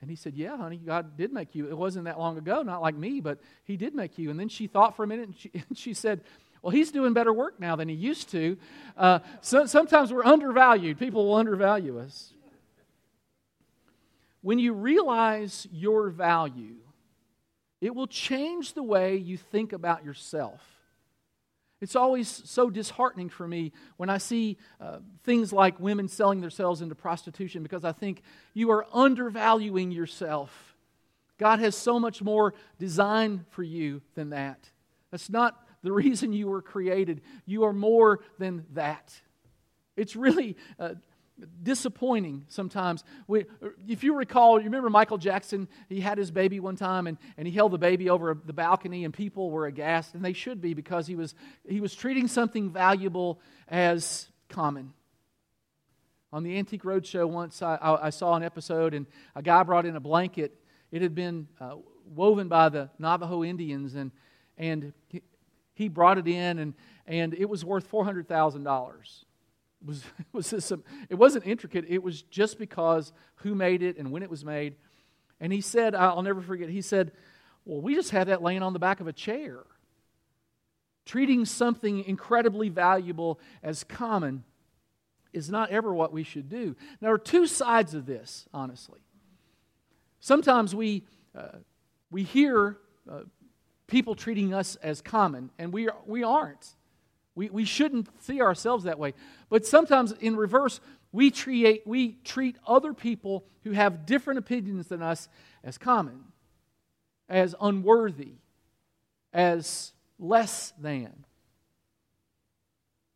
And 0.00 0.10
he 0.10 0.16
said, 0.16 0.34
Yeah, 0.34 0.56
honey, 0.56 0.76
God 0.76 1.16
did 1.16 1.32
make 1.32 1.54
you. 1.54 1.68
It 1.68 1.76
wasn't 1.76 2.04
that 2.04 2.18
long 2.18 2.38
ago, 2.38 2.62
not 2.62 2.82
like 2.82 2.94
me, 2.94 3.20
but 3.20 3.38
He 3.64 3.76
did 3.76 3.94
make 3.94 4.18
you. 4.18 4.30
And 4.30 4.38
then 4.38 4.48
she 4.48 4.66
thought 4.66 4.96
for 4.96 5.04
a 5.04 5.06
minute 5.06 5.28
and 5.28 5.36
she, 5.36 5.50
and 5.54 5.76
she 5.76 5.94
said, 5.94 6.20
well, 6.64 6.70
he's 6.70 6.90
doing 6.90 7.12
better 7.12 7.30
work 7.30 7.60
now 7.60 7.76
than 7.76 7.90
he 7.90 7.94
used 7.94 8.30
to. 8.30 8.56
Uh, 8.96 9.18
so, 9.42 9.66
sometimes 9.66 10.10
we're 10.10 10.24
undervalued. 10.24 10.98
People 10.98 11.26
will 11.26 11.34
undervalue 11.34 11.98
us. 11.98 12.32
When 14.40 14.58
you 14.58 14.72
realize 14.72 15.68
your 15.70 16.08
value, 16.08 16.76
it 17.82 17.94
will 17.94 18.06
change 18.06 18.72
the 18.72 18.82
way 18.82 19.16
you 19.16 19.36
think 19.36 19.74
about 19.74 20.06
yourself. 20.06 20.62
It's 21.82 21.96
always 21.96 22.28
so 22.30 22.70
disheartening 22.70 23.28
for 23.28 23.46
me 23.46 23.72
when 23.98 24.08
I 24.08 24.16
see 24.16 24.56
uh, 24.80 25.00
things 25.22 25.52
like 25.52 25.78
women 25.78 26.08
selling 26.08 26.40
themselves 26.40 26.80
into 26.80 26.94
prostitution 26.94 27.62
because 27.62 27.84
I 27.84 27.92
think 27.92 28.22
you 28.54 28.70
are 28.70 28.86
undervaluing 28.90 29.90
yourself. 29.90 30.76
God 31.36 31.58
has 31.58 31.76
so 31.76 32.00
much 32.00 32.22
more 32.22 32.54
design 32.78 33.44
for 33.50 33.62
you 33.62 34.00
than 34.14 34.30
that. 34.30 34.70
That's 35.10 35.28
not 35.28 35.63
the 35.84 35.92
reason 35.92 36.32
you 36.32 36.48
were 36.48 36.62
created. 36.62 37.20
You 37.46 37.64
are 37.64 37.72
more 37.72 38.20
than 38.38 38.64
that. 38.72 39.12
It's 39.96 40.16
really 40.16 40.56
uh, 40.80 40.94
disappointing 41.62 42.46
sometimes. 42.48 43.04
We, 43.26 43.44
if 43.86 44.02
you 44.02 44.16
recall, 44.16 44.58
you 44.58 44.64
remember 44.64 44.90
Michael 44.90 45.18
Jackson? 45.18 45.68
He 45.88 46.00
had 46.00 46.18
his 46.18 46.30
baby 46.30 46.58
one 46.58 46.76
time 46.76 47.06
and, 47.06 47.18
and 47.36 47.46
he 47.46 47.52
held 47.52 47.72
the 47.72 47.78
baby 47.78 48.08
over 48.08 48.36
the 48.44 48.52
balcony, 48.52 49.04
and 49.04 49.12
people 49.12 49.50
were 49.50 49.66
aghast, 49.66 50.14
and 50.14 50.24
they 50.24 50.32
should 50.32 50.60
be 50.60 50.74
because 50.74 51.06
he 51.06 51.14
was, 51.14 51.34
he 51.68 51.80
was 51.80 51.94
treating 51.94 52.28
something 52.28 52.70
valuable 52.70 53.40
as 53.68 54.28
common. 54.48 54.94
On 56.32 56.42
the 56.42 56.58
Antique 56.58 56.82
Roadshow, 56.82 57.28
once 57.28 57.62
I, 57.62 57.76
I, 57.76 58.06
I, 58.06 58.10
saw 58.10 58.34
an 58.34 58.42
episode, 58.42 58.92
and 58.92 59.06
a 59.36 59.42
guy 59.42 59.62
brought 59.62 59.86
in 59.86 59.94
a 59.94 60.00
blanket. 60.00 60.52
It 60.90 61.00
had 61.00 61.14
been 61.14 61.46
uh, 61.60 61.76
woven 62.12 62.48
by 62.48 62.70
the 62.70 62.90
Navajo 62.98 63.44
Indians, 63.44 63.94
and, 63.94 64.10
and 64.58 64.92
he 65.74 65.88
brought 65.88 66.18
it 66.18 66.26
in, 66.26 66.58
and, 66.58 66.74
and 67.06 67.34
it 67.34 67.48
was 67.48 67.64
worth 67.64 67.90
$400,000 67.90 69.24
was, 69.84 70.04
was 70.32 70.50
this, 70.50 70.72
it 71.08 71.14
wasn't 71.14 71.46
intricate. 71.46 71.84
It 71.88 72.02
was 72.02 72.22
just 72.22 72.58
because 72.58 73.12
who 73.36 73.54
made 73.54 73.82
it 73.82 73.98
and 73.98 74.10
when 74.10 74.22
it 74.22 74.30
was 74.30 74.44
made. 74.44 74.76
And 75.40 75.52
he 75.52 75.60
said, 75.60 75.94
I'll 75.94 76.22
never 76.22 76.40
forget, 76.40 76.68
he 76.68 76.80
said, 76.80 77.12
Well, 77.64 77.80
we 77.80 77.94
just 77.94 78.10
have 78.10 78.28
that 78.28 78.42
laying 78.42 78.62
on 78.62 78.72
the 78.72 78.78
back 78.78 79.00
of 79.00 79.06
a 79.06 79.12
chair. 79.12 79.58
Treating 81.04 81.44
something 81.44 82.04
incredibly 82.04 82.70
valuable 82.70 83.38
as 83.62 83.84
common 83.84 84.44
is 85.34 85.50
not 85.50 85.70
ever 85.70 85.92
what 85.92 86.12
we 86.12 86.22
should 86.22 86.48
do. 86.48 86.76
Now, 87.00 87.08
there 87.08 87.12
are 87.12 87.18
two 87.18 87.46
sides 87.46 87.92
of 87.92 88.06
this, 88.06 88.46
honestly. 88.54 89.00
Sometimes 90.20 90.74
we, 90.74 91.02
uh, 91.36 91.58
we 92.10 92.22
hear 92.22 92.78
uh, 93.10 93.22
people 93.86 94.14
treating 94.14 94.54
us 94.54 94.76
as 94.76 95.00
common, 95.00 95.50
and 95.58 95.72
we, 95.72 95.88
are, 95.88 95.96
we 96.06 96.22
aren't. 96.22 96.74
We, 97.34 97.50
we 97.50 97.64
shouldn't 97.64 98.08
see 98.22 98.40
ourselves 98.40 98.84
that 98.84 98.98
way. 98.98 99.14
But 99.48 99.66
sometimes 99.66 100.12
in 100.12 100.36
reverse, 100.36 100.80
we 101.12 101.30
treat, 101.30 101.86
we 101.86 102.12
treat 102.24 102.56
other 102.66 102.92
people 102.92 103.44
who 103.64 103.72
have 103.72 104.06
different 104.06 104.38
opinions 104.38 104.88
than 104.88 105.02
us 105.02 105.28
as 105.62 105.78
common, 105.78 106.24
as 107.28 107.54
unworthy, 107.60 108.34
as 109.32 109.92
less 110.18 110.72
than. 110.78 111.24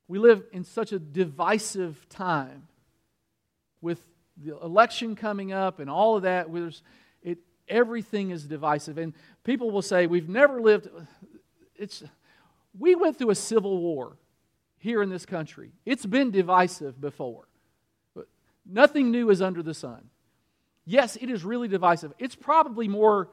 We 0.08 0.18
live 0.18 0.42
in 0.52 0.64
such 0.64 0.92
a 0.92 0.98
divisive 0.98 2.08
time 2.08 2.66
with 3.80 4.00
the 4.36 4.58
election 4.58 5.14
coming 5.14 5.52
up 5.52 5.80
and 5.80 5.90
all 5.90 6.16
of 6.16 6.22
that. 6.22 6.48
It, 7.22 7.38
everything 7.68 8.30
is 8.30 8.44
divisive. 8.44 8.98
And 8.98 9.14
people 9.44 9.70
will 9.70 9.82
say, 9.82 10.06
We've 10.06 10.28
never 10.28 10.60
lived. 10.60 10.88
It's, 11.76 12.02
we 12.78 12.94
went 12.94 13.18
through 13.18 13.30
a 13.30 13.36
civil 13.36 13.78
war 13.78 14.16
here 14.78 15.02
in 15.02 15.10
this 15.10 15.26
country. 15.26 15.72
It's 15.86 16.06
been 16.06 16.30
divisive 16.30 17.00
before. 17.00 17.48
But 18.14 18.26
nothing 18.66 19.10
new 19.10 19.30
is 19.30 19.42
under 19.42 19.62
the 19.62 19.74
sun. 19.74 20.10
Yes, 20.84 21.16
it 21.20 21.30
is 21.30 21.44
really 21.44 21.68
divisive. 21.68 22.12
It's 22.18 22.34
probably 22.34 22.88
more 22.88 23.28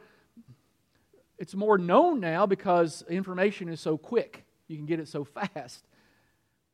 it's 1.38 1.56
more 1.56 1.78
known 1.78 2.20
now 2.20 2.46
because 2.46 3.04
information 3.10 3.70
is 3.70 3.82
so 3.82 3.98
quick. 3.98 4.46
You 4.68 4.78
can 4.78 4.86
get 4.86 5.00
it 5.00 5.08
so 5.08 5.24
fast. 5.24 5.86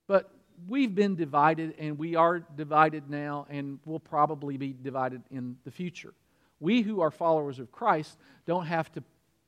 But 0.08 0.32
we've 0.68 0.94
been 0.94 1.16
divided 1.16 1.76
and 1.80 1.98
we 1.98 2.16
are 2.16 2.40
divided 2.40 3.10
now 3.10 3.48
and 3.50 3.80
we'll 3.86 4.00
probably 4.00 4.58
be 4.58 4.74
divided 4.74 5.24
in 5.32 5.58
the 5.64 5.72
future. 5.72 6.14
We 6.62 6.84
who 6.84 7.02
are 7.02 7.12
followers 7.12 7.60
of 7.60 7.72
Christ 7.72 8.18
don't 8.46 8.68
have 8.68 8.90
to 8.94 9.04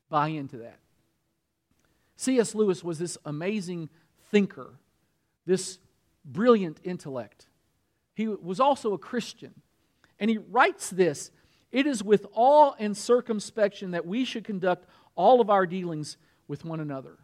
buy 0.09 0.29
into 0.29 0.57
that. 0.57 0.79
C.S. 2.17 2.53
Lewis 2.53 2.83
was 2.83 2.99
this 2.99 3.17
amazing 3.23 3.89
thinker, 4.31 4.73
this 5.45 5.79
brilliant 6.25 6.79
intellect. 6.83 7.47
He 8.15 8.27
was 8.27 8.59
also 8.59 8.93
a 8.93 8.97
Christian. 8.97 9.53
And 10.19 10.29
he 10.29 10.37
writes 10.37 10.89
this 10.89 11.31
It 11.71 11.85
is 11.85 12.03
with 12.03 12.25
awe 12.33 12.73
and 12.79 12.97
circumspection 12.97 13.91
that 13.91 14.05
we 14.05 14.25
should 14.25 14.43
conduct 14.43 14.87
all 15.15 15.39
of 15.39 15.49
our 15.49 15.65
dealings 15.65 16.17
with 16.47 16.65
one 16.65 16.79
another. 16.79 17.17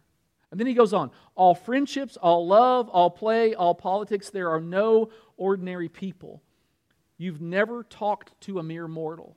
And 0.50 0.58
then 0.58 0.66
he 0.66 0.74
goes 0.74 0.92
on 0.92 1.10
all 1.34 1.54
friendships, 1.54 2.16
all 2.16 2.46
love, 2.46 2.88
all 2.88 3.10
play, 3.10 3.54
all 3.54 3.74
politics, 3.74 4.30
there 4.30 4.50
are 4.50 4.60
no 4.60 5.10
ordinary 5.36 5.88
people. 5.88 6.42
You've 7.18 7.40
never 7.40 7.84
talked 7.84 8.40
to 8.42 8.58
a 8.58 8.62
mere 8.62 8.88
mortal. 8.88 9.36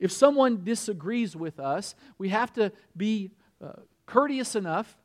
If 0.00 0.10
someone 0.10 0.64
disagrees 0.64 1.36
with 1.36 1.60
us, 1.60 1.94
we 2.18 2.30
have 2.30 2.52
to 2.54 2.72
be 2.96 3.32
uh, 3.62 3.72
courteous 4.06 4.56
enough, 4.56 4.96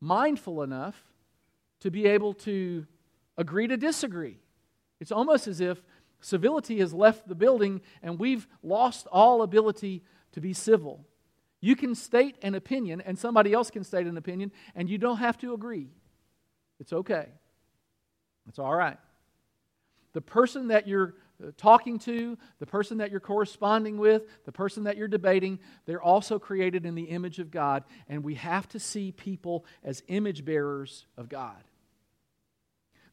mindful 0.00 0.62
enough 0.62 1.02
to 1.80 1.90
be 1.90 2.06
able 2.06 2.34
to 2.34 2.86
agree 3.38 3.66
to 3.66 3.78
disagree. 3.78 4.38
It's 5.00 5.10
almost 5.10 5.48
as 5.48 5.62
if 5.62 5.82
civility 6.20 6.78
has 6.80 6.92
left 6.92 7.26
the 7.26 7.34
building 7.34 7.80
and 8.02 8.18
we've 8.18 8.46
lost 8.62 9.06
all 9.10 9.40
ability 9.40 10.04
to 10.32 10.40
be 10.42 10.52
civil. 10.52 11.06
You 11.62 11.74
can 11.74 11.94
state 11.94 12.36
an 12.42 12.54
opinion 12.54 13.00
and 13.00 13.18
somebody 13.18 13.54
else 13.54 13.70
can 13.70 13.82
state 13.82 14.06
an 14.06 14.18
opinion 14.18 14.52
and 14.74 14.90
you 14.90 14.98
don't 14.98 15.16
have 15.16 15.38
to 15.38 15.54
agree. 15.54 15.88
It's 16.78 16.92
okay. 16.92 17.28
It's 18.46 18.58
all 18.58 18.74
right. 18.74 18.98
The 20.12 20.20
person 20.20 20.68
that 20.68 20.86
you're 20.86 21.14
talking 21.56 21.98
to, 22.00 22.36
the 22.58 22.66
person 22.66 22.98
that 22.98 23.10
you're 23.10 23.20
corresponding 23.20 23.98
with, 23.98 24.22
the 24.44 24.52
person 24.52 24.84
that 24.84 24.96
you're 24.96 25.08
debating, 25.08 25.58
they're 25.86 26.02
also 26.02 26.38
created 26.38 26.86
in 26.86 26.94
the 26.94 27.04
image 27.04 27.38
of 27.38 27.50
God, 27.50 27.84
and 28.08 28.24
we 28.24 28.34
have 28.36 28.68
to 28.70 28.78
see 28.78 29.12
people 29.12 29.64
as 29.82 30.02
image 30.08 30.44
bearers 30.44 31.06
of 31.16 31.28
God. 31.28 31.62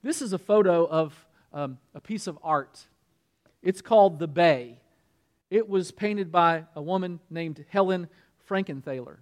This 0.04 0.22
is 0.22 0.34
a 0.34 0.38
photo 0.38 0.86
of 0.86 1.28
um, 1.54 1.78
a 1.96 2.02
piece 2.02 2.28
of 2.28 2.38
art. 2.44 2.80
It's 3.62 3.82
called 3.82 4.20
The 4.20 4.28
Bay. 4.28 4.80
It 5.50 5.68
was 5.68 5.92
painted 5.92 6.32
by 6.32 6.66
a 6.76 6.82
woman 6.82 7.20
named 7.30 7.66
Helen 7.70 8.08
Frankenthaler. 8.50 9.18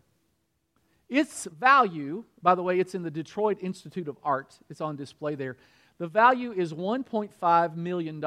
Its 1.07 1.45
value, 1.45 2.23
by 2.41 2.55
the 2.55 2.63
way, 2.63 2.79
it's 2.79 2.95
in 2.95 3.03
the 3.03 3.11
Detroit 3.11 3.59
Institute 3.61 4.07
of 4.07 4.17
Art, 4.23 4.57
it's 4.69 4.81
on 4.81 4.95
display 4.95 5.35
there. 5.35 5.55
The 5.97 6.07
value 6.07 6.51
is 6.51 6.73
$1.5 6.73 7.75
million. 7.75 8.23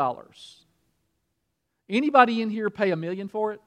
Anybody 1.88 2.42
in 2.42 2.50
here 2.50 2.70
pay 2.70 2.90
a 2.90 2.96
million 2.96 3.28
for 3.28 3.52
it? 3.52 3.60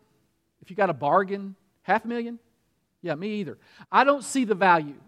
If 0.61 0.69
you 0.69 0.75
got 0.75 0.89
a 0.89 0.93
bargain, 0.93 1.55
half 1.81 2.05
a 2.05 2.07
million? 2.07 2.39
Yeah, 3.01 3.15
me 3.15 3.39
either. 3.39 3.57
I 3.91 4.03
don't 4.03 4.23
see 4.23 4.45
the 4.45 4.55
value. 4.55 4.99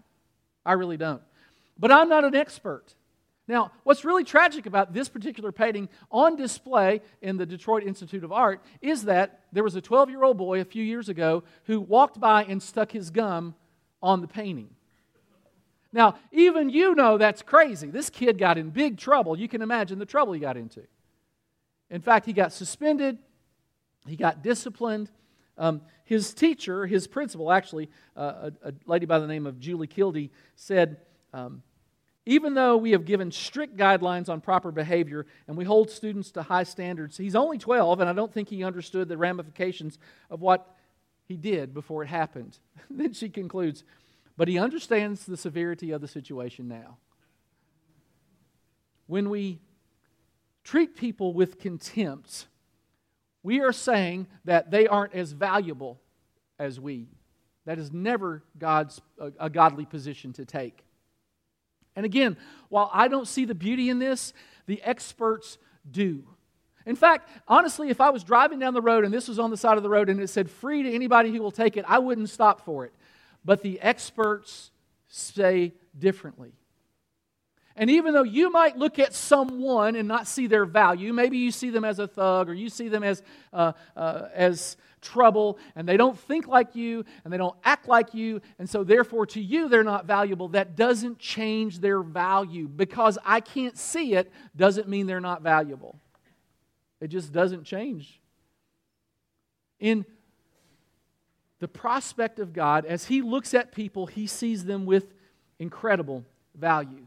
I 0.66 0.72
really 0.72 0.96
don't. 0.96 1.22
But 1.78 1.92
I'm 1.92 2.08
not 2.08 2.24
an 2.24 2.34
expert. 2.34 2.94
Now, 3.46 3.72
what's 3.82 4.04
really 4.04 4.24
tragic 4.24 4.64
about 4.66 4.94
this 4.94 5.08
particular 5.08 5.52
painting 5.52 5.88
on 6.10 6.34
display 6.36 7.02
in 7.20 7.36
the 7.36 7.44
Detroit 7.44 7.84
Institute 7.84 8.24
of 8.24 8.32
Art 8.32 8.62
is 8.80 9.04
that 9.04 9.40
there 9.52 9.62
was 9.62 9.74
a 9.76 9.82
12 9.82 10.08
year 10.08 10.24
old 10.24 10.38
boy 10.38 10.60
a 10.60 10.64
few 10.64 10.82
years 10.82 11.08
ago 11.08 11.44
who 11.64 11.80
walked 11.80 12.18
by 12.18 12.44
and 12.44 12.62
stuck 12.62 12.90
his 12.90 13.10
gum 13.10 13.54
on 14.02 14.22
the 14.22 14.26
painting. 14.26 14.70
Now, 15.92 16.16
even 16.32 16.70
you 16.70 16.94
know 16.94 17.18
that's 17.18 17.42
crazy. 17.42 17.88
This 17.88 18.10
kid 18.10 18.38
got 18.38 18.58
in 18.58 18.70
big 18.70 18.98
trouble. 18.98 19.38
You 19.38 19.46
can 19.46 19.62
imagine 19.62 19.98
the 19.98 20.06
trouble 20.06 20.32
he 20.32 20.40
got 20.40 20.56
into. 20.56 20.82
In 21.94 22.00
fact, 22.00 22.26
he 22.26 22.32
got 22.32 22.52
suspended, 22.52 23.18
he 24.04 24.16
got 24.16 24.42
disciplined. 24.42 25.10
Um, 25.56 25.80
his 26.02 26.34
teacher, 26.34 26.86
his 26.86 27.06
principal, 27.06 27.52
actually, 27.52 27.88
uh, 28.16 28.50
a, 28.64 28.70
a, 28.70 28.72
lady 28.84 29.06
by 29.06 29.20
the 29.20 29.28
name 29.28 29.46
of 29.46 29.60
Julie 29.60 29.86
Kildee, 29.86 30.32
said, 30.56 30.96
um, 31.32 31.62
even 32.26 32.54
though 32.54 32.76
we 32.76 32.90
have 32.90 33.04
given 33.04 33.30
strict 33.30 33.76
guidelines 33.76 34.28
on 34.28 34.40
proper 34.40 34.72
behavior 34.72 35.24
and 35.46 35.56
we 35.56 35.64
hold 35.64 35.88
students 35.88 36.32
to 36.32 36.42
high 36.42 36.64
standards, 36.64 37.16
he's 37.16 37.36
only 37.36 37.58
12, 37.58 38.00
and 38.00 38.10
I 38.10 38.12
don't 38.12 38.34
think 38.34 38.48
he 38.48 38.64
understood 38.64 39.08
the 39.08 39.16
ramifications 39.16 40.00
of 40.30 40.40
what 40.40 40.74
he 41.26 41.36
did 41.36 41.72
before 41.72 42.02
it 42.02 42.08
happened. 42.08 42.58
then 42.90 43.12
she 43.12 43.28
concludes, 43.28 43.84
but 44.36 44.48
he 44.48 44.58
understands 44.58 45.26
the 45.26 45.36
severity 45.36 45.92
of 45.92 46.00
the 46.00 46.08
situation 46.08 46.66
now. 46.66 46.96
When 49.06 49.30
we 49.30 49.60
treat 50.64 50.96
people 50.96 51.32
with 51.34 51.58
contempt, 51.58 52.46
we 53.42 53.60
are 53.60 53.72
saying 53.72 54.26
that 54.44 54.70
they 54.70 54.88
aren't 54.88 55.14
as 55.14 55.32
valuable 55.32 56.00
as 56.58 56.80
we. 56.80 57.08
That 57.66 57.78
is 57.78 57.92
never 57.92 58.42
God's 58.58 59.00
a, 59.18 59.32
a 59.38 59.50
godly 59.50 59.84
position 59.84 60.32
to 60.34 60.44
take. 60.44 60.84
And 61.96 62.04
again, 62.04 62.36
while 62.68 62.90
I 62.92 63.08
don't 63.08 63.28
see 63.28 63.44
the 63.44 63.54
beauty 63.54 63.88
in 63.88 63.98
this, 63.98 64.32
the 64.66 64.82
experts 64.82 65.58
do. 65.88 66.24
In 66.86 66.96
fact, 66.96 67.30
honestly, 67.48 67.88
if 67.88 68.00
I 68.00 68.10
was 68.10 68.24
driving 68.24 68.58
down 68.58 68.74
the 68.74 68.82
road 68.82 69.04
and 69.04 69.14
this 69.14 69.28
was 69.28 69.38
on 69.38 69.50
the 69.50 69.56
side 69.56 69.76
of 69.76 69.82
the 69.82 69.88
road 69.88 70.08
and 70.08 70.20
it 70.20 70.28
said 70.28 70.50
free 70.50 70.82
to 70.82 70.92
anybody 70.92 71.30
who 71.30 71.40
will 71.40 71.50
take 71.50 71.76
it, 71.76 71.84
I 71.88 71.98
wouldn't 71.98 72.28
stop 72.28 72.64
for 72.64 72.84
it. 72.84 72.92
But 73.44 73.62
the 73.62 73.80
experts 73.80 74.70
say 75.08 75.74
differently. 75.98 76.52
And 77.76 77.90
even 77.90 78.14
though 78.14 78.22
you 78.22 78.50
might 78.50 78.78
look 78.78 78.98
at 78.98 79.14
someone 79.14 79.96
and 79.96 80.06
not 80.06 80.28
see 80.28 80.46
their 80.46 80.64
value, 80.64 81.12
maybe 81.12 81.38
you 81.38 81.50
see 81.50 81.70
them 81.70 81.84
as 81.84 81.98
a 81.98 82.06
thug 82.06 82.48
or 82.48 82.54
you 82.54 82.68
see 82.68 82.88
them 82.88 83.02
as, 83.02 83.22
uh, 83.52 83.72
uh, 83.96 84.28
as 84.32 84.76
trouble 85.00 85.58
and 85.74 85.88
they 85.88 85.96
don't 85.96 86.18
think 86.18 86.46
like 86.46 86.76
you 86.76 87.04
and 87.24 87.32
they 87.32 87.36
don't 87.36 87.56
act 87.64 87.88
like 87.88 88.14
you, 88.14 88.40
and 88.58 88.70
so 88.70 88.84
therefore 88.84 89.26
to 89.26 89.40
you 89.40 89.68
they're 89.68 89.82
not 89.82 90.06
valuable, 90.06 90.48
that 90.48 90.76
doesn't 90.76 91.18
change 91.18 91.80
their 91.80 92.00
value. 92.00 92.68
Because 92.68 93.18
I 93.24 93.40
can't 93.40 93.76
see 93.76 94.14
it 94.14 94.30
doesn't 94.56 94.88
mean 94.88 95.06
they're 95.06 95.20
not 95.20 95.42
valuable. 95.42 95.98
It 97.00 97.08
just 97.08 97.32
doesn't 97.32 97.64
change. 97.64 98.20
In 99.80 100.06
the 101.58 101.68
prospect 101.68 102.38
of 102.38 102.52
God, 102.52 102.86
as 102.86 103.06
He 103.06 103.20
looks 103.20 103.52
at 103.52 103.72
people, 103.72 104.06
He 104.06 104.26
sees 104.26 104.64
them 104.64 104.86
with 104.86 105.12
incredible 105.58 106.24
value. 106.54 107.04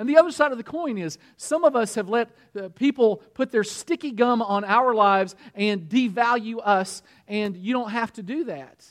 And 0.00 0.08
the 0.08 0.16
other 0.16 0.32
side 0.32 0.50
of 0.50 0.56
the 0.56 0.64
coin 0.64 0.96
is 0.96 1.18
some 1.36 1.62
of 1.62 1.76
us 1.76 1.94
have 1.96 2.08
let 2.08 2.30
uh, 2.58 2.70
people 2.70 3.16
put 3.34 3.52
their 3.52 3.62
sticky 3.62 4.12
gum 4.12 4.40
on 4.40 4.64
our 4.64 4.94
lives 4.94 5.36
and 5.54 5.90
devalue 5.90 6.56
us, 6.64 7.02
and 7.28 7.54
you 7.54 7.74
don't 7.74 7.90
have 7.90 8.10
to 8.14 8.22
do 8.22 8.44
that. 8.44 8.82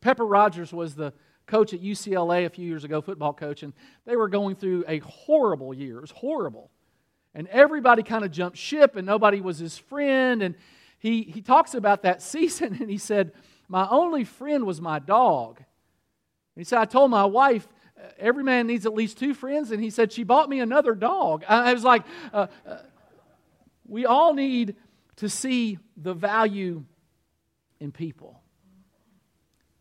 Pepper 0.00 0.24
Rogers 0.24 0.72
was 0.72 0.94
the 0.94 1.12
coach 1.46 1.74
at 1.74 1.82
UCLA 1.82 2.46
a 2.46 2.48
few 2.48 2.64
years 2.64 2.84
ago, 2.84 3.00
football 3.00 3.32
coach, 3.32 3.64
and 3.64 3.72
they 4.06 4.14
were 4.14 4.28
going 4.28 4.54
through 4.54 4.84
a 4.86 5.00
horrible 5.00 5.74
year. 5.74 5.98
It 5.98 6.02
was 6.02 6.12
horrible. 6.12 6.70
And 7.34 7.48
everybody 7.48 8.04
kind 8.04 8.24
of 8.24 8.30
jumped 8.30 8.58
ship, 8.58 8.94
and 8.94 9.04
nobody 9.04 9.40
was 9.40 9.58
his 9.58 9.78
friend. 9.78 10.44
And 10.44 10.54
he, 11.00 11.22
he 11.22 11.42
talks 11.42 11.74
about 11.74 12.02
that 12.02 12.22
season, 12.32 12.76
and 12.80 12.88
he 12.88 12.98
said, 12.98 13.32
My 13.66 13.88
only 13.90 14.22
friend 14.22 14.64
was 14.64 14.80
my 14.80 15.00
dog. 15.00 15.56
And 15.58 16.60
he 16.60 16.62
said, 16.62 16.78
I 16.78 16.84
told 16.84 17.10
my 17.10 17.24
wife, 17.24 17.66
every 18.18 18.44
man 18.44 18.66
needs 18.66 18.86
at 18.86 18.94
least 18.94 19.18
two 19.18 19.34
friends. 19.34 19.70
And 19.70 19.82
he 19.82 19.90
said, 19.90 20.12
She 20.12 20.24
bought 20.24 20.48
me 20.48 20.60
another 20.60 20.94
dog. 20.94 21.44
I 21.48 21.72
was 21.72 21.84
like, 21.84 22.04
uh, 22.32 22.46
uh, 22.66 22.78
We 23.86 24.06
all 24.06 24.34
need 24.34 24.76
to 25.16 25.28
see 25.28 25.78
the 25.96 26.14
value 26.14 26.84
in 27.80 27.92
people. 27.92 28.40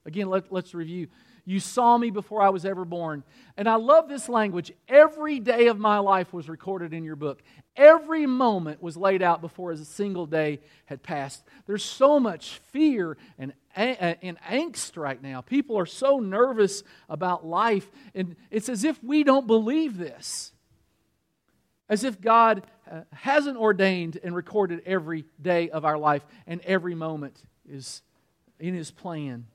Again, 0.05 0.29
let, 0.29 0.51
let's 0.51 0.73
review. 0.73 1.07
You 1.51 1.59
saw 1.59 1.97
me 1.97 2.11
before 2.11 2.41
I 2.41 2.47
was 2.47 2.63
ever 2.63 2.85
born. 2.85 3.25
And 3.57 3.67
I 3.67 3.75
love 3.75 4.07
this 4.07 4.29
language. 4.29 4.71
Every 4.87 5.37
day 5.41 5.67
of 5.67 5.77
my 5.77 5.99
life 5.99 6.31
was 6.31 6.47
recorded 6.47 6.93
in 6.93 7.03
your 7.03 7.17
book. 7.17 7.43
Every 7.75 8.25
moment 8.25 8.81
was 8.81 8.95
laid 8.95 9.21
out 9.21 9.41
before 9.41 9.73
a 9.73 9.77
single 9.77 10.25
day 10.25 10.61
had 10.85 11.03
passed. 11.03 11.43
There's 11.67 11.83
so 11.83 12.21
much 12.21 12.61
fear 12.67 13.17
and, 13.37 13.51
and 13.75 14.39
angst 14.49 14.95
right 14.95 15.21
now. 15.21 15.41
People 15.41 15.77
are 15.77 15.85
so 15.85 16.19
nervous 16.19 16.83
about 17.09 17.45
life. 17.45 17.91
And 18.15 18.37
it's 18.49 18.69
as 18.69 18.85
if 18.85 19.03
we 19.03 19.25
don't 19.25 19.45
believe 19.45 19.97
this. 19.97 20.53
As 21.89 22.05
if 22.05 22.21
God 22.21 22.63
uh, 22.89 23.01
hasn't 23.11 23.57
ordained 23.57 24.17
and 24.23 24.33
recorded 24.33 24.83
every 24.85 25.25
day 25.41 25.69
of 25.69 25.83
our 25.83 25.97
life 25.97 26.25
and 26.47 26.61
every 26.61 26.95
moment 26.95 27.43
is 27.67 28.03
in 28.57 28.73
His 28.73 28.89
plan. 28.89 29.47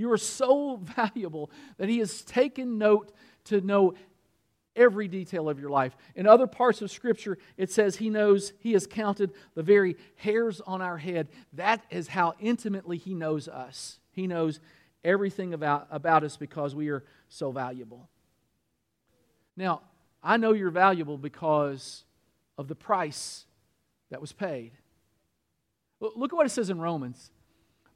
You 0.00 0.10
are 0.12 0.18
so 0.18 0.76
valuable 0.96 1.50
that 1.76 1.88
He 1.88 1.98
has 1.98 2.22
taken 2.22 2.78
note 2.78 3.12
to 3.44 3.60
know 3.60 3.94
every 4.74 5.08
detail 5.08 5.48
of 5.48 5.60
your 5.60 5.68
life. 5.68 5.94
In 6.14 6.26
other 6.26 6.46
parts 6.46 6.80
of 6.80 6.90
Scripture, 6.90 7.36
it 7.58 7.70
says 7.70 7.96
He 7.96 8.08
knows, 8.08 8.54
He 8.60 8.72
has 8.72 8.86
counted 8.86 9.32
the 9.54 9.62
very 9.62 9.96
hairs 10.16 10.62
on 10.62 10.80
our 10.80 10.96
head. 10.96 11.28
That 11.52 11.84
is 11.90 12.08
how 12.08 12.34
intimately 12.40 12.96
He 12.96 13.14
knows 13.14 13.46
us. 13.46 13.98
He 14.12 14.26
knows 14.26 14.58
everything 15.04 15.52
about, 15.52 15.86
about 15.90 16.24
us 16.24 16.36
because 16.36 16.74
we 16.74 16.88
are 16.88 17.04
so 17.28 17.52
valuable. 17.52 18.08
Now, 19.54 19.82
I 20.22 20.38
know 20.38 20.52
you're 20.52 20.70
valuable 20.70 21.18
because 21.18 22.04
of 22.56 22.68
the 22.68 22.74
price 22.74 23.44
that 24.10 24.20
was 24.20 24.32
paid. 24.32 24.72
Look 26.00 26.32
at 26.32 26.36
what 26.36 26.46
it 26.46 26.50
says 26.50 26.70
in 26.70 26.80
Romans. 26.80 27.30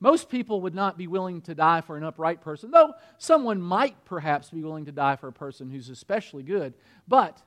Most 0.05 0.29
people 0.29 0.61
would 0.61 0.75
not 0.75 0.99
be 0.99 1.07
willing 1.07 1.41
to 1.41 1.55
die 1.55 1.81
for 1.81 1.97
an 1.97 2.05
upright 2.05 2.43
person, 2.43 2.71
though 2.71 2.93
someone 3.17 3.59
might 3.59 4.05
perhaps 4.05 4.51
be 4.51 4.63
willing 4.63 4.85
to 4.85 4.93
die 4.93 5.17
for 5.17 5.29
a 5.29 5.33
person 5.33 5.71
who's 5.71 5.89
especially 5.89 6.43
good. 6.43 6.75
But 7.09 7.41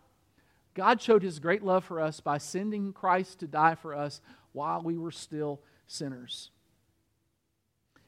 God 0.74 1.00
showed 1.00 1.22
his 1.22 1.38
great 1.38 1.62
love 1.62 1.86
for 1.86 2.02
us 2.02 2.20
by 2.20 2.40
sending 2.40 2.94
Christ 2.94 3.42
to 3.42 3.48
die 3.48 3.76
for 3.76 3.94
us 3.94 4.22
while 4.54 4.82
we 4.82 4.98
were 4.98 5.12
still 5.12 5.62
sinners. 5.86 6.50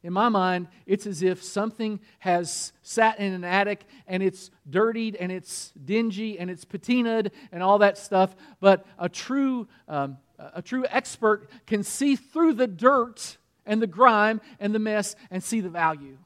In 0.02 0.14
my 0.14 0.30
mind, 0.30 0.68
it's 0.88 1.06
as 1.06 1.22
if 1.22 1.44
something 1.44 2.00
has 2.18 2.74
sat 2.82 3.20
in 3.20 3.34
an 3.34 3.44
attic 3.44 3.86
and 4.08 4.24
it's 4.24 4.50
dirtied 4.68 5.16
and 5.18 5.32
it's 5.32 5.74
dingy 5.86 6.40
and 6.40 6.50
it's 6.50 6.66
patinaed 6.66 7.30
and 7.52 7.62
all 7.62 7.78
that 7.78 8.00
stuff, 8.00 8.36
but 8.60 8.84
a 8.98 9.10
true, 9.10 9.68
um, 9.88 10.18
a 10.40 10.64
true 10.64 10.88
expert 10.90 11.52
can 11.68 11.84
see 11.84 12.16
through 12.16 12.54
the 12.54 12.66
dirt 12.66 13.38
and 13.70 13.82
the 13.82 13.88
grime 13.88 14.42
and 14.60 14.76
the 14.76 14.80
mess 14.80 15.16
and 15.32 15.42
see 15.42 15.62
the 15.62 15.70
value. 15.70 16.18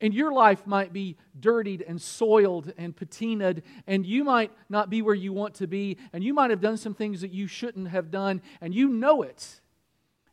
And 0.00 0.12
your 0.12 0.32
life 0.32 0.66
might 0.66 0.92
be 0.92 1.16
dirtied 1.38 1.82
and 1.86 2.00
soiled 2.00 2.72
and 2.76 2.94
patinaed, 2.94 3.62
and 3.86 4.04
you 4.04 4.24
might 4.24 4.52
not 4.68 4.90
be 4.90 5.00
where 5.00 5.14
you 5.14 5.32
want 5.32 5.54
to 5.54 5.66
be, 5.66 5.96
and 6.12 6.22
you 6.22 6.34
might 6.34 6.50
have 6.50 6.60
done 6.60 6.76
some 6.76 6.92
things 6.92 7.22
that 7.22 7.32
you 7.32 7.46
shouldn't 7.46 7.88
have 7.88 8.10
done, 8.10 8.42
and 8.60 8.74
you 8.74 8.88
know 8.88 9.22
it. 9.22 9.60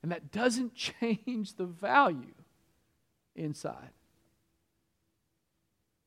And 0.04 0.12
that 0.12 0.32
doesn't 0.32 0.74
change 1.00 1.54
the 1.54 1.66
value 1.66 2.34
inside. 3.36 3.92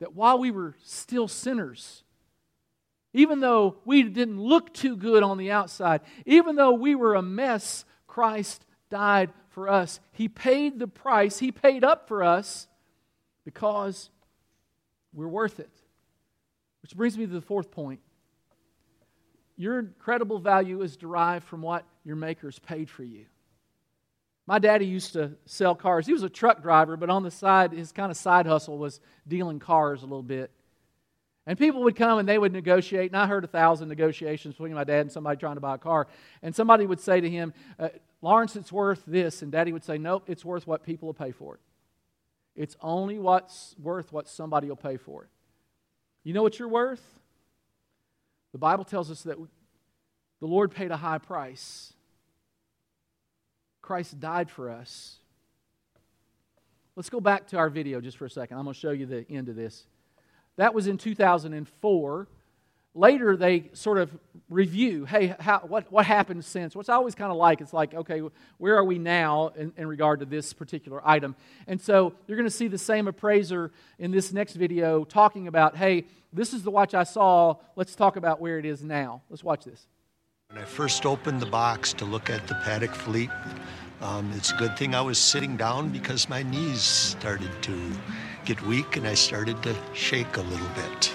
That 0.01 0.15
while 0.15 0.39
we 0.39 0.51
were 0.51 0.75
still 0.83 1.29
sinners, 1.29 2.03
even 3.15 3.41
though 3.41 3.77
we 3.85 4.03
didn't 4.03 4.41
look 4.41 4.75
too 4.75 4.97
good 4.97 5.23
on 5.23 5.39
the 5.39 5.51
outside, 5.51 6.01
even 6.27 6.57
though 6.57 6.73
we 6.73 6.95
were 6.95 7.15
a 7.15 7.23
mess, 7.23 7.85
Christ 8.09 8.67
died 8.93 9.31
for 9.49 9.71
us. 9.71 10.01
He 10.13 10.29
paid 10.29 10.79
the 10.79 10.87
price, 10.87 11.39
He 11.39 11.51
paid 11.51 11.83
up 11.83 12.07
for 12.07 12.23
us 12.23 12.69
because 13.45 14.11
we're 15.15 15.27
worth 15.27 15.59
it. 15.59 15.71
Which 16.83 16.95
brings 16.95 17.17
me 17.17 17.27
to 17.27 17.33
the 17.33 17.41
fourth 17.41 17.71
point. 17.71 18.01
Your 19.57 19.79
incredible 19.79 20.39
value 20.39 20.83
is 20.83 20.97
derived 20.97 21.47
from 21.47 21.63
what 21.63 21.85
your 22.05 22.17
makers 22.17 22.59
paid 22.59 22.91
for 22.91 23.03
you. 23.03 23.25
My 24.47 24.59
daddy 24.59 24.87
used 24.87 25.13
to 25.15 25.33
sell 25.47 25.75
cars. 25.75 26.07
He 26.07 26.13
was 26.13 26.25
a 26.25 26.29
truck 26.29 26.63
driver, 26.63 26.97
but 26.97 27.09
on 27.09 27.23
the 27.23 27.31
side, 27.31 27.73
his 27.73 27.93
kind 27.93 28.11
of 28.11 28.17
side 28.17 28.47
hustle 28.47 28.77
was 28.77 29.01
dealing 29.27 29.59
cars 29.59 30.03
a 30.03 30.07
little 30.07 30.23
bit. 30.23 30.51
And 31.47 31.59
people 31.59 31.83
would 31.83 31.97
come 31.97 32.19
and 32.19 32.29
they 32.29 32.39
would 32.39 32.53
negotiate. 32.53 33.11
And 33.11 33.17
I 33.19 33.27
heard 33.27 33.43
a 33.43 33.49
thousand 33.49 33.89
negotiations 33.89 34.55
between 34.55 34.75
my 34.75 34.85
dad 34.85 35.01
and 35.01 35.13
somebody 35.13 35.39
trying 35.39 35.57
to 35.57 35.61
buy 35.61 35.75
a 35.75 35.79
car. 35.79 36.07
And 36.41 36.55
somebody 36.55 36.87
would 36.87 37.01
say 37.01 37.21
to 37.21 37.29
him, 37.29 37.53
uh, 37.79 37.89
Lawrence, 38.21 38.55
it's 38.55 38.71
worth 38.71 39.03
this. 39.07 39.43
And 39.43 39.51
daddy 39.51 39.73
would 39.73 39.83
say, 39.83 39.99
Nope, 39.99 40.25
it's 40.29 40.45
worth 40.45 40.67
what 40.67 40.85
people 40.85 41.07
will 41.07 41.15
pay 41.15 41.33
for 41.33 41.55
it. 41.55 41.61
It's 42.55 42.77
only 42.81 43.19
what's 43.19 43.75
worth 43.83 44.13
what 44.13 44.29
somebody 44.29 44.69
will 44.69 44.77
pay 44.77 44.97
for 44.97 45.25
it. 45.25 45.31
You 46.23 46.33
know 46.33 46.43
what 46.43 46.59
you're 46.59 46.69
worth? 46.69 47.03
The 48.53 48.59
Bible 48.59 48.85
tells 48.85 49.11
us 49.11 49.23
that 49.23 49.37
the 50.41 50.47
Lord 50.47 50.71
paid 50.71 50.91
a 50.91 50.97
high 50.97 51.19
price. 51.19 51.95
Christ 53.81 54.21
died 54.21 54.51
for 54.51 54.71
us. 54.71 55.17
Let's 56.95 57.09
go 57.09 57.21
back 57.21 57.49
to 57.49 57.57
our 57.57 57.71
video 57.71 58.01
just 58.01 58.19
for 58.19 58.27
a 58.27 58.31
second. 58.31 58.59
I'm 58.59 58.65
going 58.65 58.75
to 58.75 58.81
show 58.81 58.91
you 58.91 59.07
the 59.07 59.27
end 59.31 59.49
of 59.49 59.57
this. 59.57 59.87
That 60.57 60.75
was 60.75 60.87
in 60.87 60.99
2004. 60.99 62.29
Later, 62.95 63.37
they 63.39 63.71
sort 63.73 63.97
of 63.97 64.11
review 64.51 65.07
hey, 65.07 65.35
how, 65.41 65.61
what, 65.61 65.91
what 65.91 66.05
happened 66.05 66.45
since? 66.45 66.77
What's 66.77 66.91
always 66.91 67.15
kind 67.15 67.31
of 67.31 67.39
like, 67.39 67.63
it's 67.63 67.73
like, 67.73 67.95
okay, 67.95 68.21
where 68.59 68.77
are 68.77 68.85
we 68.85 68.99
now 68.99 69.49
in, 69.57 69.73
in 69.79 69.87
regard 69.87 70.21
to 70.21 70.27
this 70.27 70.53
particular 70.53 71.01
item? 71.09 71.35
And 71.67 71.81
so 71.81 72.13
you're 72.27 72.37
going 72.37 72.49
to 72.49 72.55
see 72.55 72.69
the 72.69 72.77
same 72.77 73.09
appraiser 73.09 73.71
in 73.99 74.11
this 74.11 74.33
next 74.33 74.55
video 74.55 75.05
talking 75.05 75.49
about, 75.49 75.77
hey, 75.77 76.05
this 76.35 76.53
is 76.53 76.63
the 76.65 76.71
watch 76.71 76.93
I 76.93 77.05
saw. 77.05 77.57
Let's 77.77 77.95
talk 77.95 78.17
about 78.17 78.41
where 78.41 78.59
it 78.59 78.67
is 78.67 78.83
now. 78.83 79.23
Let's 79.31 79.43
watch 79.43 79.65
this. 79.65 79.87
When 80.49 80.63
I 80.63 80.67
first 80.67 81.07
opened 81.07 81.41
the 81.41 81.47
box 81.47 81.95
to 81.95 82.05
look 82.05 82.29
at 82.29 82.47
the 82.47 82.55
Patek 82.55 82.95
Philippe, 82.95 83.33
um, 84.03 84.31
it's 84.37 84.53
a 84.53 84.57
good 84.57 84.77
thing 84.77 84.95
I 84.95 85.01
was 85.01 85.17
sitting 85.17 85.57
down 85.57 85.89
because 85.89 86.29
my 86.29 86.43
knees 86.43 86.83
started 86.83 87.51
to 87.63 87.93
get 88.45 88.61
weak 88.63 88.97
and 88.97 89.07
I 89.07 89.15
started 89.15 89.63
to 89.63 89.75
shake 89.95 90.37
a 90.37 90.43
little 90.43 90.69
bit. 90.75 91.13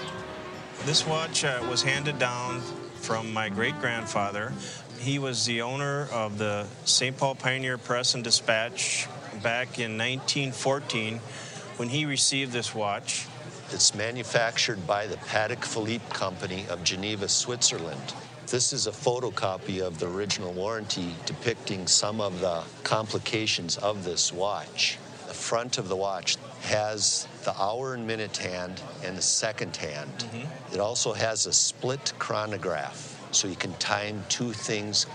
This 0.84 1.06
watch 1.06 1.44
uh, 1.44 1.64
was 1.68 1.82
handed 1.82 2.18
down 2.18 2.60
from 2.96 3.32
my 3.32 3.48
great 3.48 3.78
grandfather. 3.80 4.52
He 4.98 5.18
was 5.18 5.44
the 5.44 5.62
owner 5.62 6.08
of 6.12 6.38
the 6.38 6.66
St. 6.84 7.16
Paul 7.16 7.34
Pioneer 7.34 7.78
Press 7.78 8.14
and 8.14 8.24
Dispatch 8.24 9.06
back 9.42 9.78
in 9.78 9.98
1914 9.98 11.18
when 11.76 11.88
he 11.88 12.04
received 12.06 12.52
this 12.52 12.74
watch. 12.74 13.26
It's 13.70 13.94
manufactured 13.94 14.86
by 14.86 15.06
the 15.06 15.16
Patek 15.16 15.64
Philippe 15.64 16.04
Company 16.10 16.66
of 16.70 16.82
Geneva, 16.82 17.28
Switzerland. 17.28 18.14
This 18.46 18.72
is 18.72 18.86
a 18.86 18.90
photocopy 18.90 19.80
of 19.80 19.98
the 19.98 20.08
original 20.08 20.54
warranty 20.54 21.14
depicting 21.26 21.86
some 21.86 22.18
of 22.20 22.40
the 22.40 22.62
complications 22.82 23.76
of 23.76 24.04
this 24.04 24.32
watch. 24.32 24.96
The 25.26 25.34
front 25.34 25.76
of 25.76 25.88
the 25.88 25.96
watch 25.96 26.38
has 26.62 27.26
the 27.44 27.54
hour 27.60 27.94
and 27.94 28.06
minute 28.06 28.36
hand 28.36 28.82
and 29.04 29.16
the 29.16 29.22
second 29.22 29.76
hand. 29.76 30.10
Mm-hmm. 30.18 30.74
It 30.74 30.80
also 30.80 31.12
has 31.12 31.46
a 31.46 31.52
split 31.52 32.12
chronograph, 32.18 33.26
so 33.30 33.48
you 33.48 33.56
can 33.56 33.72
time 33.74 34.24
two 34.28 34.52
things. 34.52 35.06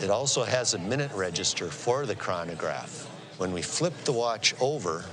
It 0.00 0.10
also 0.10 0.44
has 0.44 0.74
a 0.74 0.78
minute 0.78 1.12
register 1.12 1.68
for 1.68 2.06
the 2.06 2.14
chronograph. 2.14 3.06
When 3.38 3.52
we 3.52 3.62
flip 3.62 3.96
the 4.04 4.12
watch 4.12 4.54
over, 4.60 5.04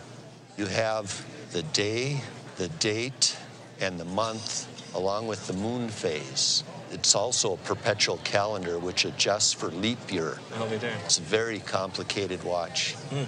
you 0.58 0.66
have 0.66 1.26
the 1.52 1.64
day, 1.64 2.22
the 2.58 2.68
date, 2.68 3.38
and 3.80 4.00
the 4.00 4.06
month, 4.06 4.68
along 4.96 5.28
with 5.28 5.48
the 5.48 5.54
moon 5.54 5.88
phase. 5.90 6.64
It's 6.92 7.16
also 7.16 7.54
a 7.54 7.58
perpetual 7.58 8.18
calendar 8.24 8.80
which 8.80 9.06
adjusts 9.06 9.54
for 9.54 9.68
leap 9.68 10.12
year. 10.12 10.40
I'll 10.56 10.70
be 10.70 10.78
there. 10.78 10.98
It's 11.06 11.18
a 11.18 11.22
very 11.22 11.60
complicated 11.60 12.44
watch 12.44 12.94
hmm. 13.10 13.24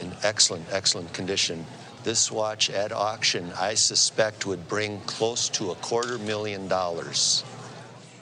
in 0.00 0.12
excellent, 0.22 0.66
excellent 0.70 1.12
condition. 1.12 1.64
This 2.04 2.30
watch 2.30 2.68
at 2.68 2.92
auction, 2.92 3.50
I 3.58 3.72
suspect, 3.72 4.44
would 4.46 4.68
bring 4.68 5.00
close 5.00 5.48
to 5.50 5.70
a 5.70 5.74
quarter 5.76 6.18
million 6.18 6.68
dollars. 6.68 7.42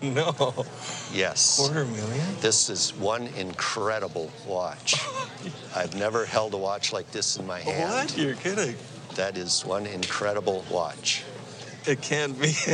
No. 0.00 0.64
Yes. 1.12 1.58
Quarter 1.58 1.84
million? 1.86 2.26
This 2.40 2.70
is 2.70 2.94
one 2.94 3.26
incredible 3.36 4.30
watch. 4.46 4.94
I've 5.76 5.96
never 5.96 6.24
held 6.24 6.54
a 6.54 6.58
watch 6.58 6.92
like 6.92 7.10
this 7.10 7.36
in 7.36 7.46
my 7.46 7.58
hand. 7.60 7.90
What? 7.90 8.16
You're 8.16 8.36
kidding. 8.36 8.76
That 9.16 9.36
is 9.36 9.64
one 9.64 9.86
incredible 9.86 10.64
watch. 10.70 11.24
It 11.86 12.00
can't 12.00 12.40
be. 12.40 12.54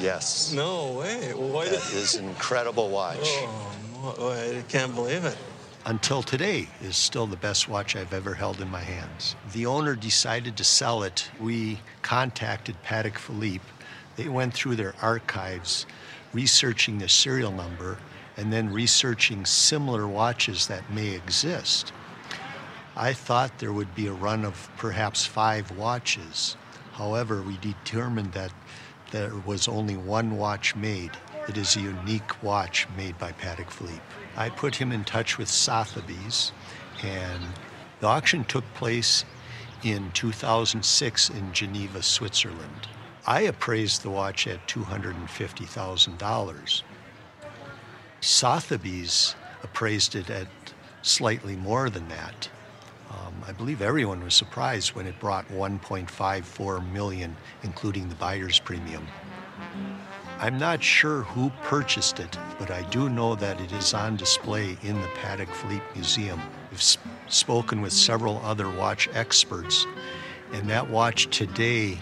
Yes. 0.00 0.52
no 0.52 0.94
way. 0.94 1.32
Why 1.34 1.66
did... 1.66 1.74
That 1.74 1.92
is 1.94 2.16
an 2.16 2.24
incredible 2.28 2.88
watch. 2.88 3.20
Oh, 3.22 4.14
oh, 4.18 4.32
I 4.32 4.62
can't 4.68 4.92
believe 4.92 5.24
it. 5.24 5.38
Until 5.86 6.22
today 6.22 6.68
is 6.80 6.96
still 6.96 7.26
the 7.26 7.36
best 7.36 7.68
watch 7.68 7.94
I've 7.94 8.14
ever 8.14 8.34
held 8.34 8.60
in 8.60 8.70
my 8.70 8.80
hands. 8.80 9.36
The 9.52 9.66
owner 9.66 9.94
decided 9.94 10.56
to 10.56 10.64
sell 10.64 11.02
it. 11.02 11.30
We 11.38 11.80
contacted 12.02 12.82
Patek 12.82 13.18
Philippe. 13.18 13.64
They 14.16 14.28
went 14.28 14.54
through 14.54 14.76
their 14.76 14.94
archives, 15.02 15.86
researching 16.32 16.98
the 16.98 17.08
serial 17.08 17.52
number, 17.52 17.98
and 18.36 18.52
then 18.52 18.72
researching 18.72 19.44
similar 19.44 20.06
watches 20.06 20.66
that 20.68 20.90
may 20.90 21.08
exist. 21.08 21.92
I 22.96 23.12
thought 23.12 23.58
there 23.58 23.72
would 23.72 23.94
be 23.94 24.06
a 24.06 24.12
run 24.12 24.44
of 24.44 24.70
perhaps 24.76 25.26
five 25.26 25.70
watches. 25.76 26.56
However, 26.92 27.42
we 27.42 27.56
determined 27.58 28.32
that 28.32 28.52
there 29.10 29.34
was 29.44 29.68
only 29.68 29.96
one 29.96 30.36
watch 30.36 30.74
made. 30.76 31.10
It 31.48 31.58
is 31.58 31.76
a 31.76 31.80
unique 31.80 32.42
watch 32.42 32.86
made 32.96 33.18
by 33.18 33.32
Patek 33.32 33.70
Philippe. 33.70 34.00
I 34.36 34.50
put 34.50 34.76
him 34.76 34.92
in 34.92 35.04
touch 35.04 35.38
with 35.38 35.48
Sotheby's, 35.48 36.52
and 37.02 37.42
the 38.00 38.06
auction 38.06 38.44
took 38.44 38.64
place 38.74 39.24
in 39.82 40.10
2006 40.12 41.30
in 41.30 41.52
Geneva, 41.52 42.02
Switzerland. 42.02 42.88
I 43.26 43.40
appraised 43.42 44.02
the 44.02 44.10
watch 44.10 44.46
at 44.46 44.66
$250,000. 44.66 46.82
Sotheby's 48.20 49.34
appraised 49.62 50.14
it 50.14 50.28
at 50.30 50.48
slightly 51.02 51.56
more 51.56 51.90
than 51.90 52.08
that. 52.08 52.48
Um, 53.10 53.34
I 53.46 53.52
believe 53.52 53.82
everyone 53.82 54.24
was 54.24 54.34
surprised 54.34 54.94
when 54.94 55.06
it 55.06 55.20
brought 55.20 55.46
1.54 55.48 56.92
million, 56.92 57.36
including 57.62 58.08
the 58.08 58.14
buyer's 58.16 58.58
premium. 58.58 59.06
I'm 60.44 60.58
not 60.58 60.82
sure 60.82 61.22
who 61.22 61.48
purchased 61.62 62.20
it, 62.20 62.38
but 62.58 62.70
I 62.70 62.82
do 62.90 63.08
know 63.08 63.34
that 63.34 63.58
it 63.62 63.72
is 63.72 63.94
on 63.94 64.16
display 64.16 64.76
in 64.82 65.00
the 65.00 65.08
Patek 65.16 65.48
Philippe 65.48 65.86
Museum. 65.94 66.38
We've 66.70 66.82
sp- 66.84 67.00
spoken 67.28 67.80
with 67.80 67.94
several 67.94 68.36
other 68.44 68.68
watch 68.68 69.08
experts, 69.14 69.86
and 70.52 70.68
that 70.68 70.90
watch 70.90 71.34
today 71.34 71.96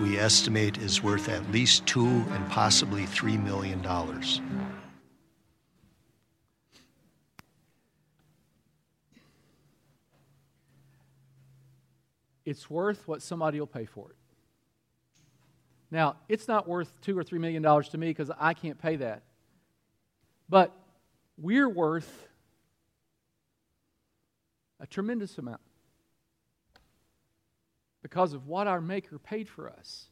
we 0.00 0.16
estimate 0.16 0.78
is 0.78 1.02
worth 1.02 1.28
at 1.28 1.50
least 1.50 1.84
two 1.86 2.06
and 2.06 2.48
possibly 2.50 3.04
three 3.04 3.36
million 3.36 3.82
dollars. 3.82 4.40
It's 12.44 12.70
worth 12.70 13.08
what 13.08 13.22
somebody 13.22 13.58
will 13.58 13.66
pay 13.66 13.86
for 13.86 14.10
it. 14.10 14.15
Now, 15.90 16.16
it's 16.28 16.48
not 16.48 16.68
worth 16.68 17.00
two 17.00 17.16
or 17.16 17.22
three 17.22 17.38
million 17.38 17.62
dollars 17.62 17.88
to 17.90 17.98
me 17.98 18.08
because 18.08 18.30
I 18.38 18.54
can't 18.54 18.78
pay 18.78 18.96
that. 18.96 19.22
But 20.48 20.72
we're 21.38 21.68
worth 21.68 22.28
a 24.80 24.86
tremendous 24.86 25.38
amount 25.38 25.60
because 28.02 28.32
of 28.32 28.46
what 28.46 28.66
our 28.66 28.80
Maker 28.80 29.18
paid 29.18 29.48
for 29.48 29.68
us. 29.68 30.06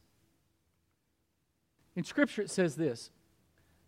In 1.95 2.03
Scripture, 2.03 2.41
it 2.41 2.49
says 2.49 2.75
this 2.75 3.09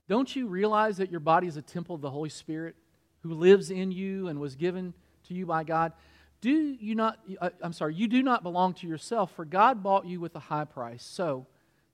Don't 0.07 0.35
you 0.35 0.47
realize 0.47 0.97
that 0.97 1.11
your 1.11 1.19
body 1.19 1.47
is 1.47 1.57
a 1.57 1.61
temple 1.61 1.95
of 1.95 2.01
the 2.01 2.09
Holy 2.09 2.29
Spirit 2.29 2.75
who 3.21 3.33
lives 3.33 3.71
in 3.71 3.91
you 3.91 4.27
and 4.27 4.39
was 4.39 4.55
given 4.55 4.93
to 5.27 5.33
you 5.33 5.45
by 5.45 5.63
God? 5.63 5.93
Do 6.39 6.51
you 6.51 6.95
not, 6.95 7.19
uh, 7.41 7.49
I'm 7.61 7.73
sorry, 7.73 7.95
you 7.95 8.07
do 8.07 8.21
not 8.21 8.43
belong 8.43 8.75
to 8.75 8.87
yourself, 8.87 9.31
for 9.35 9.43
God 9.43 9.81
bought 9.81 10.05
you 10.05 10.19
with 10.19 10.35
a 10.35 10.39
high 10.39 10.65
price. 10.65 11.03
So 11.03 11.47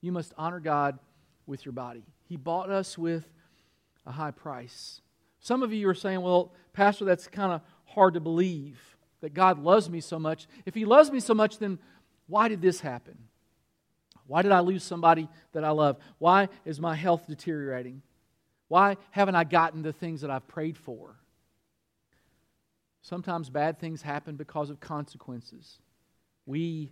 you 0.04 0.12
must 0.12 0.34
honor 0.38 0.60
God 0.60 1.00
with 1.48 1.66
your 1.66 1.72
body. 1.72 2.04
He 2.26 2.36
bought 2.36 2.70
us 2.70 2.98
with 2.98 3.26
a 4.06 4.12
high 4.12 4.32
price. 4.32 5.00
Some 5.40 5.64
of 5.64 5.72
you 5.72 5.88
are 5.88 5.96
saying, 5.96 6.22
well, 6.22 6.52
Pastor, 6.74 7.06
that's 7.06 7.26
kind 7.28 7.54
of 7.54 7.62
hard 7.86 8.16
to 8.16 8.20
believe 8.20 8.80
that 9.22 9.34
God 9.34 9.60
loves 9.60 9.90
me 9.90 10.02
so 10.02 10.20
much. 10.20 10.48
If 10.66 10.76
He 10.76 10.84
loves 10.84 11.10
me 11.10 11.22
so 11.22 11.34
much, 11.34 11.58
then 11.58 11.80
why 12.28 12.50
did 12.50 12.62
this 12.62 12.82
happen? 12.82 13.18
Why 14.28 14.42
did 14.42 14.52
I 14.52 14.60
lose 14.60 14.84
somebody 14.84 15.30
that 15.54 15.64
I 15.64 15.70
love? 15.70 15.98
Why 16.18 16.50
is 16.66 16.82
my 16.82 16.96
health 16.96 17.26
deteriorating? 17.26 18.02
Why 18.68 18.98
haven't 19.12 19.36
I 19.36 19.46
gotten 19.46 19.84
the 19.84 19.94
things 19.94 20.20
that 20.22 20.32
I've 20.32 20.48
prayed 20.50 20.78
for? 20.78 21.16
Sometimes 23.02 23.50
bad 23.50 23.80
things 23.80 24.02
happen 24.02 24.36
because 24.36 24.70
of 24.70 24.82
consequences. 24.82 25.80
We 26.46 26.92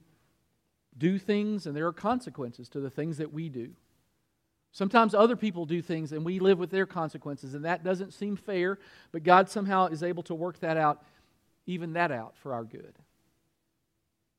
do 0.98 1.18
things 1.18 1.66
and 1.66 1.76
there 1.76 1.88
are 1.88 1.94
consequences 1.94 2.70
to 2.70 2.80
the 2.80 2.90
things 2.90 3.18
that 3.18 3.34
we 3.34 3.50
do. 3.50 3.72
Sometimes 4.72 5.14
other 5.14 5.36
people 5.36 5.66
do 5.66 5.82
things 5.82 6.12
and 6.12 6.24
we 6.24 6.40
live 6.40 6.58
with 6.58 6.72
their 6.72 6.86
consequences, 6.86 7.54
and 7.54 7.66
that 7.66 7.84
doesn't 7.84 8.14
seem 8.14 8.38
fair, 8.38 8.80
but 9.12 9.24
God 9.24 9.50
somehow 9.50 9.88
is 9.88 10.02
able 10.02 10.24
to 10.24 10.36
work 10.36 10.60
that 10.60 10.78
out, 10.78 11.04
even 11.66 11.94
that 11.94 12.12
out 12.12 12.36
for 12.38 12.54
our 12.54 12.64
good. 12.64 12.94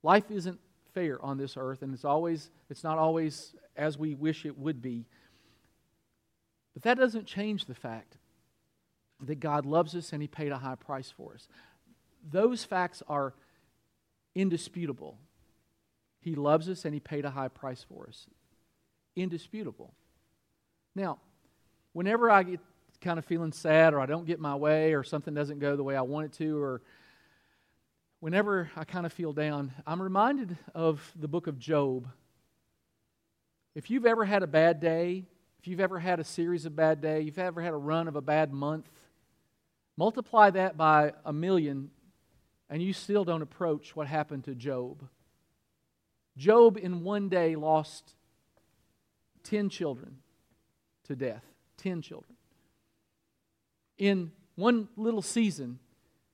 Life 0.02 0.30
isn't 0.30 0.58
fair 0.94 1.22
on 1.22 1.36
this 1.36 1.56
earth, 1.56 1.82
and 1.82 1.92
it's 1.92 2.04
always 2.04 2.50
it's 2.70 2.82
not 2.82 2.98
always 2.98 3.54
as 3.76 3.98
we 3.98 4.14
wish 4.14 4.46
it 4.46 4.58
would 4.58 4.80
be. 4.80 5.04
But 6.74 6.82
that 6.84 6.98
doesn't 6.98 7.26
change 7.26 7.66
the 7.66 7.74
fact 7.74 8.16
that 9.20 9.38
God 9.38 9.66
loves 9.66 9.94
us 9.94 10.12
and 10.12 10.22
He 10.22 10.28
paid 10.28 10.52
a 10.52 10.58
high 10.58 10.74
price 10.74 11.12
for 11.14 11.34
us. 11.34 11.46
Those 12.30 12.64
facts 12.64 13.02
are 13.08 13.34
indisputable. 14.34 15.18
He 16.22 16.34
loves 16.34 16.68
us 16.68 16.84
and 16.84 16.94
He 16.94 17.00
paid 17.00 17.24
a 17.24 17.30
high 17.30 17.48
price 17.48 17.84
for 17.86 18.06
us. 18.08 18.26
Indisputable. 19.14 19.92
Now, 20.94 21.18
whenever 21.92 22.30
I 22.30 22.42
get 22.42 22.60
kind 23.00 23.18
of 23.18 23.24
feeling 23.24 23.52
sad 23.52 23.92
or 23.92 24.00
I 24.00 24.06
don't 24.06 24.24
get 24.26 24.40
my 24.40 24.54
way 24.54 24.94
or 24.94 25.02
something 25.02 25.34
doesn't 25.34 25.58
go 25.58 25.76
the 25.76 25.82
way 25.82 25.96
I 25.96 26.02
want 26.02 26.26
it 26.26 26.32
to 26.38 26.62
or 26.62 26.80
whenever 28.20 28.70
I 28.76 28.84
kind 28.84 29.04
of 29.04 29.12
feel 29.12 29.32
down, 29.32 29.72
I'm 29.84 30.00
reminded 30.00 30.56
of 30.74 31.12
the 31.16 31.26
book 31.26 31.48
of 31.48 31.58
Job. 31.58 32.08
If 33.74 33.90
you've 33.90 34.06
ever 34.06 34.24
had 34.24 34.44
a 34.44 34.46
bad 34.46 34.80
day, 34.80 35.24
if 35.58 35.66
you've 35.66 35.80
ever 35.80 35.98
had 35.98 36.20
a 36.20 36.24
series 36.24 36.64
of 36.64 36.76
bad 36.76 37.00
days, 37.00 37.26
you've 37.26 37.38
ever 37.38 37.60
had 37.60 37.72
a 37.72 37.76
run 37.76 38.06
of 38.06 38.14
a 38.14 38.20
bad 38.20 38.52
month, 38.52 38.88
multiply 39.96 40.50
that 40.50 40.76
by 40.76 41.12
a 41.24 41.32
million, 41.32 41.90
and 42.70 42.80
you 42.80 42.92
still 42.92 43.24
don't 43.24 43.42
approach 43.42 43.96
what 43.96 44.06
happened 44.06 44.44
to 44.44 44.54
Job. 44.54 45.08
Job, 46.36 46.76
in 46.76 47.02
one 47.02 47.28
day, 47.28 47.56
lost 47.56 48.14
10 49.44 49.68
children 49.68 50.18
to 51.04 51.16
death. 51.16 51.44
10 51.78 52.02
children. 52.02 52.36
In 53.98 54.32
one 54.54 54.88
little 54.96 55.22
season, 55.22 55.78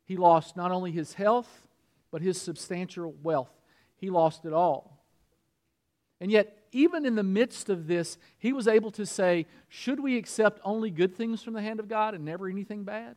he 0.04 0.16
lost 0.16 0.56
not 0.56 0.70
only 0.70 0.90
his 0.90 1.14
health, 1.14 1.66
but 2.10 2.22
his 2.22 2.40
substantial 2.40 3.14
wealth. 3.22 3.50
He 3.96 4.10
lost 4.10 4.44
it 4.44 4.52
all. 4.52 5.02
And 6.20 6.30
yet, 6.30 6.56
even 6.72 7.06
in 7.06 7.14
the 7.14 7.22
midst 7.22 7.68
of 7.68 7.86
this, 7.86 8.18
he 8.38 8.52
was 8.52 8.68
able 8.68 8.90
to 8.92 9.06
say, 9.06 9.46
Should 9.68 10.00
we 10.00 10.16
accept 10.16 10.60
only 10.64 10.90
good 10.90 11.14
things 11.16 11.42
from 11.42 11.54
the 11.54 11.62
hand 11.62 11.80
of 11.80 11.88
God 11.88 12.14
and 12.14 12.24
never 12.24 12.48
anything 12.48 12.84
bad? 12.84 13.16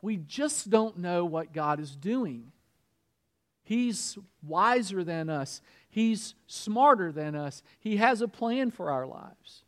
We 0.00 0.16
just 0.16 0.68
don't 0.68 0.98
know 0.98 1.24
what 1.24 1.52
God 1.52 1.78
is 1.78 1.94
doing. 1.94 2.52
He's 3.62 4.18
wiser 4.42 5.04
than 5.04 5.28
us, 5.28 5.60
He's 5.88 6.34
smarter 6.46 7.12
than 7.12 7.34
us. 7.34 7.62
He 7.78 7.98
has 7.98 8.22
a 8.22 8.28
plan 8.28 8.70
for 8.70 8.90
our 8.90 9.06
lives. 9.06 9.64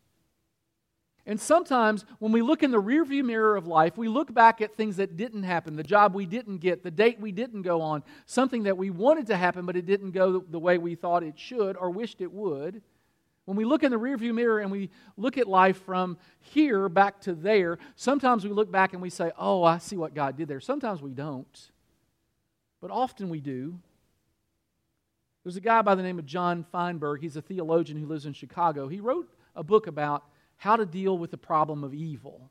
And 1.26 1.40
sometimes 1.40 2.04
when 2.18 2.32
we 2.32 2.42
look 2.42 2.62
in 2.62 2.70
the 2.70 2.80
rearview 2.80 3.24
mirror 3.24 3.56
of 3.56 3.66
life, 3.66 3.96
we 3.96 4.08
look 4.08 4.32
back 4.32 4.60
at 4.60 4.74
things 4.74 4.96
that 4.96 5.16
didn't 5.16 5.44
happen, 5.44 5.74
the 5.76 5.82
job 5.82 6.14
we 6.14 6.26
didn't 6.26 6.58
get, 6.58 6.82
the 6.82 6.90
date 6.90 7.18
we 7.18 7.32
didn't 7.32 7.62
go 7.62 7.80
on, 7.80 8.02
something 8.26 8.64
that 8.64 8.76
we 8.76 8.90
wanted 8.90 9.26
to 9.28 9.36
happen 9.36 9.64
but 9.64 9.76
it 9.76 9.86
didn't 9.86 10.10
go 10.10 10.40
the 10.40 10.58
way 10.58 10.76
we 10.76 10.94
thought 10.94 11.22
it 11.22 11.38
should 11.38 11.76
or 11.76 11.90
wished 11.90 12.20
it 12.20 12.30
would. 12.30 12.82
When 13.46 13.56
we 13.56 13.64
look 13.64 13.82
in 13.82 13.90
the 13.90 13.98
rearview 13.98 14.34
mirror 14.34 14.60
and 14.60 14.70
we 14.70 14.90
look 15.16 15.36
at 15.38 15.46
life 15.46 15.82
from 15.84 16.18
here 16.40 16.88
back 16.88 17.20
to 17.22 17.34
there, 17.34 17.78
sometimes 17.96 18.44
we 18.44 18.50
look 18.50 18.70
back 18.70 18.94
and 18.94 19.02
we 19.02 19.10
say, 19.10 19.32
"Oh, 19.38 19.62
I 19.62 19.78
see 19.78 19.96
what 19.96 20.14
God 20.14 20.36
did 20.36 20.48
there." 20.48 20.60
Sometimes 20.60 21.02
we 21.02 21.12
don't. 21.12 21.70
But 22.84 22.90
often 22.90 23.30
we 23.30 23.40
do. 23.40 23.78
There's 25.42 25.56
a 25.56 25.62
guy 25.62 25.80
by 25.80 25.94
the 25.94 26.02
name 26.02 26.18
of 26.18 26.26
John 26.26 26.66
Feinberg. 26.70 27.22
He's 27.22 27.34
a 27.34 27.40
theologian 27.40 27.98
who 27.98 28.04
lives 28.04 28.26
in 28.26 28.34
Chicago. 28.34 28.88
He 28.88 29.00
wrote 29.00 29.26
a 29.56 29.64
book 29.64 29.86
about 29.86 30.22
how 30.58 30.76
to 30.76 30.84
deal 30.84 31.16
with 31.16 31.30
the 31.30 31.38
problem 31.38 31.82
of 31.82 31.94
evil. 31.94 32.50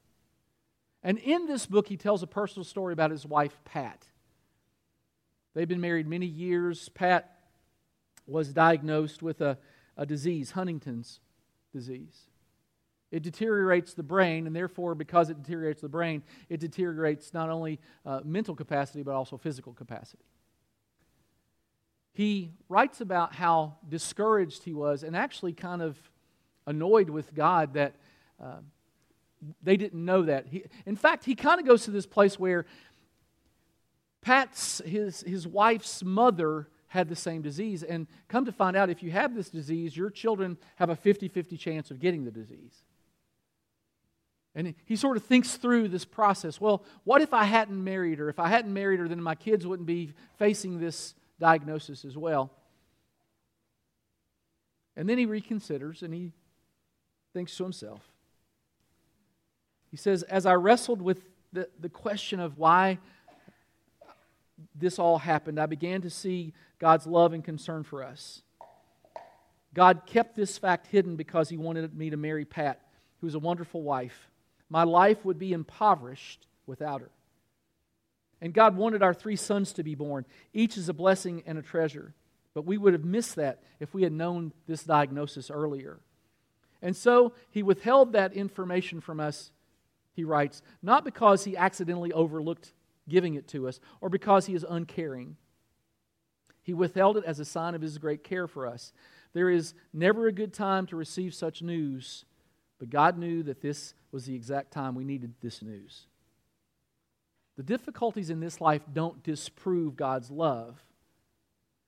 And 1.04 1.20
in 1.20 1.46
this 1.46 1.68
book, 1.68 1.88
he 1.88 1.98
tells 1.98 2.24
a 2.24 2.28
personal 2.28 2.64
story 2.64 2.94
about 2.94 3.12
his 3.12 3.28
wife, 3.28 3.60
Pat. 3.64 4.08
They've 5.54 5.68
been 5.68 5.80
married 5.80 6.08
many 6.08 6.26
years. 6.26 6.90
Pat 6.90 7.30
was 8.26 8.52
diagnosed 8.54 9.22
with 9.22 9.40
a, 9.40 9.60
a 9.96 10.08
disease, 10.08 10.50
Huntington's 10.50 11.20
disease. 11.72 12.22
It 13.14 13.22
deteriorates 13.22 13.93
the 13.93 14.01
brain, 14.01 14.47
and 14.47 14.55
therefore, 14.55 14.95
because 14.95 15.30
it 15.30 15.38
deteriorates 15.43 15.82
the 15.82 15.88
brain, 15.88 16.24
it 16.49 16.59
deteriorates 16.59 17.32
not 17.32 17.47
only 17.47 17.80
uh, 18.07 18.22
mental 18.26 18.55
capacity, 18.55 19.03
but 19.03 19.14
also 19.14 19.38
physical 19.38 19.72
capacity. 19.72 20.26
He 22.11 22.53
writes 22.70 23.01
about 23.01 23.36
how 23.36 23.76
discouraged 23.88 24.64
he 24.64 24.74
was 24.74 25.03
and 25.03 25.16
actually 25.16 25.53
kind 25.53 25.84
of 25.84 25.95
annoyed 26.66 27.11
with 27.11 27.36
God 27.36 27.76
that 27.76 27.93
uh, 28.43 28.61
they 29.61 29.78
didn't 29.78 30.03
know 30.03 30.24
that. 30.24 30.47
He, 30.47 30.64
in 30.88 30.95
fact, 30.95 31.24
he 31.24 31.36
kind 31.36 31.59
of 31.59 31.68
goes 31.68 31.86
to 31.86 31.91
this 31.91 32.07
place 32.07 32.39
where 32.39 32.66
Pat's, 34.22 34.82
his, 34.88 35.22
his 35.22 35.47
wife's 35.47 36.03
mother, 36.03 36.68
had 36.88 37.09
the 37.09 37.16
same 37.16 37.43
disease. 37.43 37.84
And 37.84 38.07
come 38.28 38.45
to 38.45 38.51
find 38.51 38.76
out, 38.76 38.89
if 38.89 39.03
you 39.03 39.11
have 39.11 39.36
this 39.36 39.51
disease, 39.51 39.95
your 39.95 40.09
children 40.09 40.57
have 40.78 40.89
a 40.89 40.95
50 40.95 41.28
50 41.28 41.57
chance 41.57 41.91
of 41.91 41.99
getting 41.99 42.24
the 42.24 42.32
disease. 42.32 42.84
And 44.56 44.76
he 44.86 44.95
sort 44.95 45.18
of 45.18 45.24
thinks 45.24 45.56
through 45.56 45.88
this 45.88 46.06
process. 46.06 46.62
Well, 46.62 46.84
what 47.04 47.22
if 47.22 47.34
I 47.34 47.43
hadn't 47.43 47.84
married 47.84 48.20
her? 48.20 48.30
If 48.30 48.39
I 48.39 48.49
hadn't 48.49 48.74
married 48.74 48.99
her, 48.99 49.08
then 49.08 49.22
my 49.22 49.36
kids 49.36 49.66
wouldn't 49.66 49.88
be 49.88 50.14
facing 50.38 50.80
this 50.80 51.16
diagnosis 51.39 52.06
as 52.06 52.16
well. 52.16 52.51
And 54.95 55.10
then 55.10 55.18
he 55.18 55.26
reconsiders 55.26 56.04
and 56.04 56.14
he 56.14 56.32
thinks 57.34 57.56
to 57.58 57.64
himself. 57.64 58.01
He 59.89 59.97
says, 59.97 60.24
As 60.24 60.45
I 60.45 60.54
wrestled 60.54 61.01
with 61.01 61.22
the, 61.51 61.68
the 61.80 61.89
question 61.89 62.39
of 62.39 62.58
why 62.58 62.99
this 64.76 64.99
all 64.99 65.18
happened, 65.18 65.60
I 65.60 65.66
began 65.66 66.01
to 66.01 66.10
see 66.10 66.54
God's 66.80 67.08
love 67.08 67.34
and 67.34 67.43
concern 67.43 67.84
for 67.84 68.04
us. 68.04 68.43
God 69.74 70.04
kept 70.06 70.36
this 70.36 70.58
fact 70.60 70.88
hidden 70.88 71.16
because 71.16 71.49
He 71.49 71.58
wanted 71.58 71.95
me 71.97 72.12
to 72.12 72.18
marry 72.18 72.45
Pat, 72.45 72.82
who 73.20 73.28
was 73.28 73.36
a 73.36 73.39
wonderful 73.39 73.82
wife. 73.82 74.30
My 74.74 74.86
life 74.86 75.24
would 75.24 75.38
be 75.38 75.54
impoverished 75.54 76.48
without 76.66 77.02
her. 77.02 77.12
And 78.42 78.56
God 78.56 78.76
wanted 78.76 79.04
our 79.04 79.14
three 79.14 79.36
sons 79.36 79.72
to 79.74 79.84
be 79.84 79.94
born. 79.94 80.26
Each 80.52 80.78
is 80.78 80.90
a 80.90 80.94
blessing 80.94 81.44
and 81.46 81.60
a 81.60 81.62
treasure. 81.62 82.16
But 82.56 82.66
we 82.66 82.80
would 82.80 82.94
have 82.94 83.06
missed 83.06 83.36
that 83.36 83.62
if 83.80 83.94
we 83.94 84.02
had 84.02 84.12
known 84.12 84.52
this 84.66 84.84
diagnosis 84.84 85.52
earlier. 85.52 86.00
And 86.82 86.98
so 86.98 87.34
he 87.52 87.62
withheld 87.62 88.14
that 88.14 88.34
information 88.34 89.00
from 89.00 89.20
us, 89.20 89.52
he 90.16 90.24
writes, 90.24 90.64
not 90.82 91.06
because 91.06 91.44
he 91.44 91.56
accidentally 91.56 92.12
overlooked 92.12 92.74
giving 93.08 93.36
it 93.36 93.48
to 93.50 93.68
us 93.68 93.80
or 94.02 94.10
because 94.10 94.48
he 94.48 94.56
is 94.56 94.66
uncaring. 94.68 95.38
He 96.64 96.74
withheld 96.74 97.18
it 97.18 97.26
as 97.26 97.40
a 97.40 97.46
sign 97.46 97.76
of 97.76 97.82
his 97.84 98.00
great 98.00 98.24
care 98.24 98.48
for 98.48 98.66
us. 98.66 98.92
There 99.34 99.52
is 99.52 99.76
never 99.94 100.26
a 100.26 100.34
good 100.34 100.52
time 100.52 100.88
to 100.88 100.96
receive 100.96 101.36
such 101.36 101.62
news, 101.62 102.26
but 102.84 102.90
God 102.90 103.18
knew 103.18 103.44
that 103.44 103.62
this 103.62 103.94
was 104.12 104.26
the 104.26 104.36
exact 104.36 104.72
time 104.72 104.94
we 104.94 105.06
needed 105.06 105.34
this 105.40 105.62
news. 105.62 106.06
The 107.56 107.64
difficulties 107.64 108.30
in 108.30 108.42
this 108.42 108.60
life 108.60 108.82
don't 108.92 109.24
disprove 109.24 109.96
God's 109.96 110.30
love. 110.30 110.84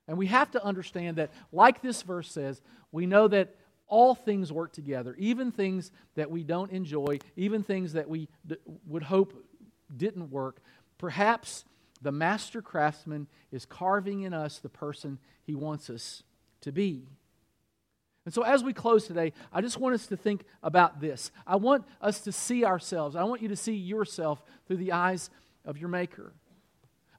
And 0.08 0.18
we 0.18 0.28
have 0.28 0.52
to 0.52 0.64
understand 0.64 1.18
that, 1.18 1.32
like 1.52 1.82
this 1.82 2.02
verse 2.02 2.32
says, 2.32 2.62
we 2.93 3.08
know 3.08 3.28
that 3.28 3.58
all 3.88 4.16
things 4.16 4.54
work 4.54 4.72
together, 4.72 5.18
even 5.18 5.52
things 5.52 5.91
that 6.16 6.32
we 6.32 6.46
don't 6.46 6.72
enjoy, 6.72 7.20
even 7.36 7.62
things 7.62 7.91
that 7.91 8.08
we 8.08 8.30
d- 8.48 8.56
would 8.88 9.04
hope 9.04 9.34
didn't 9.98 10.32
work. 10.32 10.62
Perhaps 10.98 11.66
the 12.02 12.14
master 12.14 12.62
craftsman 12.62 13.28
is 13.52 13.66
carving 13.66 14.22
in 14.22 14.34
us 14.34 14.60
the 14.60 14.70
person 14.70 15.20
he 15.43 15.56
wants 15.56 15.89
us 15.89 16.24
to 16.62 16.72
be. 16.72 17.10
And 18.26 18.34
so, 18.34 18.41
as 18.41 18.63
we 18.63 18.73
close 18.73 19.05
today, 19.05 19.34
I 19.53 19.61
just 19.61 19.80
want 19.80 19.95
us 19.95 20.07
to 20.07 20.17
think 20.17 20.43
about 20.63 20.99
this. 20.99 21.32
I 21.45 21.55
want 21.57 21.86
us 22.01 22.19
to 22.21 22.32
see 22.32 22.65
ourselves. 22.65 23.15
I 23.15 23.23
want 23.23 23.41
you 23.41 23.49
to 23.49 23.55
see 23.55 23.76
yourself 23.76 24.43
through 24.67 24.78
the 24.78 24.91
eyes 24.91 25.30
of 25.63 25.78
your 25.78 25.89
Maker. 25.89 26.34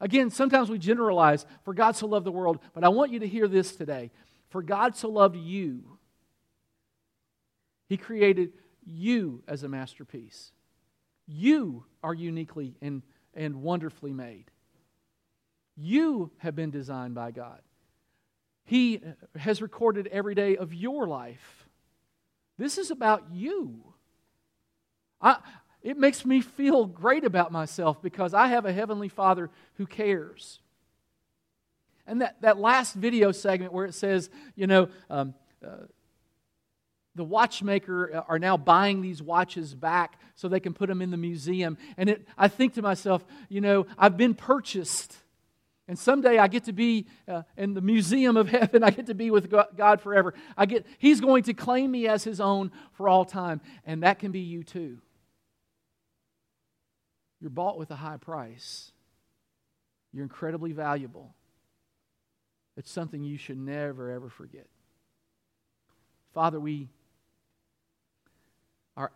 Again, 0.01 0.31
sometimes 0.31 0.69
we 0.69 0.79
generalize, 0.79 1.47
for 1.65 1.73
God 1.73 1.97
so 1.97 2.07
loved 2.07 2.27
the 2.27 2.33
world, 2.33 2.59
but 2.75 2.85
I 2.85 2.89
want 2.89 3.13
you 3.13 3.21
to 3.21 3.29
hear 3.29 3.49
this 3.49 3.75
today. 3.75 4.11
For 4.51 4.63
God 4.63 4.97
so 4.97 5.09
loved 5.09 5.37
you 5.37 5.97
he 7.89 7.97
created 7.97 8.53
you 8.85 9.43
as 9.47 9.63
a 9.63 9.69
masterpiece. 9.69 10.53
You 11.27 11.85
are 12.03 12.15
uniquely 12.15 12.75
and, 12.83 13.03
and 13.35 13.63
wonderfully 13.63 14.13
made. 14.13 14.51
You 15.77 16.31
have 16.39 16.57
been 16.57 16.71
designed 16.71 17.15
by 17.15 17.31
God. 17.31 17.61
He 18.67 19.01
has 19.37 19.63
recorded 19.63 20.09
every 20.09 20.35
day 20.35 20.57
of 20.57 20.75
your 20.75 21.07
life. 21.07 21.67
This 22.59 22.79
is 22.79 22.91
about 22.91 23.25
you. 23.33 23.83
I, 25.21 25.39
it 25.83 25.97
makes 25.97 26.25
me 26.25 26.41
feel 26.41 26.85
great 26.85 27.25
about 27.25 27.53
myself 27.53 28.03
because 28.03 28.35
I 28.35 28.49
have 28.49 28.67
a 28.67 28.73
Heavenly 28.73 29.09
Father 29.09 29.51
who 29.75 29.87
cares. 29.87 30.61
And 32.07 32.21
that, 32.23 32.41
that 32.43 32.59
last 32.59 32.95
video 32.95 33.33
segment 33.33 33.73
where 33.73 33.87
it 33.87 33.95
says, 33.95 34.31
you 34.55 34.67
know, 34.67 34.89
um, 35.11 35.35
uh, 35.65 35.87
the 37.15 37.25
watchmaker 37.25 38.15
uh, 38.15 38.23
are 38.29 38.39
now 38.39 38.57
buying 38.57 39.01
these 39.01 39.23
watches 39.23 39.75
back 39.75 40.21
so 40.35 40.49
they 40.49 40.61
can 40.61 40.75
put 40.75 40.89
them 40.89 41.03
in 41.03 41.11
the 41.11 41.17
museum. 41.17 41.79
And 41.97 42.11
it, 42.11 42.27
I 42.37 42.49
think 42.49 42.75
to 42.75 42.83
myself, 42.83 43.25
you 43.49 43.61
know, 43.61 43.87
I've 43.99 44.17
been 44.17 44.35
purchased. 44.35 45.17
And 45.89 45.99
someday 45.99 46.39
I 46.39 46.49
get 46.49 46.65
to 46.65 46.73
be 46.73 47.07
uh, 47.29 47.43
in 47.57 47.75
the 47.75 47.81
museum 47.81 48.37
of 48.37 48.49
heaven. 48.51 48.83
I 48.83 48.91
get 48.91 49.07
to 49.07 49.15
be 49.15 49.31
with 49.31 49.51
God 49.51 50.01
forever. 50.01 50.35
I 50.57 50.67
get, 50.67 50.87
he's 50.99 51.21
going 51.21 51.45
to 51.45 51.55
claim 51.55 51.91
me 51.91 52.09
as 52.09 52.25
his 52.25 52.41
own 52.41 52.73
for 52.93 53.09
all 53.09 53.25
time. 53.25 53.61
And 53.85 54.03
that 54.03 54.19
can 54.19 54.33
be 54.33 54.41
you 54.41 54.65
too. 54.65 54.99
You're 57.41 57.51
bought 57.51 57.79
with 57.79 57.91
a 57.91 57.97
high 57.97 58.17
price. 58.17 58.91
You're 60.13 60.25
incredibly 60.25 60.73
valuable. 60.73 61.35
It's 62.77 62.91
something 62.91 63.23
you 63.23 63.39
should 63.39 63.59
never, 63.59 64.11
ever 64.11 64.29
forget. 64.29 64.67
Father, 66.35 66.59
we 66.59 66.89
are 68.97 69.13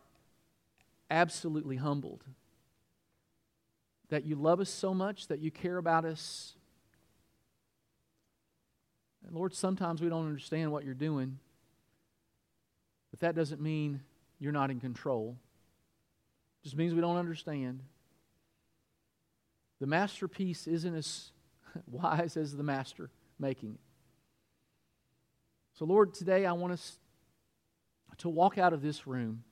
absolutely 1.11 1.77
humbled 1.77 2.25
that 4.11 4.25
you 4.25 4.37
love 4.37 4.61
us 4.61 4.71
so 4.71 4.93
much, 4.93 5.29
that 5.29 5.41
you 5.41 5.51
care 5.51 5.77
about 5.77 6.05
us. 6.05 6.55
And 9.27 9.35
Lord, 9.35 9.55
sometimes 9.55 10.01
we 10.01 10.09
don't 10.09 10.27
understand 10.27 10.73
what 10.73 10.85
you're 10.85 10.95
doing, 10.95 11.39
but 13.11 13.21
that 13.21 13.35
doesn't 13.35 13.61
mean 13.61 14.01
you're 14.39 14.53
not 14.53 14.71
in 14.71 14.81
control. 14.81 15.37
It 16.61 16.64
just 16.64 16.77
means 16.77 16.95
we 16.95 17.01
don't 17.01 17.16
understand. 17.16 17.83
The 19.81 19.87
masterpiece 19.87 20.66
isn't 20.66 20.95
as 20.95 21.33
wise 21.87 22.37
as 22.37 22.57
the 22.57 22.62
master 22.62 23.11
making 23.39 23.73
it. 23.73 23.81
So, 25.75 25.85
Lord, 25.85 26.12
today 26.12 26.45
I 26.45 26.53
want 26.53 26.75
us 26.75 26.99
to 28.18 28.29
walk 28.29 28.59
out 28.59 28.73
of 28.73 28.83
this 28.83 29.07
room 29.07 29.45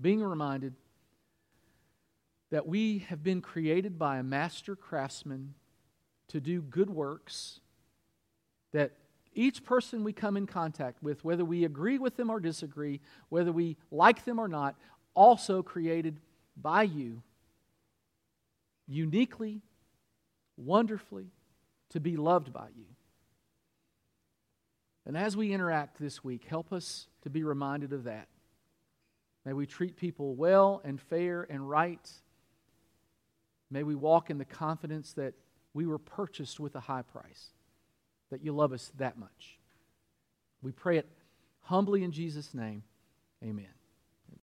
being 0.00 0.22
reminded 0.22 0.74
that 2.50 2.66
we 2.66 2.98
have 3.08 3.22
been 3.22 3.40
created 3.40 3.98
by 3.98 4.18
a 4.18 4.22
master 4.22 4.76
craftsman 4.76 5.54
to 6.28 6.40
do 6.40 6.60
good 6.62 6.90
works, 6.90 7.60
that 8.72 8.92
each 9.34 9.64
person 9.64 10.04
we 10.04 10.12
come 10.12 10.36
in 10.36 10.46
contact 10.46 11.02
with, 11.02 11.24
whether 11.24 11.44
we 11.44 11.64
agree 11.64 11.98
with 11.98 12.16
them 12.16 12.30
or 12.30 12.40
disagree, 12.40 13.00
whether 13.28 13.52
we 13.52 13.76
like 13.90 14.24
them 14.24 14.38
or 14.38 14.48
not, 14.48 14.76
also 15.14 15.62
created 15.62 16.18
by 16.56 16.82
you, 16.82 17.22
uniquely, 18.86 19.60
wonderfully, 20.56 21.30
to 21.90 22.00
be 22.00 22.16
loved 22.16 22.52
by 22.52 22.68
you. 22.76 22.84
And 25.06 25.16
as 25.16 25.36
we 25.36 25.52
interact 25.52 25.98
this 25.98 26.22
week, 26.22 26.44
help 26.44 26.72
us 26.72 27.06
to 27.22 27.30
be 27.30 27.42
reminded 27.42 27.92
of 27.92 28.04
that. 28.04 28.28
May 29.44 29.54
we 29.54 29.66
treat 29.66 29.96
people 29.96 30.34
well 30.34 30.82
and 30.84 31.00
fair 31.00 31.46
and 31.48 31.68
right. 31.68 32.10
May 33.70 33.82
we 33.82 33.94
walk 33.94 34.28
in 34.28 34.36
the 34.36 34.44
confidence 34.44 35.14
that 35.14 35.34
we 35.72 35.86
were 35.86 35.98
purchased 35.98 36.60
with 36.60 36.74
a 36.74 36.80
high 36.80 37.02
price, 37.02 37.50
that 38.30 38.42
you 38.42 38.52
love 38.52 38.72
us 38.72 38.90
that 38.98 39.18
much. 39.18 39.58
We 40.62 40.72
pray 40.72 40.98
it 40.98 41.08
humbly 41.62 42.02
in 42.02 42.12
Jesus' 42.12 42.54
name. 42.54 42.82
Amen. 43.42 43.77